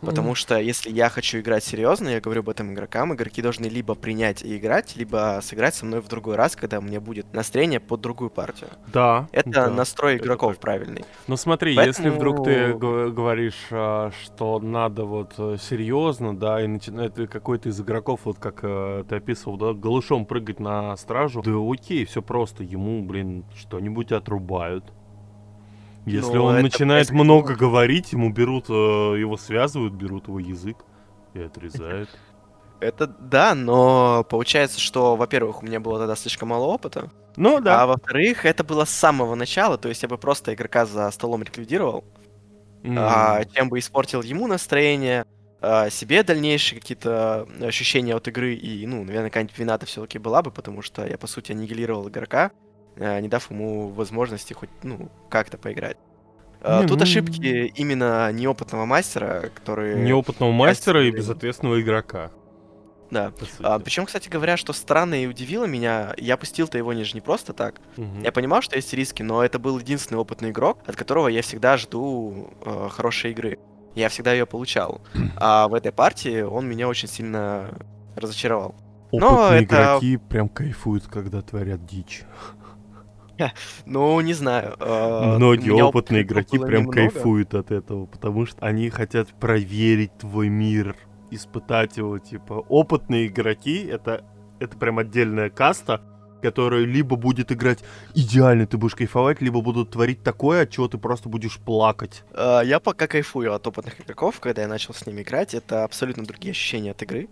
Потому 0.00 0.34
что 0.34 0.58
если 0.58 0.90
я 0.90 1.08
хочу 1.08 1.38
играть 1.38 1.64
серьезно, 1.64 2.08
я 2.08 2.20
говорю 2.20 2.40
об 2.40 2.48
этом 2.48 2.72
игрокам, 2.72 3.14
игроки 3.14 3.42
должны 3.42 3.66
либо 3.66 3.94
принять 3.94 4.42
и 4.42 4.56
играть, 4.56 4.96
либо 4.96 5.40
сыграть 5.42 5.74
со 5.74 5.86
мной 5.86 6.00
в 6.00 6.08
другой 6.08 6.36
раз, 6.36 6.56
когда 6.56 6.80
мне 6.80 7.00
будет 7.00 7.32
настроение 7.32 7.80
под 7.80 8.00
другую 8.00 8.30
партию. 8.30 8.70
Да. 8.92 9.28
Это 9.32 9.50
да. 9.50 9.70
настрой 9.70 10.16
это 10.16 10.24
игроков 10.24 10.52
так. 10.52 10.60
правильный. 10.60 11.04
Ну 11.26 11.36
смотри, 11.36 11.74
если 11.74 12.10
вдруг 12.10 12.44
ты 12.44 12.74
говоришь, 12.74 13.66
а, 13.70 14.10
что 14.22 14.58
надо 14.60 15.04
вот 15.04 15.34
серьезно, 15.60 16.36
да, 16.36 16.62
и 16.62 16.66
начинает 16.66 17.14
какой-то 17.30 17.68
из 17.68 17.80
игроков, 17.80 18.20
вот 18.24 18.38
как 18.38 18.60
э, 18.62 19.04
ты 19.08 19.16
описывал, 19.16 19.56
да, 19.56 19.72
голышом 19.72 20.26
прыгать 20.26 20.60
на 20.60 20.96
стражу, 20.96 21.42
да 21.42 21.52
окей, 21.72 22.04
все 22.04 22.22
просто, 22.22 22.62
ему, 22.62 23.02
блин, 23.04 23.44
что-нибудь 23.56 24.12
отрубают. 24.12 24.84
Если 26.06 26.34
Ну, 26.36 26.44
он 26.44 26.60
начинает 26.62 27.08
происходит- 27.08 27.24
много 27.24 27.54
говорить, 27.54 28.12
ему 28.12 28.30
берут, 28.30 28.66
э, 28.68 28.72
его 28.72 29.36
связывают, 29.36 29.94
берут 29.94 30.28
его 30.28 30.38
язык 30.38 30.76
и 31.34 31.40
отрезают. 31.40 32.10
Это 32.80 33.06
да, 33.06 33.54
но 33.54 34.24
получается, 34.28 34.78
что, 34.80 35.16
во-первых, 35.16 35.62
у 35.62 35.66
меня 35.66 35.80
было 35.80 35.98
тогда 35.98 36.14
слишком 36.16 36.48
мало 36.48 36.64
опыта, 36.66 37.10
Ну 37.36 37.56
а 37.56 37.60
да. 37.60 37.86
во-вторых, 37.86 38.44
это 38.44 38.62
было 38.64 38.84
с 38.84 38.90
самого 38.90 39.34
начала, 39.34 39.78
то 39.78 39.88
есть 39.88 40.02
я 40.02 40.08
бы 40.08 40.18
просто 40.18 40.52
игрока 40.52 40.84
за 40.84 41.10
столом 41.10 41.42
ликвидировал, 41.42 42.04
М, 42.82 42.96
а, 42.98 43.42
чем 43.54 43.70
бы 43.70 43.78
испортил 43.78 44.20
ему 44.20 44.46
настроение, 44.46 45.24
а, 45.62 45.88
себе 45.88 46.22
дальнейшие 46.22 46.78
какие-то 46.80 47.48
ощущения 47.62 48.14
от 48.14 48.28
игры, 48.28 48.54
и, 48.54 48.86
ну, 48.86 49.02
наверное, 49.04 49.30
какая-нибудь 49.30 49.56
вина-то 49.58 49.86
все-таки 49.86 50.18
была 50.18 50.42
бы, 50.42 50.50
потому 50.50 50.82
что 50.82 51.06
я, 51.06 51.16
по 51.16 51.26
сути, 51.26 51.52
аннигилировал 51.52 52.06
игрока, 52.10 52.50
а, 52.50 52.63
не 52.96 53.28
дав 53.28 53.50
ему 53.50 53.88
возможности 53.88 54.52
хоть, 54.52 54.70
ну, 54.82 55.10
как-то 55.28 55.58
поиграть. 55.58 55.96
А, 56.62 56.80
Не, 56.82 56.88
Тут 56.88 56.98
ну- 56.98 57.02
ошибки 57.02 57.72
именно 57.76 58.32
неопытного 58.32 58.86
мастера, 58.86 59.50
который... 59.54 60.00
Неопытного 60.00 60.50
мастера 60.52 61.04
и 61.06 61.10
безответственного 61.10 61.80
игрока. 61.82 62.30
Да. 63.10 63.32
А, 63.60 63.78
причем, 63.78 64.06
кстати 64.06 64.28
говоря, 64.30 64.56
что 64.56 64.72
странно 64.72 65.22
и 65.22 65.26
удивило 65.26 65.66
меня, 65.66 66.14
я 66.16 66.36
пустил-то 66.38 66.78
его 66.78 66.92
не, 66.94 67.04
ж- 67.04 67.14
не 67.14 67.20
просто 67.20 67.52
так. 67.52 67.80
Мгм. 67.98 68.22
Я 68.22 68.32
понимал, 68.32 68.62
что 68.62 68.76
есть 68.76 68.92
риски, 68.94 69.22
но 69.22 69.44
это 69.44 69.58
был 69.58 69.78
единственный 69.78 70.16
опытный 70.18 70.50
игрок, 70.50 70.78
от 70.86 70.96
которого 70.96 71.28
я 71.28 71.42
всегда 71.42 71.76
жду 71.76 72.50
э, 72.64 72.88
хорошей 72.90 73.32
игры. 73.32 73.58
Я 73.94 74.08
всегда 74.08 74.32
ее 74.32 74.46
получал. 74.46 75.02
А 75.36 75.68
в 75.68 75.74
этой 75.74 75.92
партии 75.92 76.40
он 76.40 76.66
меня 76.66 76.88
очень 76.88 77.08
сильно 77.08 77.68
разочаровал. 78.16 78.74
но 79.12 79.34
Опытные 79.34 79.64
это- 79.64 79.74
игроки 79.74 80.16
прям 80.16 80.48
кайфуют, 80.48 81.06
когда 81.06 81.42
творят 81.42 81.84
дичь. 81.84 82.22
Ну, 83.86 84.20
не 84.20 84.34
знаю. 84.34 84.76
э, 84.78 85.34
Многие 85.36 85.70
опытные 85.72 86.22
игроки 86.22 86.58
прям 86.58 86.86
кайфуют 86.88 87.54
от 87.54 87.70
этого, 87.70 88.06
потому 88.06 88.46
что 88.46 88.64
они 88.64 88.90
хотят 88.90 89.28
проверить 89.40 90.16
твой 90.18 90.48
мир, 90.48 90.96
испытать 91.30 91.96
его, 91.96 92.18
типа. 92.18 92.64
Опытные 92.68 93.26
игроки— 93.26 93.84
это, 93.90 94.24
это 94.60 94.76
прям 94.76 94.98
отдельная 94.98 95.50
каста, 95.50 96.00
которая 96.42 96.84
либо 96.84 97.16
будет 97.16 97.50
играть 97.50 97.82
идеально, 98.14 98.66
ты 98.66 98.76
будешь 98.76 98.94
кайфовать, 98.94 99.40
либо 99.40 99.62
будут 99.62 99.90
творить 99.92 100.22
такое, 100.22 100.62
от 100.64 100.70
чего 100.70 100.88
ты 100.88 100.98
просто 100.98 101.28
будешь 101.28 101.58
плакать. 101.58 102.22
Э, 102.32 102.60
Я 102.64 102.80
пока 102.80 103.06
кайфую 103.06 103.52
от 103.54 103.66
опытных 103.66 104.00
игроков, 104.00 104.40
когда 104.40 104.62
я 104.62 104.68
начал 104.68 104.92
с 104.94 105.06
ними 105.06 105.22
играть. 105.22 105.54
Это 105.54 105.84
абсолютно 105.84 106.24
другие 106.24 106.52
ощущения 106.52 106.90
от 106.90 107.02
игры. 107.02 107.28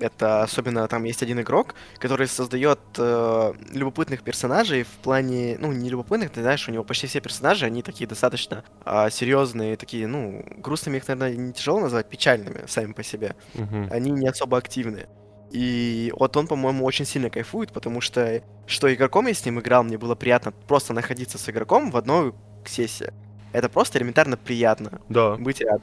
Это 0.00 0.42
особенно 0.42 0.88
там 0.88 1.04
есть 1.04 1.22
один 1.22 1.40
игрок, 1.40 1.74
который 1.98 2.26
создает 2.26 2.80
э, 2.98 3.52
любопытных 3.72 4.22
персонажей 4.22 4.82
в 4.82 4.88
плане, 5.02 5.56
ну, 5.60 5.72
не 5.72 5.90
любопытных, 5.90 6.30
ты 6.30 6.40
знаешь, 6.42 6.66
у 6.68 6.72
него 6.72 6.84
почти 6.84 7.06
все 7.06 7.20
персонажи, 7.20 7.66
они 7.66 7.82
такие 7.82 8.06
достаточно 8.08 8.64
а, 8.84 9.10
серьезные, 9.10 9.76
такие, 9.76 10.06
ну, 10.06 10.44
грустными 10.56 10.96
их, 10.96 11.06
наверное, 11.08 11.36
не 11.36 11.52
тяжело 11.52 11.80
назвать, 11.80 12.08
печальными 12.08 12.64
сами 12.66 12.92
по 12.92 13.02
себе. 13.02 13.36
Мгм. 13.54 13.88
Они 13.90 14.10
не 14.10 14.26
особо 14.26 14.56
активны. 14.56 15.06
И 15.50 16.12
вот 16.16 16.36
он, 16.36 16.46
по-моему, 16.46 16.84
очень 16.84 17.04
сильно 17.04 17.28
кайфует, 17.28 17.72
потому 17.72 18.00
что 18.00 18.42
что 18.66 18.92
игроком 18.92 19.26
я 19.26 19.34
с 19.34 19.44
ним 19.44 19.58
играл, 19.60 19.82
мне 19.82 19.98
было 19.98 20.14
приятно 20.14 20.52
просто 20.52 20.92
находиться 20.94 21.38
с 21.38 21.48
игроком 21.48 21.90
в 21.90 21.96
одной 21.96 22.32
сессии. 22.64 23.12
Это 23.52 23.68
просто 23.68 23.98
элементарно 23.98 24.36
приятно 24.36 25.00
Да. 25.08 25.36
быть 25.36 25.60
рядом. 25.60 25.82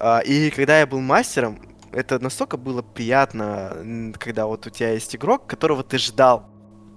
А, 0.00 0.18
и 0.18 0.50
когда 0.50 0.80
я 0.80 0.86
был 0.86 1.00
мастером, 1.00 1.60
это 1.92 2.18
настолько 2.18 2.56
было 2.56 2.82
приятно, 2.82 4.12
когда 4.18 4.46
вот 4.46 4.66
у 4.66 4.70
тебя 4.70 4.92
есть 4.92 5.14
игрок, 5.14 5.46
которого 5.46 5.82
ты 5.82 5.98
ждал, 5.98 6.48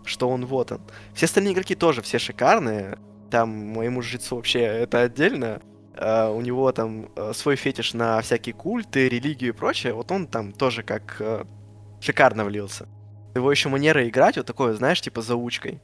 что 0.06 0.30
он 0.30 0.46
вот 0.46 0.72
он. 0.72 0.82
Все 1.14 1.26
остальные 1.26 1.54
игроки 1.54 1.76
тоже 1.76 2.02
все 2.02 2.20
шикарные. 2.20 2.98
Там 3.30 3.50
моему 3.50 4.02
жрецу 4.02 4.36
вообще 4.36 4.60
это 4.60 5.02
отдельно. 5.02 5.62
А, 5.98 6.30
у 6.30 6.41
него 6.41 6.72
там 6.72 7.10
э, 7.16 7.34
свой 7.34 7.56
фетиш 7.56 7.93
на 7.93 8.22
всякие 8.22 8.54
культы, 8.54 9.10
религию 9.10 9.54
и 9.54 9.56
прочее. 9.56 9.93
Вот 9.93 10.12
он 10.12 10.28
там 10.28 10.52
тоже 10.52 10.84
как 10.84 11.18
э, 11.20 11.43
шикарно 12.00 12.46
влился. 12.46 12.88
Его 13.34 13.52
еще 13.52 13.70
манера 13.70 14.08
играть 14.08 14.38
вот 14.38 14.46
такое, 14.46 14.74
знаешь, 14.74 15.02
типа 15.02 15.22
заучкой. 15.22 15.82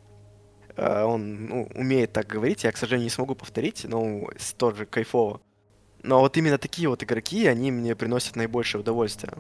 А, 0.78 1.06
он 1.06 1.46
ну, 1.46 1.70
умеет 1.76 2.14
так 2.14 2.28
говорить, 2.28 2.64
я, 2.64 2.72
к 2.72 2.78
сожалению, 2.78 3.06
не 3.06 3.10
смогу 3.10 3.36
повторить, 3.36 3.86
но 3.86 4.30
тоже 4.58 4.86
кайфово. 4.86 5.42
Но 6.04 6.20
вот 6.20 6.38
именно 6.38 6.58
такие 6.58 6.90
вот 6.90 7.04
игроки, 7.04 7.48
они 7.48 7.72
мне 7.72 7.96
приносят 7.96 8.36
наибольшее 8.36 8.82
удовольствие. 8.82 9.34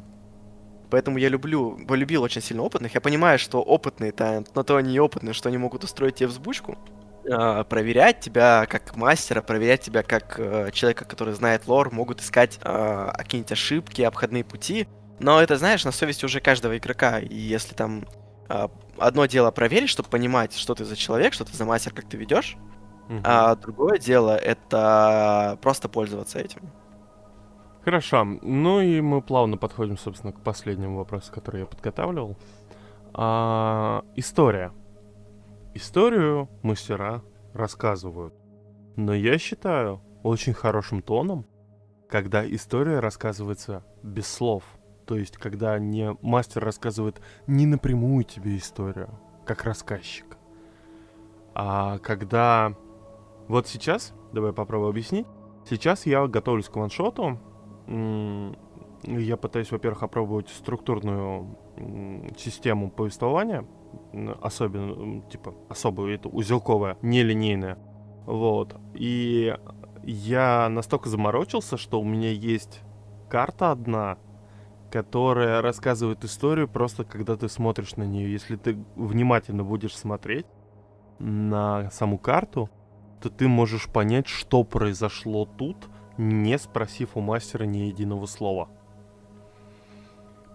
Поэтому 0.91 1.17
я 1.17 1.29
люблю, 1.29 1.79
полюбил 1.87 2.21
очень 2.21 2.41
сильно 2.41 2.63
опытных. 2.63 2.93
Я 2.93 3.01
понимаю, 3.01 3.39
что 3.39 3.61
опытные-то 3.61 4.43
на 4.53 4.63
то 4.63 4.75
они 4.75 4.95
и 4.95 4.99
опытные, 4.99 5.33
что 5.33 5.49
они 5.49 5.57
могут 5.57 5.83
устроить 5.83 6.15
тебе 6.15 6.27
взбучку. 6.27 6.77
а, 7.29 7.63
проверять 7.63 8.19
тебя 8.19 8.65
как 8.67 8.95
мастера, 8.95 9.41
проверять 9.41 9.81
тебя 9.81 10.03
как 10.03 10.35
э, 10.39 10.71
человека, 10.71 11.05
который 11.05 11.33
знает 11.33 11.67
лор, 11.67 11.91
могут 11.93 12.21
искать 12.21 12.59
а, 12.63 13.13
какие-нибудь 13.17 13.51
ошибки, 13.51 14.01
обходные 14.01 14.43
пути. 14.43 14.87
Но 15.19 15.41
это, 15.41 15.57
знаешь, 15.57 15.85
на 15.85 15.91
совести 15.91 16.25
уже 16.25 16.41
каждого 16.41 16.77
игрока. 16.77 17.19
И 17.19 17.35
если 17.35 17.73
там 17.73 18.05
а, 18.49 18.69
одно 18.97 19.25
дело 19.27 19.51
проверить, 19.51 19.89
чтобы 19.89 20.09
понимать, 20.09 20.55
что 20.55 20.75
ты 20.75 20.83
за 20.83 20.95
человек, 20.95 21.33
что 21.33 21.45
ты 21.45 21.55
за 21.55 21.63
мастер, 21.65 21.93
как 21.93 22.09
ты 22.09 22.17
ведешь, 22.17 22.57
А 23.23 23.55
другое 23.55 23.97
дело 23.97 24.35
это 24.35 25.57
просто 25.61 25.89
пользоваться 25.89 26.39
этим. 26.39 26.61
Хорошо. 27.83 28.23
Ну 28.23 28.79
и 28.79 29.01
мы 29.01 29.21
плавно 29.21 29.57
подходим, 29.57 29.97
собственно, 29.97 30.31
к 30.31 30.41
последнему 30.41 30.97
вопросу, 30.97 31.31
который 31.33 31.61
я 31.61 31.65
подготавливал. 31.65 32.37
А, 33.13 34.05
история. 34.15 34.71
Историю 35.73 36.47
мастера 36.61 37.23
рассказывают. 37.53 38.33
Но 38.95 39.13
я 39.13 39.37
считаю 39.37 40.01
очень 40.23 40.53
хорошим 40.53 41.01
тоном, 41.01 41.45
когда 42.07 42.47
история 42.47 42.99
рассказывается 42.99 43.83
без 44.03 44.27
слов. 44.27 44.63
То 45.05 45.17
есть, 45.17 45.37
когда 45.37 45.77
не 45.79 46.15
мастер 46.21 46.63
рассказывает 46.63 47.19
не 47.47 47.65
напрямую 47.65 48.23
тебе 48.23 48.57
историю, 48.57 49.09
как 49.45 49.63
рассказчик, 49.63 50.37
а 51.53 51.97
когда... 51.97 52.73
Вот 53.51 53.67
сейчас, 53.67 54.13
давай 54.31 54.53
попробую 54.53 54.91
объяснить. 54.91 55.27
Сейчас 55.69 56.05
я 56.05 56.25
готовлюсь 56.25 56.69
к 56.69 56.75
ваншоту. 56.77 57.37
Я 57.85 59.35
пытаюсь, 59.35 59.69
во-первых, 59.71 60.03
опробовать 60.03 60.47
структурную 60.47 61.57
систему 62.37 62.89
повествования, 62.89 63.65
особенно, 64.41 65.21
типа, 65.23 65.53
особую, 65.67 66.15
это 66.15 66.29
узелковая, 66.29 66.97
нелинейная. 67.01 67.77
Вот. 68.25 68.77
И 68.93 69.53
я 70.01 70.69
настолько 70.69 71.09
заморочился, 71.09 71.75
что 71.75 71.99
у 71.99 72.05
меня 72.05 72.31
есть 72.31 72.79
карта 73.29 73.71
одна, 73.71 74.17
которая 74.91 75.61
рассказывает 75.61 76.23
историю 76.23 76.69
просто 76.69 77.03
когда 77.03 77.35
ты 77.35 77.49
смотришь 77.49 77.97
на 77.97 78.03
нее. 78.03 78.31
Если 78.31 78.55
ты 78.55 78.81
внимательно 78.95 79.65
будешь 79.65 79.97
смотреть 79.97 80.45
на 81.19 81.91
саму 81.91 82.17
карту, 82.17 82.69
то 83.21 83.29
ты 83.29 83.47
можешь 83.47 83.87
понять, 83.87 84.27
что 84.27 84.63
произошло 84.63 85.45
тут, 85.45 85.77
не 86.17 86.57
спросив 86.57 87.15
у 87.15 87.21
мастера 87.21 87.63
ни 87.63 87.79
единого 87.79 88.25
слова. 88.25 88.69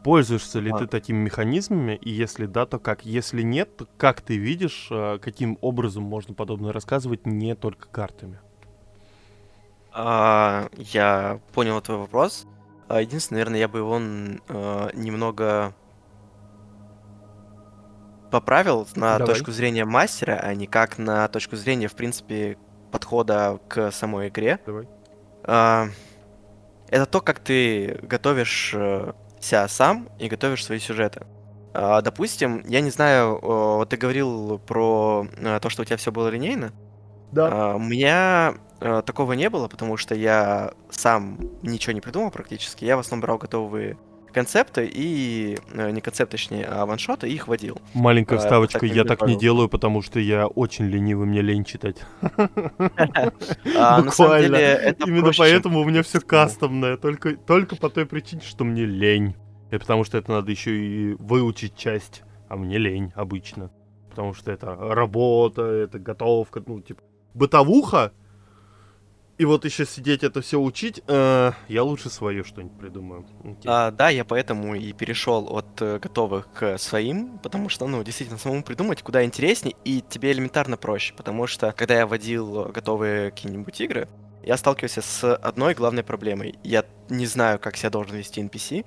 Пользуешься 0.05 0.61
ли 0.61 0.71
А. 0.71 0.79
ты 0.79 0.87
такими 0.87 1.17
механизмами, 1.17 1.99
и 2.01 2.11
если 2.11 2.47
да, 2.47 2.65
то 2.67 2.79
как? 2.79 3.05
Если 3.05 3.43
нет, 3.43 3.77
то 3.77 3.89
как 3.97 4.21
ты 4.21 4.37
видишь, 4.37 4.89
э, 4.91 5.19
каким 5.21 5.59
образом 5.61 6.05
можно 6.05 6.33
подобное 6.33 6.73
рассказывать 6.73 7.27
не 7.27 7.57
только 7.57 7.89
картами? 7.89 8.39
А, 9.93 10.69
я 10.77 11.41
понял 11.55 11.81
твой 11.81 11.99
вопрос. 11.99 12.47
А, 12.87 13.01
Единственное, 13.01 13.39
наверное, 13.41 13.61
я 13.61 13.69
бы 13.69 13.79
его 13.79 13.99
э, 13.99 14.91
немного 14.95 15.75
поправил 18.41 18.87
на 18.97 19.17
Давай. 19.17 19.35
точку 19.35 19.51
зрения 19.51 19.87
мастера, 19.87 20.39
а 20.43 20.53
не 20.55 20.67
как 20.67 20.99
на 20.99 21.27
точку 21.29 21.57
зрения, 21.57 21.89
в 21.89 21.95
принципе, 21.95 22.59
подхода 22.93 23.59
к 23.67 23.91
самой 23.93 24.29
игре. 24.29 24.59
Давай. 24.67 24.87
А, 25.45 25.87
это 26.89 27.07
то, 27.07 27.23
как 27.23 27.39
ты 27.39 27.99
готовишь 28.03 28.73
э, 28.75 29.15
себя 29.41 29.67
сам 29.69 30.11
и 30.19 30.29
готовишь 30.29 30.67
свои 30.67 30.79
сюжеты. 30.79 31.27
А, 31.73 32.03
допустим, 32.03 32.63
я 32.69 32.83
не 32.83 32.91
знаю, 32.91 33.39
вот 33.41 33.89
ты 33.89 33.97
говорил 33.97 34.59
про 34.59 35.27
э, 35.39 35.59
то, 35.63 35.71
что 35.71 35.81
у 35.81 35.85
тебя 35.87 35.97
все 35.97 36.13
было 36.13 36.29
линейно. 36.29 36.73
А, 37.35 37.77
у 37.77 37.79
меня 37.79 38.57
э, 38.81 39.03
такого 39.07 39.33
не 39.33 39.49
было, 39.49 39.67
потому 39.67 39.97
что 39.97 40.15
я 40.15 40.75
сам 40.91 41.39
ничего 41.63 41.95
не 41.95 42.03
придумал 42.03 42.31
практически. 42.31 42.85
Я 42.85 42.99
в 42.99 43.01
основном 43.01 43.23
брал 43.23 43.39
готовые 43.39 43.97
концепты 44.37 44.87
и 44.93 45.57
э, 45.73 45.91
не 45.93 46.03
концепт, 46.03 46.31
точнее, 46.31 46.67
а 46.67 46.85
ваншоты 46.85 47.27
и 47.27 47.33
их 47.33 47.49
водил. 47.49 47.81
Маленькая 47.95 48.37
А, 48.37 48.39
вставочка, 48.39 48.81
так 48.81 48.91
я 48.91 49.05
так 49.05 49.23
не 49.23 49.35
делаю, 49.35 49.71
потому 49.71 50.03
что 50.03 50.21
я 50.21 50.47
очень 50.47 50.85
ленивый, 50.89 51.27
мне 51.27 51.41
лень 51.41 51.65
читать. 51.65 52.05
А, 53.79 54.03
Буквально. 54.03 54.57
Именно 55.07 55.33
поэтому 55.37 55.81
у 55.81 55.85
меня 55.85 56.03
все 56.03 56.21
кастомное, 56.21 56.99
только, 56.99 57.37
только 57.37 57.77
по 57.77 57.89
той 57.89 58.05
причине, 58.05 58.43
что 58.43 58.65
мне 58.65 58.85
лень. 58.85 59.35
И 59.71 59.79
потому 59.79 60.05
что 60.05 60.19
это 60.19 60.31
надо 60.31 60.51
еще 60.51 60.71
и 60.77 61.15
выучить 61.15 61.75
часть, 61.75 62.23
а 62.49 62.57
мне 62.57 62.77
лень 62.77 63.13
обычно. 63.17 63.71
Потому 64.11 64.35
что 64.35 64.53
это 64.53 64.77
работа, 64.77 65.63
это 65.63 65.99
готовка, 65.99 66.63
ну, 66.67 66.81
типа, 66.83 67.01
бытовуха, 67.33 68.13
и 69.39 69.45
вот 69.45 69.65
еще 69.65 69.85
сидеть 69.85 70.25
это 70.25 70.41
все 70.41 70.59
учить, 70.59 71.03
э, 71.07 71.53
я 71.69 71.83
лучше 71.83 72.09
свое 72.09 72.43
что-нибудь 72.43 72.79
придумаю. 72.79 73.27
А, 73.67 73.91
да, 73.91 74.09
я 74.09 74.25
поэтому 74.25 74.75
и 74.75 74.93
перешел 74.93 75.47
от 75.55 75.83
э, 75.83 75.99
готовых 75.99 76.49
к 76.53 76.79
своим, 76.79 77.39
потому 77.39 77.69
что, 77.69 77.87
ну, 77.87 78.03
действительно, 78.03 78.39
самому 78.39 78.63
придумать 78.63 79.03
куда 79.03 79.25
интереснее, 79.25 79.75
и 79.85 80.03
тебе 80.09 80.33
элементарно 80.33 80.77
проще, 80.77 81.13
потому 81.15 81.47
что, 81.47 81.73
когда 81.73 81.95
я 81.95 82.07
водил 82.07 82.71
готовые 82.73 83.31
какие-нибудь 83.31 83.81
игры, 83.81 84.09
я 84.43 84.57
сталкивался 84.57 85.03
с 85.03 85.35
одной 85.35 85.75
главной 85.75 86.05
проблемой. 86.05 86.55
Я 86.63 86.85
не 87.09 87.27
знаю, 87.27 87.59
как 87.59 87.77
себя 87.77 87.91
должен 87.91 88.17
вести 88.17 88.41
NPC, 88.41 88.87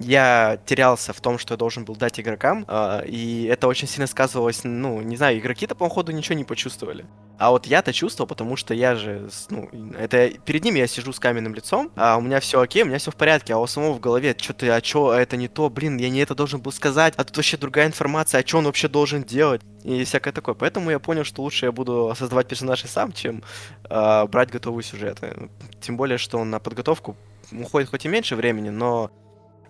я 0.00 0.58
терялся 0.64 1.12
в 1.12 1.20
том, 1.20 1.38
что 1.38 1.54
я 1.54 1.58
должен 1.58 1.84
был 1.84 1.96
дать 1.96 2.20
игрокам, 2.20 2.64
э, 2.68 3.02
и 3.06 3.44
это 3.44 3.66
очень 3.66 3.88
сильно 3.88 4.06
сказывалось, 4.06 4.60
ну, 4.64 5.00
не 5.00 5.16
знаю, 5.16 5.38
игроки-то, 5.38 5.74
по 5.74 5.88
ходу 5.88 6.12
ничего 6.12 6.36
не 6.36 6.44
почувствовали. 6.44 7.06
А 7.38 7.50
вот 7.50 7.66
я-то 7.66 7.92
чувствовал, 7.92 8.28
потому 8.28 8.56
что 8.56 8.74
я 8.74 8.94
же, 8.94 9.28
ну, 9.50 9.68
это 9.98 10.30
перед 10.44 10.64
ним 10.64 10.76
я 10.76 10.86
сижу 10.86 11.12
с 11.12 11.18
каменным 11.18 11.54
лицом, 11.54 11.90
а 11.96 12.16
у 12.16 12.20
меня 12.20 12.40
все 12.40 12.60
окей, 12.60 12.82
у 12.82 12.86
меня 12.86 12.98
все 12.98 13.10
в 13.10 13.16
порядке, 13.16 13.54
а 13.54 13.58
у 13.58 13.66
самого 13.66 13.92
в 13.94 14.00
голове, 14.00 14.36
что 14.38 14.54
ты, 14.54 14.68
а 14.70 14.82
что, 14.82 15.12
это 15.12 15.36
не 15.36 15.48
то, 15.48 15.68
блин, 15.68 15.96
я 15.96 16.10
не 16.10 16.20
это 16.20 16.34
должен 16.34 16.60
был 16.60 16.72
сказать, 16.72 17.14
а 17.16 17.24
тут 17.24 17.36
вообще 17.36 17.56
другая 17.56 17.86
информация, 17.86 18.40
а 18.40 18.46
что 18.46 18.58
он 18.58 18.64
вообще 18.64 18.88
должен 18.88 19.22
делать, 19.24 19.62
и 19.84 20.04
всякое 20.04 20.32
такое. 20.32 20.54
Поэтому 20.54 20.90
я 20.90 20.98
понял, 20.98 21.24
что 21.24 21.42
лучше 21.42 21.66
я 21.66 21.72
буду 21.72 22.12
создавать 22.16 22.48
персонажей 22.48 22.88
сам, 22.88 23.12
чем 23.12 23.42
э, 23.88 24.26
брать 24.26 24.50
готовые 24.50 24.84
сюжеты. 24.84 25.50
Тем 25.80 25.96
более, 25.96 26.18
что 26.18 26.42
на 26.44 26.58
подготовку 26.60 27.16
уходит 27.52 27.90
хоть 27.90 28.04
и 28.04 28.08
меньше 28.08 28.36
времени, 28.36 28.70
но 28.70 29.10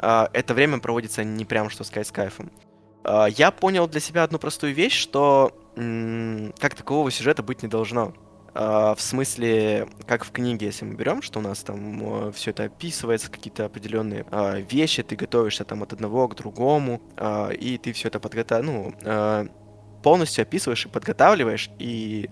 это 0.01 0.55
время 0.55 0.79
проводится 0.79 1.25
не 1.25 1.45
прям 1.45 1.71
что 1.71 1.85
сказать 1.85 2.07
с 2.07 2.13
кайфом. 2.13 2.51
А, 3.09 3.27
я 3.27 3.51
понял 3.51 3.89
для 3.89 4.01
себя 4.01 4.23
одну 4.25 4.39
простую 4.39 4.75
вещь, 4.75 4.97
что 4.97 5.53
как 5.75 6.75
такового 6.75 7.11
сюжета 7.11 7.43
быть 7.43 7.63
не 7.63 7.69
должно. 7.69 8.13
Uh, 8.55 8.97
в 8.97 9.01
смысле, 9.01 9.87
как 10.09 10.25
в 10.25 10.33
книге, 10.33 10.67
если 10.67 10.85
мы 10.85 10.95
берем, 10.95 11.23
что 11.23 11.39
у 11.39 11.43
нас 11.43 11.63
там 11.63 12.03
uh, 12.03 12.33
все 12.33 12.51
это 12.51 12.65
описывается, 12.65 13.31
какие-то 13.31 13.67
определенные 13.67 14.25
вещи, 14.69 15.05
ты 15.05 15.15
готовишься 15.15 15.65
там 15.65 15.85
от 15.85 15.93
одного 15.93 16.27
к 16.27 16.35
другому, 16.35 17.01
и 17.53 17.79
ты 17.81 17.93
все 17.93 18.09
это 18.09 18.19
подготавливаешь, 18.19 18.95
ну, 19.05 19.49
полностью 20.03 20.43
описываешь 20.43 20.87
и 20.87 20.89
подготавливаешь, 20.89 21.71
и 21.79 22.31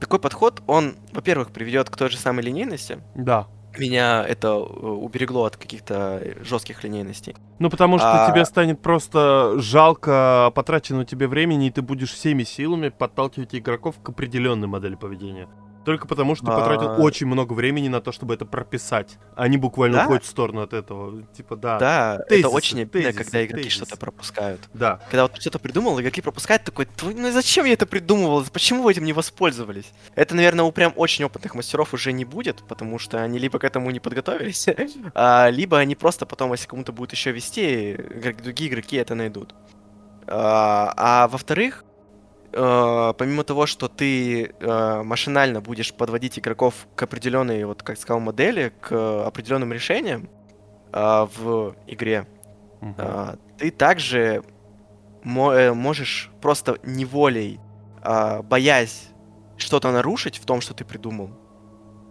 такой 0.00 0.18
подход, 0.18 0.62
он, 0.66 0.96
во-первых, 1.12 1.52
приведет 1.52 1.88
к 1.88 1.96
той 1.96 2.10
же 2.10 2.18
самой 2.18 2.44
линейности. 2.44 2.98
Да 3.14 3.46
меня 3.78 4.24
это 4.26 4.48
э, 4.48 4.50
уберегло 4.50 5.44
от 5.44 5.56
каких-то 5.56 6.22
жестких 6.40 6.84
линейностей. 6.84 7.36
Ну, 7.58 7.70
потому 7.70 7.98
что 7.98 8.26
а... 8.26 8.30
тебе 8.30 8.44
станет 8.44 8.80
просто 8.80 9.54
жалко 9.58 10.52
потраченного 10.54 11.04
тебе 11.04 11.26
времени, 11.26 11.66
и 11.66 11.70
ты 11.70 11.82
будешь 11.82 12.12
всеми 12.12 12.42
силами 12.42 12.88
подталкивать 12.88 13.54
игроков 13.54 13.96
к 14.02 14.08
определенной 14.08 14.68
модели 14.68 14.94
поведения. 14.94 15.48
Только 15.86 16.08
потому, 16.08 16.34
что 16.34 16.46
ты 16.46 16.50
потратил 16.50 16.88
а. 16.88 16.96
очень 16.96 17.28
много 17.28 17.52
времени 17.52 17.86
на 17.86 18.00
то, 18.00 18.10
чтобы 18.10 18.34
это 18.34 18.44
прописать. 18.44 19.18
Они 19.36 19.56
буквально 19.56 20.02
уходят 20.02 20.24
в 20.24 20.26
сторону 20.26 20.62
от 20.62 20.72
этого. 20.72 21.22
Типа, 21.32 21.54
да. 21.54 21.78
Да, 21.78 22.24
это 22.28 22.48
очень 22.48 22.82
обидно, 22.82 23.12
когда 23.12 23.46
игроки 23.46 23.70
что-то 23.70 23.96
пропускают. 23.96 24.60
Да. 24.74 25.00
Когда 25.08 25.22
вот 25.22 25.40
что-то 25.40 25.60
придумал, 25.60 26.00
игроки 26.00 26.22
пропускают, 26.22 26.64
такой, 26.64 26.88
ну 27.02 27.30
зачем 27.30 27.66
я 27.66 27.74
это 27.74 27.86
придумывал? 27.86 28.44
Почему 28.52 28.82
вы 28.82 28.90
этим 28.90 29.04
не 29.04 29.12
воспользовались? 29.12 29.92
Это, 30.16 30.34
наверное, 30.34 30.64
у 30.64 30.72
прям 30.72 30.92
очень 30.96 31.24
опытных 31.24 31.54
мастеров 31.54 31.94
уже 31.94 32.10
не 32.10 32.24
будет, 32.24 32.64
потому 32.66 32.98
что 32.98 33.22
они 33.22 33.38
либо 33.38 33.60
к 33.60 33.64
этому 33.64 33.88
не 33.92 34.00
подготовились, 34.00 34.66
а, 35.14 35.50
либо 35.50 35.78
они 35.78 35.94
просто 35.94 36.26
потом, 36.26 36.50
если 36.50 36.66
кому-то 36.66 36.90
будет 36.90 37.12
еще 37.12 37.30
вести, 37.30 37.96
другие 38.42 38.70
игроки 38.70 38.96
это 38.96 39.14
найдут. 39.14 39.54
А, 40.26 40.92
а 40.96 41.28
во-вторых, 41.28 41.84
э, 42.56 43.14
помимо 43.18 43.44
того, 43.44 43.66
что 43.66 43.88
ты 43.88 44.44
э, 44.44 45.02
машинально 45.02 45.60
будешь 45.60 45.92
подводить 45.92 46.38
игроков 46.38 46.74
к 46.94 47.02
определенной, 47.02 47.64
вот 47.64 47.82
как 47.82 47.98
сказал, 47.98 48.20
модели, 48.20 48.72
к 48.80 49.26
определенным 49.26 49.72
решениям 49.72 50.28
э, 50.92 51.26
в 51.36 51.76
игре, 51.86 52.26
uh-huh. 52.80 52.94
э, 52.98 53.36
ты 53.58 53.70
также 53.70 54.42
мо- 55.22 55.52
э, 55.52 55.72
можешь 55.74 56.30
просто 56.40 56.78
неволей, 56.82 57.60
э, 58.02 58.42
боясь 58.42 59.08
что-то 59.56 59.92
нарушить 59.92 60.38
в 60.38 60.46
том, 60.46 60.60
что 60.60 60.74
ты 60.74 60.84
придумал, 60.84 61.30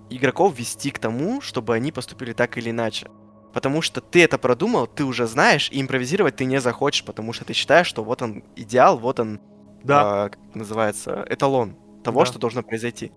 игроков 0.09 0.57
вести 0.59 0.91
к 0.91 0.99
тому, 0.99 1.41
чтобы 1.41 1.73
они 1.73 1.91
поступили 1.91 2.33
так 2.33 2.57
или 2.57 2.69
иначе. 2.69 3.07
Потому 3.53 3.81
что 3.81 4.01
ты 4.01 4.23
это 4.23 4.37
продумал, 4.37 4.85
ты 4.85 5.05
уже 5.05 5.27
знаешь, 5.27 5.69
и 5.71 5.79
импровизировать 5.79 6.35
ты 6.35 6.45
не 6.45 6.59
захочешь, 6.59 7.05
потому 7.05 7.33
что 7.33 7.45
ты 7.45 7.53
считаешь, 7.53 7.87
что 7.87 8.03
вот 8.03 8.21
он 8.21 8.43
идеал, 8.57 8.97
вот 8.99 9.19
он 9.19 9.39
да. 9.85 10.25
э, 10.25 10.29
как 10.29 10.39
называется, 10.55 11.25
эталон 11.29 11.75
того, 12.03 12.21
да. 12.21 12.25
что 12.25 12.39
должно 12.39 12.63
произойти. 12.63 13.11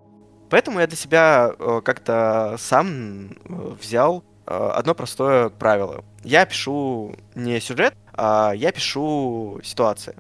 Поэтому 0.51 0.81
я 0.81 0.87
для 0.87 0.97
себя 0.97 1.53
э, 1.59 1.81
как-то 1.85 2.57
сам 2.59 3.31
э, 3.31 3.77
взял 3.81 4.25
э, 4.47 4.55
одно 4.55 4.95
простое 4.95 5.51
правило. 5.51 6.05
Я 6.25 6.47
пишу 6.47 7.15
не 7.35 7.61
сюжет, 7.61 7.95
а 8.15 8.53
я 8.55 8.73
пишу 8.73 9.61
ситуации. 9.63 10.17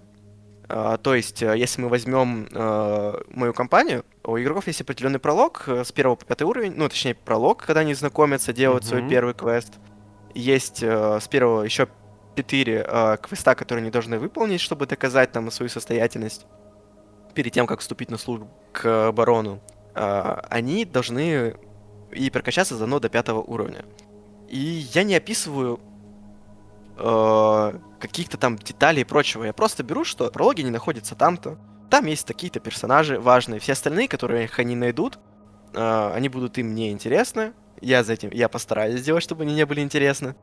Uh, 0.68 0.98
то 0.98 1.14
есть, 1.14 1.42
uh, 1.42 1.56
если 1.56 1.80
мы 1.80 1.88
возьмем 1.88 2.44
uh, 2.50 3.24
мою 3.30 3.54
компанию, 3.54 4.04
у 4.22 4.38
игроков 4.38 4.66
есть 4.66 4.82
определенный 4.82 5.18
пролог 5.18 5.66
с 5.66 5.90
первого 5.92 6.16
по 6.16 6.26
пятый 6.26 6.42
уровень, 6.42 6.74
ну, 6.76 6.86
точнее, 6.90 7.14
пролог, 7.14 7.64
когда 7.64 7.80
они 7.80 7.94
знакомятся, 7.94 8.52
делают 8.52 8.84
uh-huh. 8.84 8.88
свой 8.88 9.08
первый 9.08 9.32
квест. 9.32 9.78
Есть 10.34 10.82
с 10.82 11.28
первого 11.30 11.62
еще 11.62 11.88
4 12.38 12.86
э, 12.86 13.16
квеста, 13.20 13.54
которые 13.54 13.82
они 13.82 13.90
должны 13.90 14.18
выполнить, 14.18 14.60
чтобы 14.60 14.86
доказать 14.86 15.32
там 15.32 15.50
свою 15.50 15.68
состоятельность 15.68 16.46
перед 17.34 17.52
тем, 17.52 17.66
как 17.66 17.80
вступить 17.80 18.10
на 18.10 18.18
службу 18.18 18.48
к 18.72 19.10
барону. 19.12 19.60
Э, 19.94 20.40
они 20.48 20.84
должны 20.84 21.56
и 22.12 22.30
прокачаться 22.30 22.76
заодно 22.76 23.00
до 23.00 23.08
пятого 23.08 23.40
уровня. 23.40 23.84
И 24.48 24.86
я 24.94 25.02
не 25.02 25.16
описываю 25.16 25.80
э, 26.96 27.72
каких-то 28.00 28.38
там 28.38 28.56
деталей 28.56 29.02
и 29.02 29.04
прочего. 29.04 29.44
Я 29.44 29.52
просто 29.52 29.82
беру, 29.82 30.04
что 30.04 30.30
прологи 30.30 30.62
не 30.62 30.70
находятся 30.70 31.16
там-то. 31.16 31.58
Там 31.90 32.06
есть 32.06 32.26
такие-то 32.26 32.60
персонажи 32.60 33.18
важные. 33.18 33.58
Все 33.58 33.72
остальные, 33.72 34.08
которые 34.08 34.44
их 34.44 34.58
они 34.60 34.76
найдут, 34.76 35.18
э, 35.74 36.12
они 36.14 36.28
будут 36.28 36.56
им 36.58 36.74
не 36.74 36.92
интересны. 36.92 37.52
Я 37.80 38.04
за 38.04 38.12
этим, 38.12 38.30
я 38.32 38.48
постараюсь 38.48 39.00
сделать, 39.00 39.24
чтобы 39.24 39.42
они 39.42 39.54
не 39.54 39.66
были 39.66 39.80
интересны. 39.80 40.34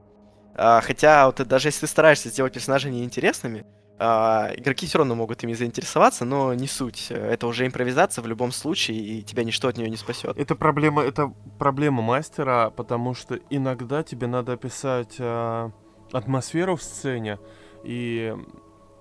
А, 0.57 0.81
хотя, 0.81 1.25
вот 1.25 1.45
даже 1.47 1.67
если 1.67 1.81
ты 1.81 1.87
стараешься 1.87 2.29
сделать 2.29 2.53
персонажей 2.53 2.91
неинтересными, 2.91 3.65
а, 3.97 4.51
игроки 4.55 4.87
все 4.87 4.97
равно 4.97 5.15
могут 5.15 5.43
ими 5.43 5.53
заинтересоваться, 5.53 6.25
но 6.25 6.53
не 6.53 6.67
суть. 6.67 7.11
Это 7.11 7.47
уже 7.47 7.65
импровизация 7.65 8.21
в 8.21 8.27
любом 8.27 8.51
случае, 8.51 8.97
и 8.97 9.21
тебя 9.21 9.43
ничто 9.43 9.67
от 9.67 9.77
нее 9.77 9.89
не 9.89 9.97
спасет. 9.97 10.37
Это 10.37 10.55
проблема, 10.55 11.01
это 11.01 11.33
проблема 11.59 12.01
мастера, 12.01 12.71
потому 12.75 13.13
что 13.13 13.39
иногда 13.49 14.03
тебе 14.03 14.27
надо 14.27 14.53
описать 14.53 15.15
а, 15.19 15.71
атмосферу 16.11 16.77
в 16.77 16.83
сцене, 16.83 17.37
и 17.83 18.33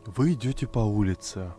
вы 0.06 0.32
идете 0.32 0.66
по 0.66 0.80
улице. 0.80 1.52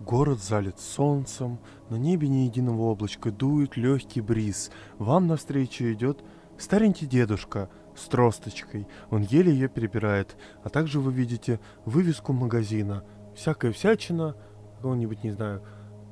Город 0.00 0.42
залит 0.42 0.80
солнцем, 0.80 1.60
на 1.90 1.96
небе 1.96 2.26
ни 2.26 2.38
единого 2.38 2.82
облачка, 2.82 3.30
дует 3.30 3.76
легкий 3.76 4.20
бриз. 4.20 4.70
Вам 4.98 5.26
навстречу 5.26 5.92
идет 5.92 6.24
старенький 6.58 7.06
дедушка— 7.06 7.70
с 7.96 8.06
тросточкой. 8.06 8.86
Он 9.10 9.22
еле 9.22 9.52
ее 9.52 9.68
перебирает. 9.68 10.36
А 10.62 10.68
также 10.68 11.00
вы 11.00 11.12
видите 11.12 11.60
вывеску 11.84 12.32
магазина. 12.32 13.04
Всякая 13.34 13.72
всячина, 13.72 14.36
какого-нибудь, 14.76 15.22
не 15.24 15.30
знаю, 15.30 15.62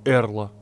Эрла. 0.05 0.53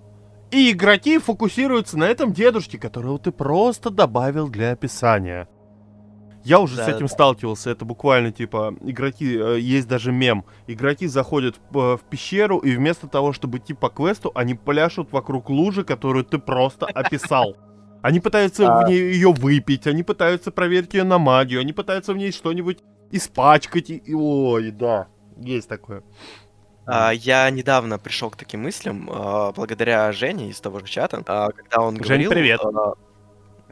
И 0.51 0.71
игроки 0.71 1.19
фокусируются 1.19 1.99
на 1.99 2.05
этом 2.05 2.33
дедушке, 2.33 2.79
которого 2.79 3.19
ты 3.19 3.33
просто 3.33 3.91
добавил 3.91 4.49
для 4.49 4.73
описания. 4.73 5.49
Я 6.45 6.61
уже 6.61 6.77
да, 6.77 6.85
с 6.85 6.89
этим 6.89 7.07
да. 7.07 7.09
сталкивался. 7.09 7.71
Это 7.71 7.85
буквально 7.85 8.31
типа 8.31 8.77
игроки, 8.83 9.37
э, 9.37 9.59
есть 9.59 9.89
даже 9.89 10.12
мем. 10.12 10.45
Игроки 10.69 11.09
заходят 11.09 11.57
в, 11.71 11.97
в 11.97 12.01
пещеру 12.09 12.59
и 12.59 12.77
вместо 12.77 13.09
того, 13.09 13.33
чтобы 13.33 13.59
идти 13.59 13.75
по 13.75 13.89
квесту, 13.89 14.31
они 14.33 14.55
пляшут 14.55 15.11
вокруг 15.11 15.51
лужи, 15.51 15.83
которую 15.83 16.25
ты 16.25 16.39
просто 16.39 16.87
описал. 16.87 17.57
Они 18.07 18.20
пытаются 18.20 18.72
а... 18.72 18.84
в 18.84 18.88
ней 18.88 19.00
ее 19.00 19.32
выпить, 19.32 19.88
они 19.88 20.04
пытаются 20.04 20.52
проверить 20.52 20.94
ее 20.94 21.02
на 21.02 21.18
магию, 21.18 21.61
они 21.61 21.72
пытаются 21.72 22.12
в 22.12 22.16
ней 22.16 22.30
что-нибудь 22.30 22.78
испачкать. 23.11 23.90
И... 23.90 24.14
Ой, 24.14 24.70
да, 24.70 25.09
есть 25.36 25.68
такое. 25.68 26.04
А, 26.86 27.11
я 27.11 27.50
недавно 27.50 27.98
пришел 27.98 28.30
к 28.30 28.36
таким 28.36 28.62
мыслям, 28.62 29.11
а, 29.12 29.50
благодаря 29.50 30.12
Жене 30.12 30.50
из 30.50 30.61
того 30.61 30.78
же 30.78 30.86
чата, 30.86 31.24
а, 31.26 31.50
когда 31.50 31.80
он 31.80 31.96
Жень, 31.96 32.04
говорил... 32.04 32.30
привет. 32.30 32.61
А, 32.64 32.92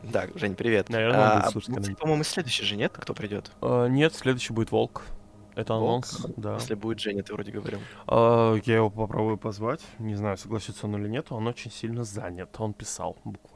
да, 0.03 0.26
Жень, 0.35 0.57
привет. 0.57 0.89
Наверное, 0.89 1.35
он 1.35 1.41
будет 1.43 1.53
слушать. 1.53 1.91
А, 1.91 1.95
по-моему, 1.95 2.24
следующий 2.24 2.64
же 2.64 2.74
нет, 2.74 2.93
кто 2.93 3.14
придет? 3.14 3.53
А, 3.61 3.87
нет, 3.87 4.16
следующий 4.16 4.53
будет 4.53 4.72
Волк. 4.72 5.03
Это 5.55 5.76
анонс, 5.76 6.26
да. 6.37 6.55
Если 6.55 6.74
будет 6.74 6.99
Женя, 6.99 7.22
ты 7.22 7.32
вроде 7.32 7.53
говорил. 7.53 7.78
А, 8.09 8.57
я 8.64 8.74
его 8.74 8.91
попробую 8.91 9.39
позвать. 9.39 9.80
Не 10.01 10.16
знаю, 10.16 10.37
согласится 10.37 10.87
он 10.87 10.97
или 10.97 11.09
нет. 11.09 11.26
Он 11.30 11.47
очень 11.47 11.70
сильно 11.70 12.03
занят. 12.03 12.57
Он 12.59 12.74
писал 12.74 13.16
буквально. 13.22 13.54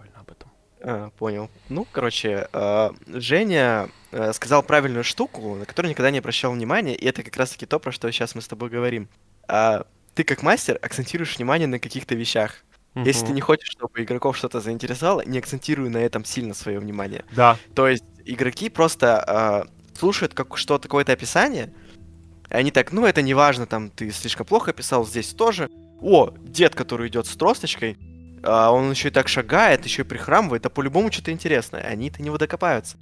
А, 0.80 1.10
понял. 1.10 1.50
Ну, 1.68 1.86
короче, 1.90 2.48
э, 2.52 2.90
Женя 3.06 3.88
э, 4.12 4.32
сказал 4.32 4.62
правильную 4.62 5.04
штуку, 5.04 5.54
на 5.54 5.64
которую 5.64 5.90
никогда 5.90 6.10
не 6.10 6.18
обращал 6.18 6.52
внимания, 6.52 6.94
и 6.94 7.06
это 7.06 7.22
как 7.22 7.36
раз-таки 7.36 7.66
то, 7.66 7.78
про 7.78 7.92
что 7.92 8.10
сейчас 8.12 8.34
мы 8.34 8.42
с 8.42 8.48
тобой 8.48 8.70
говорим. 8.70 9.08
А, 9.48 9.86
ты 10.14 10.24
как 10.24 10.42
мастер 10.42 10.78
акцентируешь 10.82 11.36
внимание 11.36 11.68
на 11.68 11.78
каких-то 11.78 12.14
вещах. 12.14 12.64
Если 12.94 13.26
ты 13.26 13.32
не 13.32 13.40
хочешь, 13.40 13.68
чтобы 13.70 14.02
игроков 14.02 14.36
что-то 14.36 14.60
заинтересовало, 14.60 15.22
не 15.24 15.38
акцентируй 15.38 15.88
на 15.88 15.98
этом 15.98 16.24
сильно 16.24 16.52
свое 16.52 16.80
внимание. 16.80 17.24
Да, 17.30 17.56
То 17.74 17.86
есть 17.86 18.02
игроки 18.24 18.70
просто 18.70 19.22
а, 19.22 19.66
слушают 19.96 20.34
как 20.34 20.56
что-то 20.56 20.88
какое-то 20.88 21.12
описание, 21.12 21.72
и 22.50 22.54
они 22.54 22.70
так, 22.70 22.92
ну 22.92 23.04
это 23.04 23.22
не 23.22 23.34
важно, 23.34 23.66
там 23.66 23.90
ты 23.90 24.10
слишком 24.10 24.46
плохо 24.46 24.70
описал, 24.70 25.06
здесь 25.06 25.28
тоже. 25.28 25.68
О, 26.00 26.30
дед, 26.40 26.74
который 26.74 27.08
идет 27.08 27.26
с 27.26 27.36
тросточкой, 27.36 27.98
а, 28.42 28.70
он 28.70 28.90
еще 28.90 29.08
и 29.08 29.10
так 29.10 29.28
шагает, 29.28 29.84
еще 29.84 30.02
и 30.02 30.04
прихрамывает, 30.04 30.64
а 30.66 30.70
по-любому 30.70 31.10
что-то 31.12 31.32
интересное. 31.32 31.82
Они-то 31.82 32.22
не 32.22 32.30
докопаются. 32.36 32.96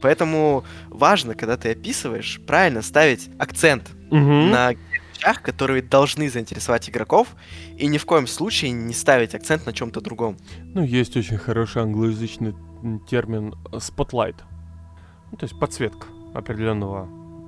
Поэтому 0.00 0.64
важно, 0.88 1.34
когда 1.34 1.56
ты 1.56 1.72
описываешь, 1.72 2.40
правильно 2.46 2.82
ставить 2.82 3.30
акцент 3.38 3.90
Мгм. 4.10 4.50
на 4.50 4.70
вещах, 4.72 5.42
которые 5.42 5.82
должны 5.82 6.30
заинтересовать 6.30 6.88
игроков, 6.88 7.28
и 7.76 7.86
ни 7.88 7.98
в 7.98 8.06
коем 8.06 8.26
случае 8.26 8.70
не 8.70 8.94
ставить 8.94 9.34
акцент 9.34 9.66
на 9.66 9.72
чем-то 9.72 10.00
другом. 10.00 10.36
Ну, 10.74 10.82
есть 10.84 11.16
очень 11.16 11.36
хороший 11.38 11.82
англоязычный 11.82 12.54
термин 13.10 13.54
spotlight. 13.72 14.36
Ну, 15.32 15.36
то 15.36 15.44
есть 15.44 15.58
подсветка 15.58 16.06
определенного 16.34 17.02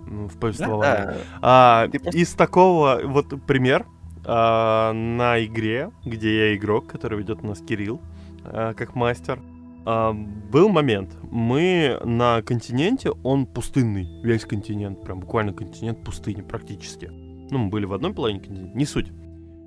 м, 0.09 0.29
в 0.29 0.39
повествовании. 0.41 1.05
Да, 1.07 1.17
А, 1.41 1.89
Ты 1.89 1.99
Из 2.19 2.33
такого, 2.35 3.01
вот 3.05 3.47
пример, 3.47 3.87
а, 4.25 4.93
на 4.93 5.45
игре, 5.45 5.91
где 6.05 6.51
я 6.51 6.57
игрок, 6.57 6.87
который 6.87 7.19
ведет 7.19 7.43
нас 7.43 7.61
Кирилл, 7.61 8.01
а, 8.45 8.75
как 8.75 8.95
мастер, 8.95 9.41
а, 9.87 10.13
был 10.13 10.69
момент, 10.69 11.17
мы 11.31 11.99
на 12.05 12.43
континенте, 12.43 13.13
он 13.23 13.47
пустынный, 13.47 14.09
весь 14.23 14.45
континент, 14.45 15.03
прям 15.03 15.21
буквально 15.21 15.53
континент 15.53 16.05
пустыни 16.05 16.43
практически. 16.43 17.11
Ну, 17.51 17.59
мы 17.59 17.71
были 17.71 17.87
в 17.87 17.93
одной 17.93 18.13
половине 18.13 18.41
континента, 18.41 18.77
не 18.77 18.85
суть. 18.85 19.11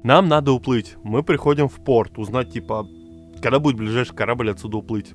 Нам 0.04 0.28
надо 0.28 0.52
уплыть, 0.52 0.96
мы 1.04 1.24
приходим 1.24 1.68
в 1.68 1.84
порт, 1.84 2.18
узнать, 2.18 2.52
типа, 2.52 2.88
когда 3.42 3.60
будет 3.60 3.78
ближайший 3.78 4.16
корабль 4.16 4.52
отсюда 4.52 4.78
уплыть. 4.78 5.14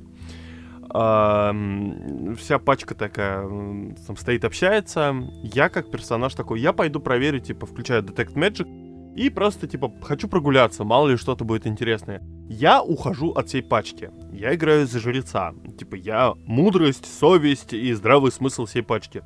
А, 0.91 1.55
вся 2.39 2.59
пачка 2.59 2.95
такая 2.95 3.43
там 4.07 4.17
стоит, 4.17 4.45
общается. 4.45 5.15
Я 5.43 5.69
как 5.69 5.91
персонаж 5.91 6.35
такой, 6.35 6.61
я 6.61 6.73
пойду 6.73 6.99
проверю, 7.01 7.41
типа, 7.41 7.67
включаю 7.67 8.03
Detect 8.03 8.35
Magic 8.35 8.88
и 9.19 9.31
просто, 9.31 9.67
типа, 9.67 9.91
хочу 10.01 10.29
прогуляться, 10.29 10.85
мало 10.85 11.09
ли 11.09 11.17
что-то 11.17 11.45
будет 11.45 11.67
интересное. 11.67 12.23
Я 12.49 12.81
ухожу 12.81 13.33
от 13.33 13.49
всей 13.49 13.63
пачки. 13.63 14.13
Я 14.33 14.55
играю 14.55 14.87
за 14.87 15.01
жреца. 15.01 15.55
Типа, 15.77 15.97
я 15.97 16.35
мудрость, 16.47 17.05
совесть 17.19 17.73
и 17.73 17.93
здравый 17.95 18.31
смысл 18.31 18.67
всей 18.67 18.83
пачки. 18.83 19.25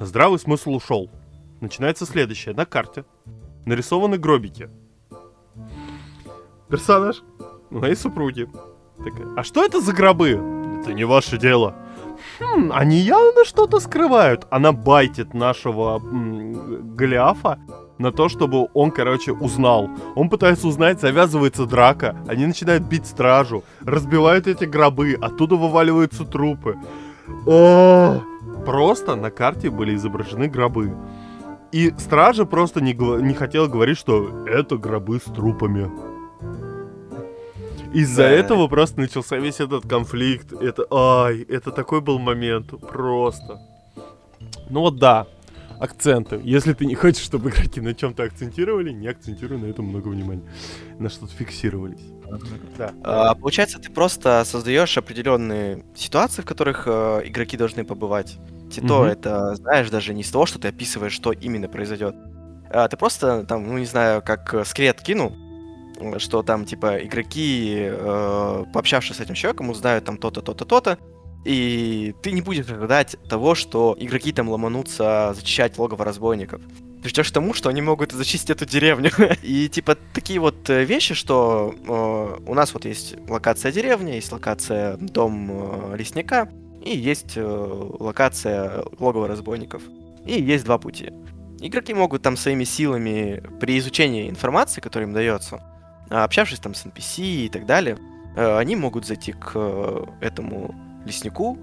Здравый 0.00 0.40
смысл 0.40 0.72
ушел. 0.72 1.10
Начинается 1.60 2.06
следующее. 2.06 2.56
На 2.56 2.66
карте 2.66 3.04
нарисованы 3.66 4.18
гробики. 4.18 4.68
Персонаж 6.68 7.22
моей 7.70 7.94
супруги. 7.94 8.48
Такая, 8.98 9.34
а 9.36 9.44
что 9.44 9.64
это 9.64 9.80
за 9.80 9.92
гробы? 9.92 10.30
Это 10.80 10.92
не 10.92 11.04
ваше 11.04 11.38
дело. 11.38 11.76
Хм, 12.40 12.72
они 12.72 12.96
явно 12.96 13.44
что-то 13.44 13.78
скрывают. 13.78 14.46
Она 14.50 14.72
байтит 14.72 15.34
нашего 15.34 15.98
м, 15.98 16.96
Голиафа 16.96 17.60
на 18.00 18.12
то, 18.12 18.28
чтобы 18.28 18.68
он, 18.74 18.90
короче, 18.90 19.32
узнал. 19.32 19.88
Он 20.16 20.28
пытается 20.30 20.66
узнать, 20.66 21.00
завязывается 21.00 21.66
драка. 21.66 22.16
Они 22.26 22.46
начинают 22.46 22.82
бить 22.82 23.06
стражу, 23.06 23.62
разбивают 23.84 24.46
эти 24.46 24.64
гробы, 24.64 25.16
оттуда 25.20 25.56
вываливаются 25.56 26.24
трупы. 26.24 26.76
О! 27.46 28.20
Просто 28.64 29.16
на 29.16 29.30
карте 29.30 29.70
были 29.70 29.94
изображены 29.94 30.48
гробы. 30.48 30.94
И 31.72 31.92
стража 31.98 32.46
просто 32.46 32.80
не, 32.80 32.94
не 32.94 33.34
хотела 33.34 33.66
говорить, 33.68 33.98
что 33.98 34.44
это 34.46 34.76
гробы 34.76 35.18
с 35.20 35.30
трупами. 35.30 35.90
Из-за 37.92 38.22
Да. 38.22 38.30
этого 38.30 38.66
просто 38.68 39.00
начался 39.00 39.36
весь 39.36 39.60
этот 39.60 39.86
конфликт. 39.86 40.52
Это, 40.52 40.86
ай, 40.90 41.42
это 41.42 41.70
такой 41.70 42.00
был 42.00 42.18
момент. 42.18 42.68
Просто. 42.88 43.60
Ну 44.68 44.80
вот 44.80 44.96
да, 44.98 45.26
акценты. 45.80 46.40
Если 46.44 46.72
ты 46.74 46.84
не 46.86 46.94
хочешь, 46.94 47.24
чтобы 47.24 47.50
игроки 47.50 47.80
на 47.80 47.94
чем-то 47.94 48.22
акцентировали, 48.22 48.92
не 48.92 49.08
акцентируй 49.08 49.58
на 49.58 49.66
этом 49.66 49.86
много 49.86 50.08
внимания. 50.08 50.42
На 50.98 51.08
что-то 51.08 51.32
фиксировались. 51.34 52.02
Да. 52.78 52.92
А, 53.02 53.34
получается, 53.34 53.78
ты 53.78 53.90
просто 53.90 54.42
создаешь 54.44 54.96
определенные 54.98 55.84
ситуации, 55.96 56.42
в 56.42 56.44
которых 56.44 56.84
э, 56.86 57.22
игроки 57.24 57.56
должны 57.56 57.84
побывать. 57.84 58.38
Тито 58.70 59.00
Мгм. 59.00 59.04
это, 59.04 59.54
знаешь, 59.56 59.90
даже 59.90 60.14
не 60.14 60.20
из 60.20 60.30
того, 60.30 60.46
что 60.46 60.58
ты 60.60 60.68
описываешь, 60.68 61.12
что 61.12 61.32
именно 61.32 61.68
произойдет. 61.68 62.14
А, 62.70 62.86
ты 62.86 62.96
просто 62.96 63.44
там, 63.46 63.66
ну 63.66 63.78
не 63.78 63.86
знаю, 63.86 64.22
как 64.22 64.54
э, 64.54 64.64
скрет 64.64 65.00
кинул, 65.00 65.34
что 66.18 66.42
там, 66.42 66.64
типа, 66.66 66.98
игроки, 67.04 67.88
э, 67.90 68.64
пообщавшись 68.72 69.16
с 69.16 69.20
этим 69.20 69.34
человеком, 69.34 69.70
узнают 69.70 70.04
там 70.04 70.18
то-то, 70.18 70.40
то-то, 70.40 70.64
то-то, 70.64 70.98
и 71.44 72.14
ты 72.22 72.32
не 72.32 72.42
будешь 72.42 72.68
ожидать 72.68 73.16
того, 73.28 73.54
что 73.54 73.96
игроки 73.98 74.32
там 74.32 74.48
ломанутся 74.48 75.32
зачищать 75.34 75.78
логово 75.78 76.04
разбойников. 76.04 76.60
Ты 77.02 77.08
ждешь 77.08 77.30
тому, 77.30 77.54
что 77.54 77.70
они 77.70 77.80
могут 77.80 78.12
зачистить 78.12 78.50
эту 78.50 78.66
деревню. 78.66 79.10
И 79.42 79.68
типа 79.70 79.96
такие 80.12 80.38
вот 80.38 80.68
э, 80.68 80.84
вещи, 80.84 81.14
что 81.14 81.74
э, 81.74 82.44
у 82.46 82.54
нас 82.54 82.74
вот 82.74 82.84
есть 82.84 83.16
локация 83.26 83.72
деревня, 83.72 84.16
есть 84.16 84.30
локация 84.32 84.98
дом 84.98 85.48
э, 85.50 85.96
лесника, 85.96 86.50
и 86.84 86.94
есть 86.94 87.36
э, 87.36 87.42
локация 87.42 88.84
логово 88.98 89.28
разбойников. 89.28 89.82
И 90.26 90.42
есть 90.42 90.64
два 90.66 90.76
пути. 90.76 91.10
Игроки 91.60 91.94
могут 91.94 92.22
там 92.22 92.36
своими 92.36 92.64
силами 92.64 93.42
при 93.60 93.78
изучении 93.78 94.28
информации, 94.28 94.80
которая 94.80 95.08
им 95.08 95.14
дается, 95.14 95.62
а, 96.10 96.24
общавшись 96.24 96.58
там 96.58 96.74
с 96.74 96.84
NPC 96.84 97.22
и 97.22 97.48
так 97.48 97.66
далее, 97.66 97.98
э, 98.36 98.58
они 98.58 98.76
могут 98.76 99.06
зайти 99.06 99.32
к 99.32 99.52
э, 99.54 100.04
этому 100.20 100.74
леснику, 101.04 101.58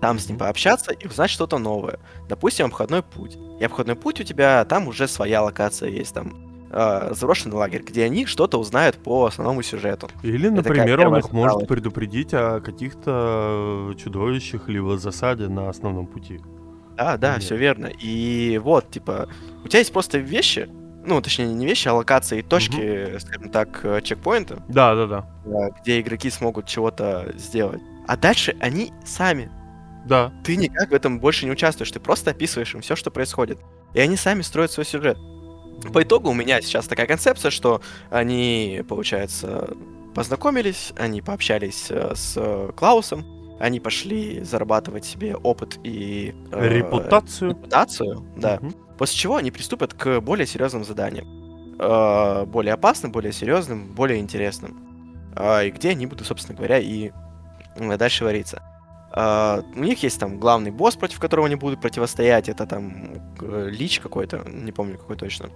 там 0.00 0.18
с 0.18 0.28
ним 0.28 0.38
пообщаться 0.38 0.92
и 0.92 1.06
узнать 1.06 1.30
что-то 1.30 1.58
новое. 1.58 1.98
Допустим, 2.28 2.66
обходной 2.66 3.02
путь. 3.02 3.36
И 3.60 3.64
обходной 3.64 3.96
путь 3.96 4.20
у 4.20 4.24
тебя, 4.24 4.64
там 4.64 4.88
уже 4.88 5.06
своя 5.08 5.42
локация 5.42 5.90
есть, 5.90 6.14
там 6.14 6.32
э, 6.70 7.10
заброшенный 7.12 7.56
лагерь, 7.56 7.82
где 7.82 8.04
они 8.04 8.24
что-то 8.24 8.58
узнают 8.58 8.96
по 8.96 9.26
основному 9.26 9.62
сюжету. 9.62 10.08
Или, 10.22 10.46
Это 10.46 10.56
например, 10.56 11.00
он 11.00 11.16
их 11.18 11.30
может 11.32 11.52
составляющая. 11.52 11.66
предупредить 11.66 12.32
о 12.32 12.60
каких-то 12.60 13.94
чудовищах 14.02 14.68
либо 14.68 14.96
засаде 14.98 15.48
на 15.48 15.68
основном 15.68 16.06
пути. 16.06 16.40
Да, 16.96 17.16
да, 17.16 17.34
Нет. 17.34 17.42
все 17.42 17.56
верно. 17.56 17.86
И 17.86 18.58
вот, 18.62 18.90
типа, 18.90 19.28
у 19.64 19.68
тебя 19.68 19.78
есть 19.78 19.92
просто 19.92 20.18
вещи, 20.18 20.68
ну, 21.04 21.20
точнее, 21.22 21.46
не 21.46 21.64
вещи, 21.66 21.88
а 21.88 21.94
локации 21.94 22.40
и 22.40 22.42
точки, 22.42 23.18
скажем 23.18 23.50
так, 23.50 23.80
э, 23.84 24.00
чекпоинта, 24.02 24.62
Да, 24.68 24.94
да, 24.94 25.06
да. 25.06 25.26
э, 25.46 25.68
где 25.80 26.00
игроки 26.00 26.28
смогут 26.30 26.66
чего-то 26.66 27.32
сделать. 27.36 27.80
А 28.10 28.16
дальше 28.16 28.56
они 28.58 28.92
сами. 29.04 29.48
Да. 30.04 30.32
Ты 30.42 30.56
никак 30.56 30.90
в 30.90 30.94
этом 30.94 31.20
больше 31.20 31.44
не 31.44 31.52
участвуешь, 31.52 31.92
ты 31.92 32.00
просто 32.00 32.32
описываешь 32.32 32.74
им 32.74 32.80
все, 32.80 32.96
что 32.96 33.12
происходит. 33.12 33.60
И 33.94 34.00
они 34.00 34.16
сами 34.16 34.42
строят 34.42 34.72
свой 34.72 34.84
сюжет. 34.84 35.16
По 35.92 36.02
итогу 36.02 36.30
у 36.30 36.34
меня 36.34 36.60
сейчас 36.60 36.88
такая 36.88 37.06
концепция, 37.06 37.52
что 37.52 37.82
они, 38.10 38.82
получается, 38.88 39.76
познакомились, 40.12 40.92
они 40.98 41.22
пообщались 41.22 41.86
э, 41.88 42.16
с 42.16 42.72
Клаусом, 42.74 43.24
они 43.60 43.78
пошли 43.78 44.42
зарабатывать 44.42 45.04
себе 45.04 45.36
опыт 45.36 45.78
и... 45.84 46.34
э, 46.50 46.68
Репутацию. 46.68 47.50
репутацию, 47.50 48.26
да. 48.36 48.58
Мгм. 48.60 48.74
После 48.98 49.18
чего 49.18 49.36
они 49.36 49.52
приступят 49.52 49.94
к 49.94 50.20
более 50.20 50.48
серьезным 50.48 50.82
заданиям. 50.82 51.76
Э, 51.78 52.44
более 52.44 52.74
опасным, 52.74 53.12
более 53.12 53.32
серьезным, 53.32 53.94
более 53.94 54.18
интересным. 54.18 55.32
Э, 55.36 55.68
и 55.68 55.70
где 55.70 55.90
они 55.90 56.06
будут, 56.06 56.26
собственно 56.26 56.56
говоря, 56.56 56.80
и 56.80 57.12
дальше 57.76 58.24
вариться. 58.24 58.62
Э, 59.12 59.62
у 59.74 59.80
них 59.80 60.02
есть 60.02 60.20
там 60.20 60.38
главный 60.38 60.70
босс, 60.70 60.96
против 60.96 61.18
которого 61.18 61.46
они 61.46 61.56
будут 61.56 61.80
противостоять. 61.80 62.48
Это 62.48 62.66
там 62.66 63.34
э, 63.40 63.68
Лич 63.70 64.00
какой-то, 64.00 64.42
не 64.48 64.72
помню 64.72 64.98
какой 64.98 65.16
точно. 65.16 65.50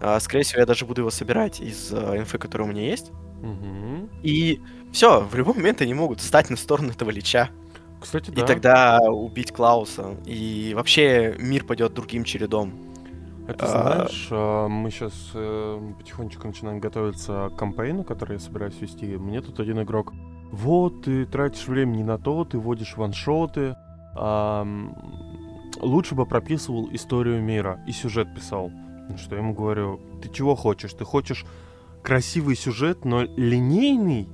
А, 0.00 0.20
скорее 0.20 0.44
всего, 0.44 0.60
я 0.60 0.66
даже 0.66 0.84
буду 0.84 1.02
его 1.02 1.10
собирать 1.10 1.60
из 1.60 1.92
э, 1.92 2.18
инфы, 2.18 2.38
которая 2.38 2.68
у 2.68 2.70
меня 2.70 2.82
есть. 2.82 3.10
Мгм. 3.40 4.10
И 4.22 4.60
все, 4.92 5.20
в 5.20 5.34
любой 5.34 5.54
момент 5.54 5.80
они 5.80 5.94
могут 5.94 6.20
встать 6.20 6.50
на 6.50 6.56
сторону 6.56 6.90
этого 6.90 7.10
Лича. 7.10 7.50
Кстати, 8.00 8.30
И 8.30 8.34
да. 8.34 8.46
тогда 8.46 8.98
убить 9.10 9.52
Клауса. 9.52 10.16
И 10.24 10.72
вообще 10.76 11.34
мир 11.38 11.64
пойдет 11.64 11.94
другим 11.94 12.24
чередом. 12.24 12.72
Это 13.48 13.64
А. 13.64 13.68
знаешь, 13.68 14.28
а, 14.30 14.68
мы 14.68 14.90
сейчас 14.90 15.14
потихонечку 15.98 16.46
начинаем 16.46 16.78
готовиться 16.78 17.50
к 17.54 17.58
кампейну, 17.58 18.04
который 18.04 18.34
я 18.34 18.38
собираюсь 18.38 18.78
вести. 18.80 19.06
Мне 19.16 19.40
тут 19.40 19.58
один 19.58 19.80
игрок. 19.82 20.12
Вот, 20.50 21.02
ты 21.02 21.26
тратишь 21.26 21.66
время 21.68 21.96
не 21.96 22.04
на 22.04 22.18
то, 22.18 22.44
ты 22.44 22.58
вводишь 22.58 22.96
ваншоты. 22.96 23.76
ам, 24.16 24.96
лучше 25.80 26.14
бы 26.14 26.26
прописывал 26.26 26.88
историю 26.92 27.42
мира 27.42 27.80
и 27.86 27.92
сюжет 27.92 28.34
писал. 28.34 28.70
Что 29.16 29.36
я 29.36 29.42
ему 29.42 29.54
говорю, 29.54 30.00
ты 30.22 30.28
чего 30.30 30.54
хочешь? 30.54 30.92
Ты 30.92 31.04
хочешь 31.04 31.44
красивый 32.02 32.56
сюжет, 32.56 33.04
но 33.04 33.22
линейный, 33.22 34.28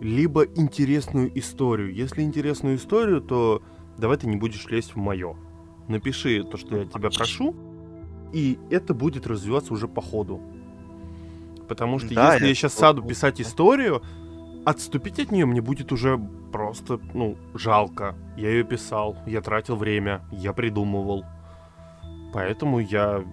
либо 0.00 0.44
интересную 0.44 1.36
историю. 1.38 1.92
Если 1.94 2.22
интересную 2.22 2.76
историю, 2.76 3.20
то 3.20 3.62
давай 3.96 4.16
ты 4.16 4.26
не 4.26 4.36
будешь 4.36 4.66
лезть 4.66 4.94
в 4.94 4.98
мое. 4.98 5.36
Напиши 5.88 6.44
то, 6.44 6.56
что 6.56 6.76
я 6.76 6.84
тебя 6.84 7.10
прошу, 7.10 7.54
и 8.32 8.58
это 8.70 8.94
будет 8.94 9.26
развиваться 9.26 9.72
уже 9.72 9.88
по 9.88 10.00
ходу. 10.00 10.40
Потому 11.66 11.98
что 11.98 12.14
Да, 12.14 12.34
если 12.34 12.48
я 12.48 12.54
сейчас 12.54 12.74
сяду 12.74 13.02
писать 13.02 13.40
историю, 13.40 14.02
отступить 14.64 15.18
от 15.18 15.30
нее 15.32 15.46
мне 15.46 15.60
будет 15.60 15.92
уже 15.92 16.18
просто, 16.52 17.00
ну, 17.14 17.36
жалко. 17.54 18.14
Я 18.36 18.50
ее 18.50 18.64
писал, 18.64 19.16
я 19.26 19.40
тратил 19.40 19.76
время, 19.76 20.22
я 20.32 20.52
придумывал. 20.52 21.24
Поэтому 22.32 22.78
я 22.78 23.24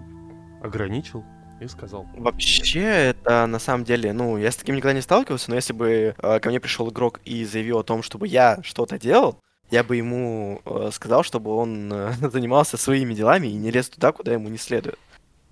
ограничил 0.62 1.24
и 1.62 1.68
сказал. 1.68 2.06
Вообще, 2.18 2.82
это 2.82 3.46
на 3.46 3.60
самом 3.60 3.84
деле, 3.86 4.14
ну, 4.14 4.38
я 4.38 4.52
с 4.52 4.56
таким 4.56 4.76
никогда 4.76 4.94
не 4.94 5.02
сталкивался, 5.02 5.50
но 5.50 5.56
если 5.56 5.74
бы 5.74 6.16
э, 6.18 6.40
ко 6.40 6.50
мне 6.50 6.60
пришел 6.60 6.90
игрок 6.90 7.22
и 7.24 7.46
заявил 7.46 7.80
о 7.80 7.84
том, 7.84 8.04
чтобы 8.04 8.28
я 8.28 8.60
что-то 8.64 9.00
делал, 9.00 9.40
я 9.72 9.84
бы 9.84 9.96
ему 9.96 10.62
э, 10.66 10.90
сказал, 10.92 11.24
чтобы 11.24 11.52
он 11.56 11.92
э, 11.92 12.14
занимался 12.32 12.78
своими 12.78 13.14
делами 13.14 13.48
и 13.48 13.54
не 13.54 13.72
лез 13.72 13.90
туда, 13.90 14.12
куда 14.12 14.34
ему 14.34 14.50
не 14.50 14.58
следует. 14.58 15.00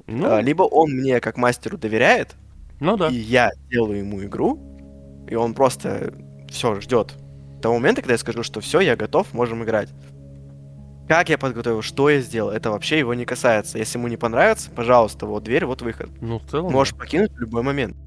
Ну, 0.06 0.34
А, 0.34 0.42
либо 0.42 0.64
он 0.64 0.92
мне 0.92 1.20
как 1.22 1.38
мастеру 1.38 1.78
доверяет, 1.78 2.36
ну 2.82 2.98
да. 2.98 3.08
и 3.08 3.16
я 3.16 3.52
делаю 3.70 4.00
ему 4.00 4.22
игру, 4.24 4.60
и 5.34 5.36
он 5.36 5.56
просто 5.56 6.14
все 6.48 6.80
ждет 6.80 7.16
того 7.60 7.80
момента, 7.80 8.02
когда 8.02 8.14
я 8.14 8.18
скажу, 8.20 8.44
что 8.44 8.62
все, 8.62 8.82
я 8.82 8.96
готов, 8.96 9.34
можем 9.34 9.64
играть. 9.64 9.90
Как 11.08 11.30
я 11.30 11.38
подготовил, 11.40 11.82
что 11.82 12.10
я 12.10 12.22
сделал, 12.22 12.52
это 12.52 12.70
вообще 12.70 13.00
его 13.00 13.14
не 13.16 13.26
касается. 13.26 13.80
Если 13.80 13.98
ему 13.98 14.08
не 14.10 14.18
понравится, 14.18 14.70
пожалуйста, 14.70 15.26
вот 15.26 15.44
дверь, 15.44 15.66
вот 15.66 15.82
выход. 15.82 16.10
Ну, 16.22 16.38
в 16.40 16.46
целом. 16.46 16.72
Можешь 16.72 16.94
покинуть 16.94 17.32
в 17.32 17.40
любой 17.40 17.64
момент. 17.64 17.98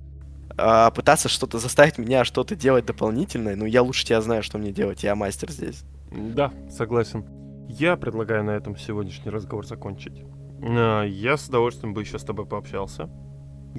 А 0.56 0.90
пытаться 0.92 1.28
что-то 1.28 1.58
заставить 1.58 1.98
меня 1.98 2.24
что-то 2.24 2.54
делать 2.54 2.86
дополнительное, 2.86 3.56
ну 3.56 3.66
я 3.66 3.82
лучше 3.82 4.06
тебя 4.06 4.20
знаю, 4.20 4.42
что 4.42 4.56
мне 4.58 4.70
делать, 4.70 5.02
я 5.02 5.16
мастер 5.16 5.50
здесь. 5.50 5.82
Да, 6.12 6.52
согласен. 6.70 7.24
Я 7.68 7.96
предлагаю 7.96 8.44
на 8.44 8.52
этом 8.52 8.76
сегодняшний 8.76 9.30
разговор 9.32 9.66
закончить. 9.66 10.22
А, 10.62 11.02
Я 11.02 11.36
с 11.36 11.48
удовольствием 11.48 11.92
бы 11.92 12.02
еще 12.02 12.18
с 12.18 12.22
тобой 12.22 12.46
пообщался. 12.46 13.10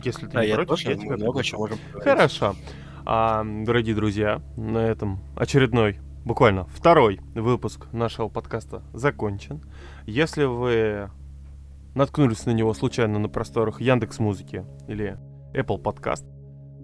Если 0.03 0.25
ты 0.25 0.33
Да, 0.33 0.41
не 0.41 0.49
я 0.49 0.55
против, 0.55 0.69
тоже, 0.69 0.89
я 0.89 0.95
тебя 0.97 1.15
много 1.15 1.43
чего. 1.43 1.69
Хорошо. 1.93 2.55
А, 3.09 3.41
дорогие 3.45 3.95
друзья, 3.95 4.41
на 4.57 4.79
этом 4.79 5.21
очередной, 5.37 5.97
буквально 6.25 6.65
второй 6.65 7.21
выпуск 7.35 7.87
нашего 7.93 8.27
подкаста 8.27 8.83
закончен. 8.91 9.61
Если 10.05 10.43
вы 10.43 11.09
наткнулись 11.95 12.45
на 12.45 12.51
него 12.51 12.73
случайно 12.73 13.17
на 13.17 13.29
просторах 13.29 13.79
Яндекс 13.79 14.19
Музыки 14.19 14.65
или 14.89 15.17
Apple 15.53 15.81
Podcast, 15.81 16.25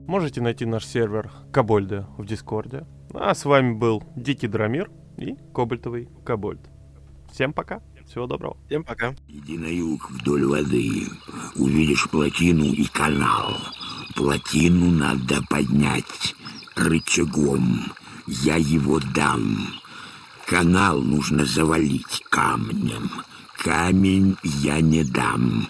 можете 0.08 0.40
найти 0.40 0.66
наш 0.66 0.86
сервер 0.86 1.30
Кобольда 1.52 2.08
в 2.18 2.26
Дискорде. 2.26 2.86
А 3.14 3.36
с 3.36 3.44
вами 3.44 3.74
был 3.74 4.02
Дикий 4.16 4.48
Драмир 4.48 4.90
и 5.18 5.36
Кобальтовый 5.54 6.08
Кобольд. 6.24 6.62
Всем 7.34 7.52
пока, 7.52 7.82
всего 8.14 8.28
доброго. 8.28 8.56
Всем 8.68 8.84
пока. 8.84 9.16
Иди 9.28 9.58
на 9.58 9.66
юг 9.66 10.10
вдоль 10.12 10.46
воды, 10.46 11.08
увидишь 11.56 12.08
плотину 12.10 12.66
и 12.66 12.86
канал. 12.86 13.58
Плотину 14.16 14.92
надо 14.92 15.42
поднять 15.50 16.36
рычагом, 16.76 17.92
я 18.28 18.56
его 18.58 19.00
дам. 19.16 19.68
Канал 20.46 21.02
нужно 21.02 21.46
завалить 21.46 22.24
камнем, 22.30 23.10
камень 23.58 24.38
я 24.44 24.80
не 24.80 25.04
дам. 25.04 25.68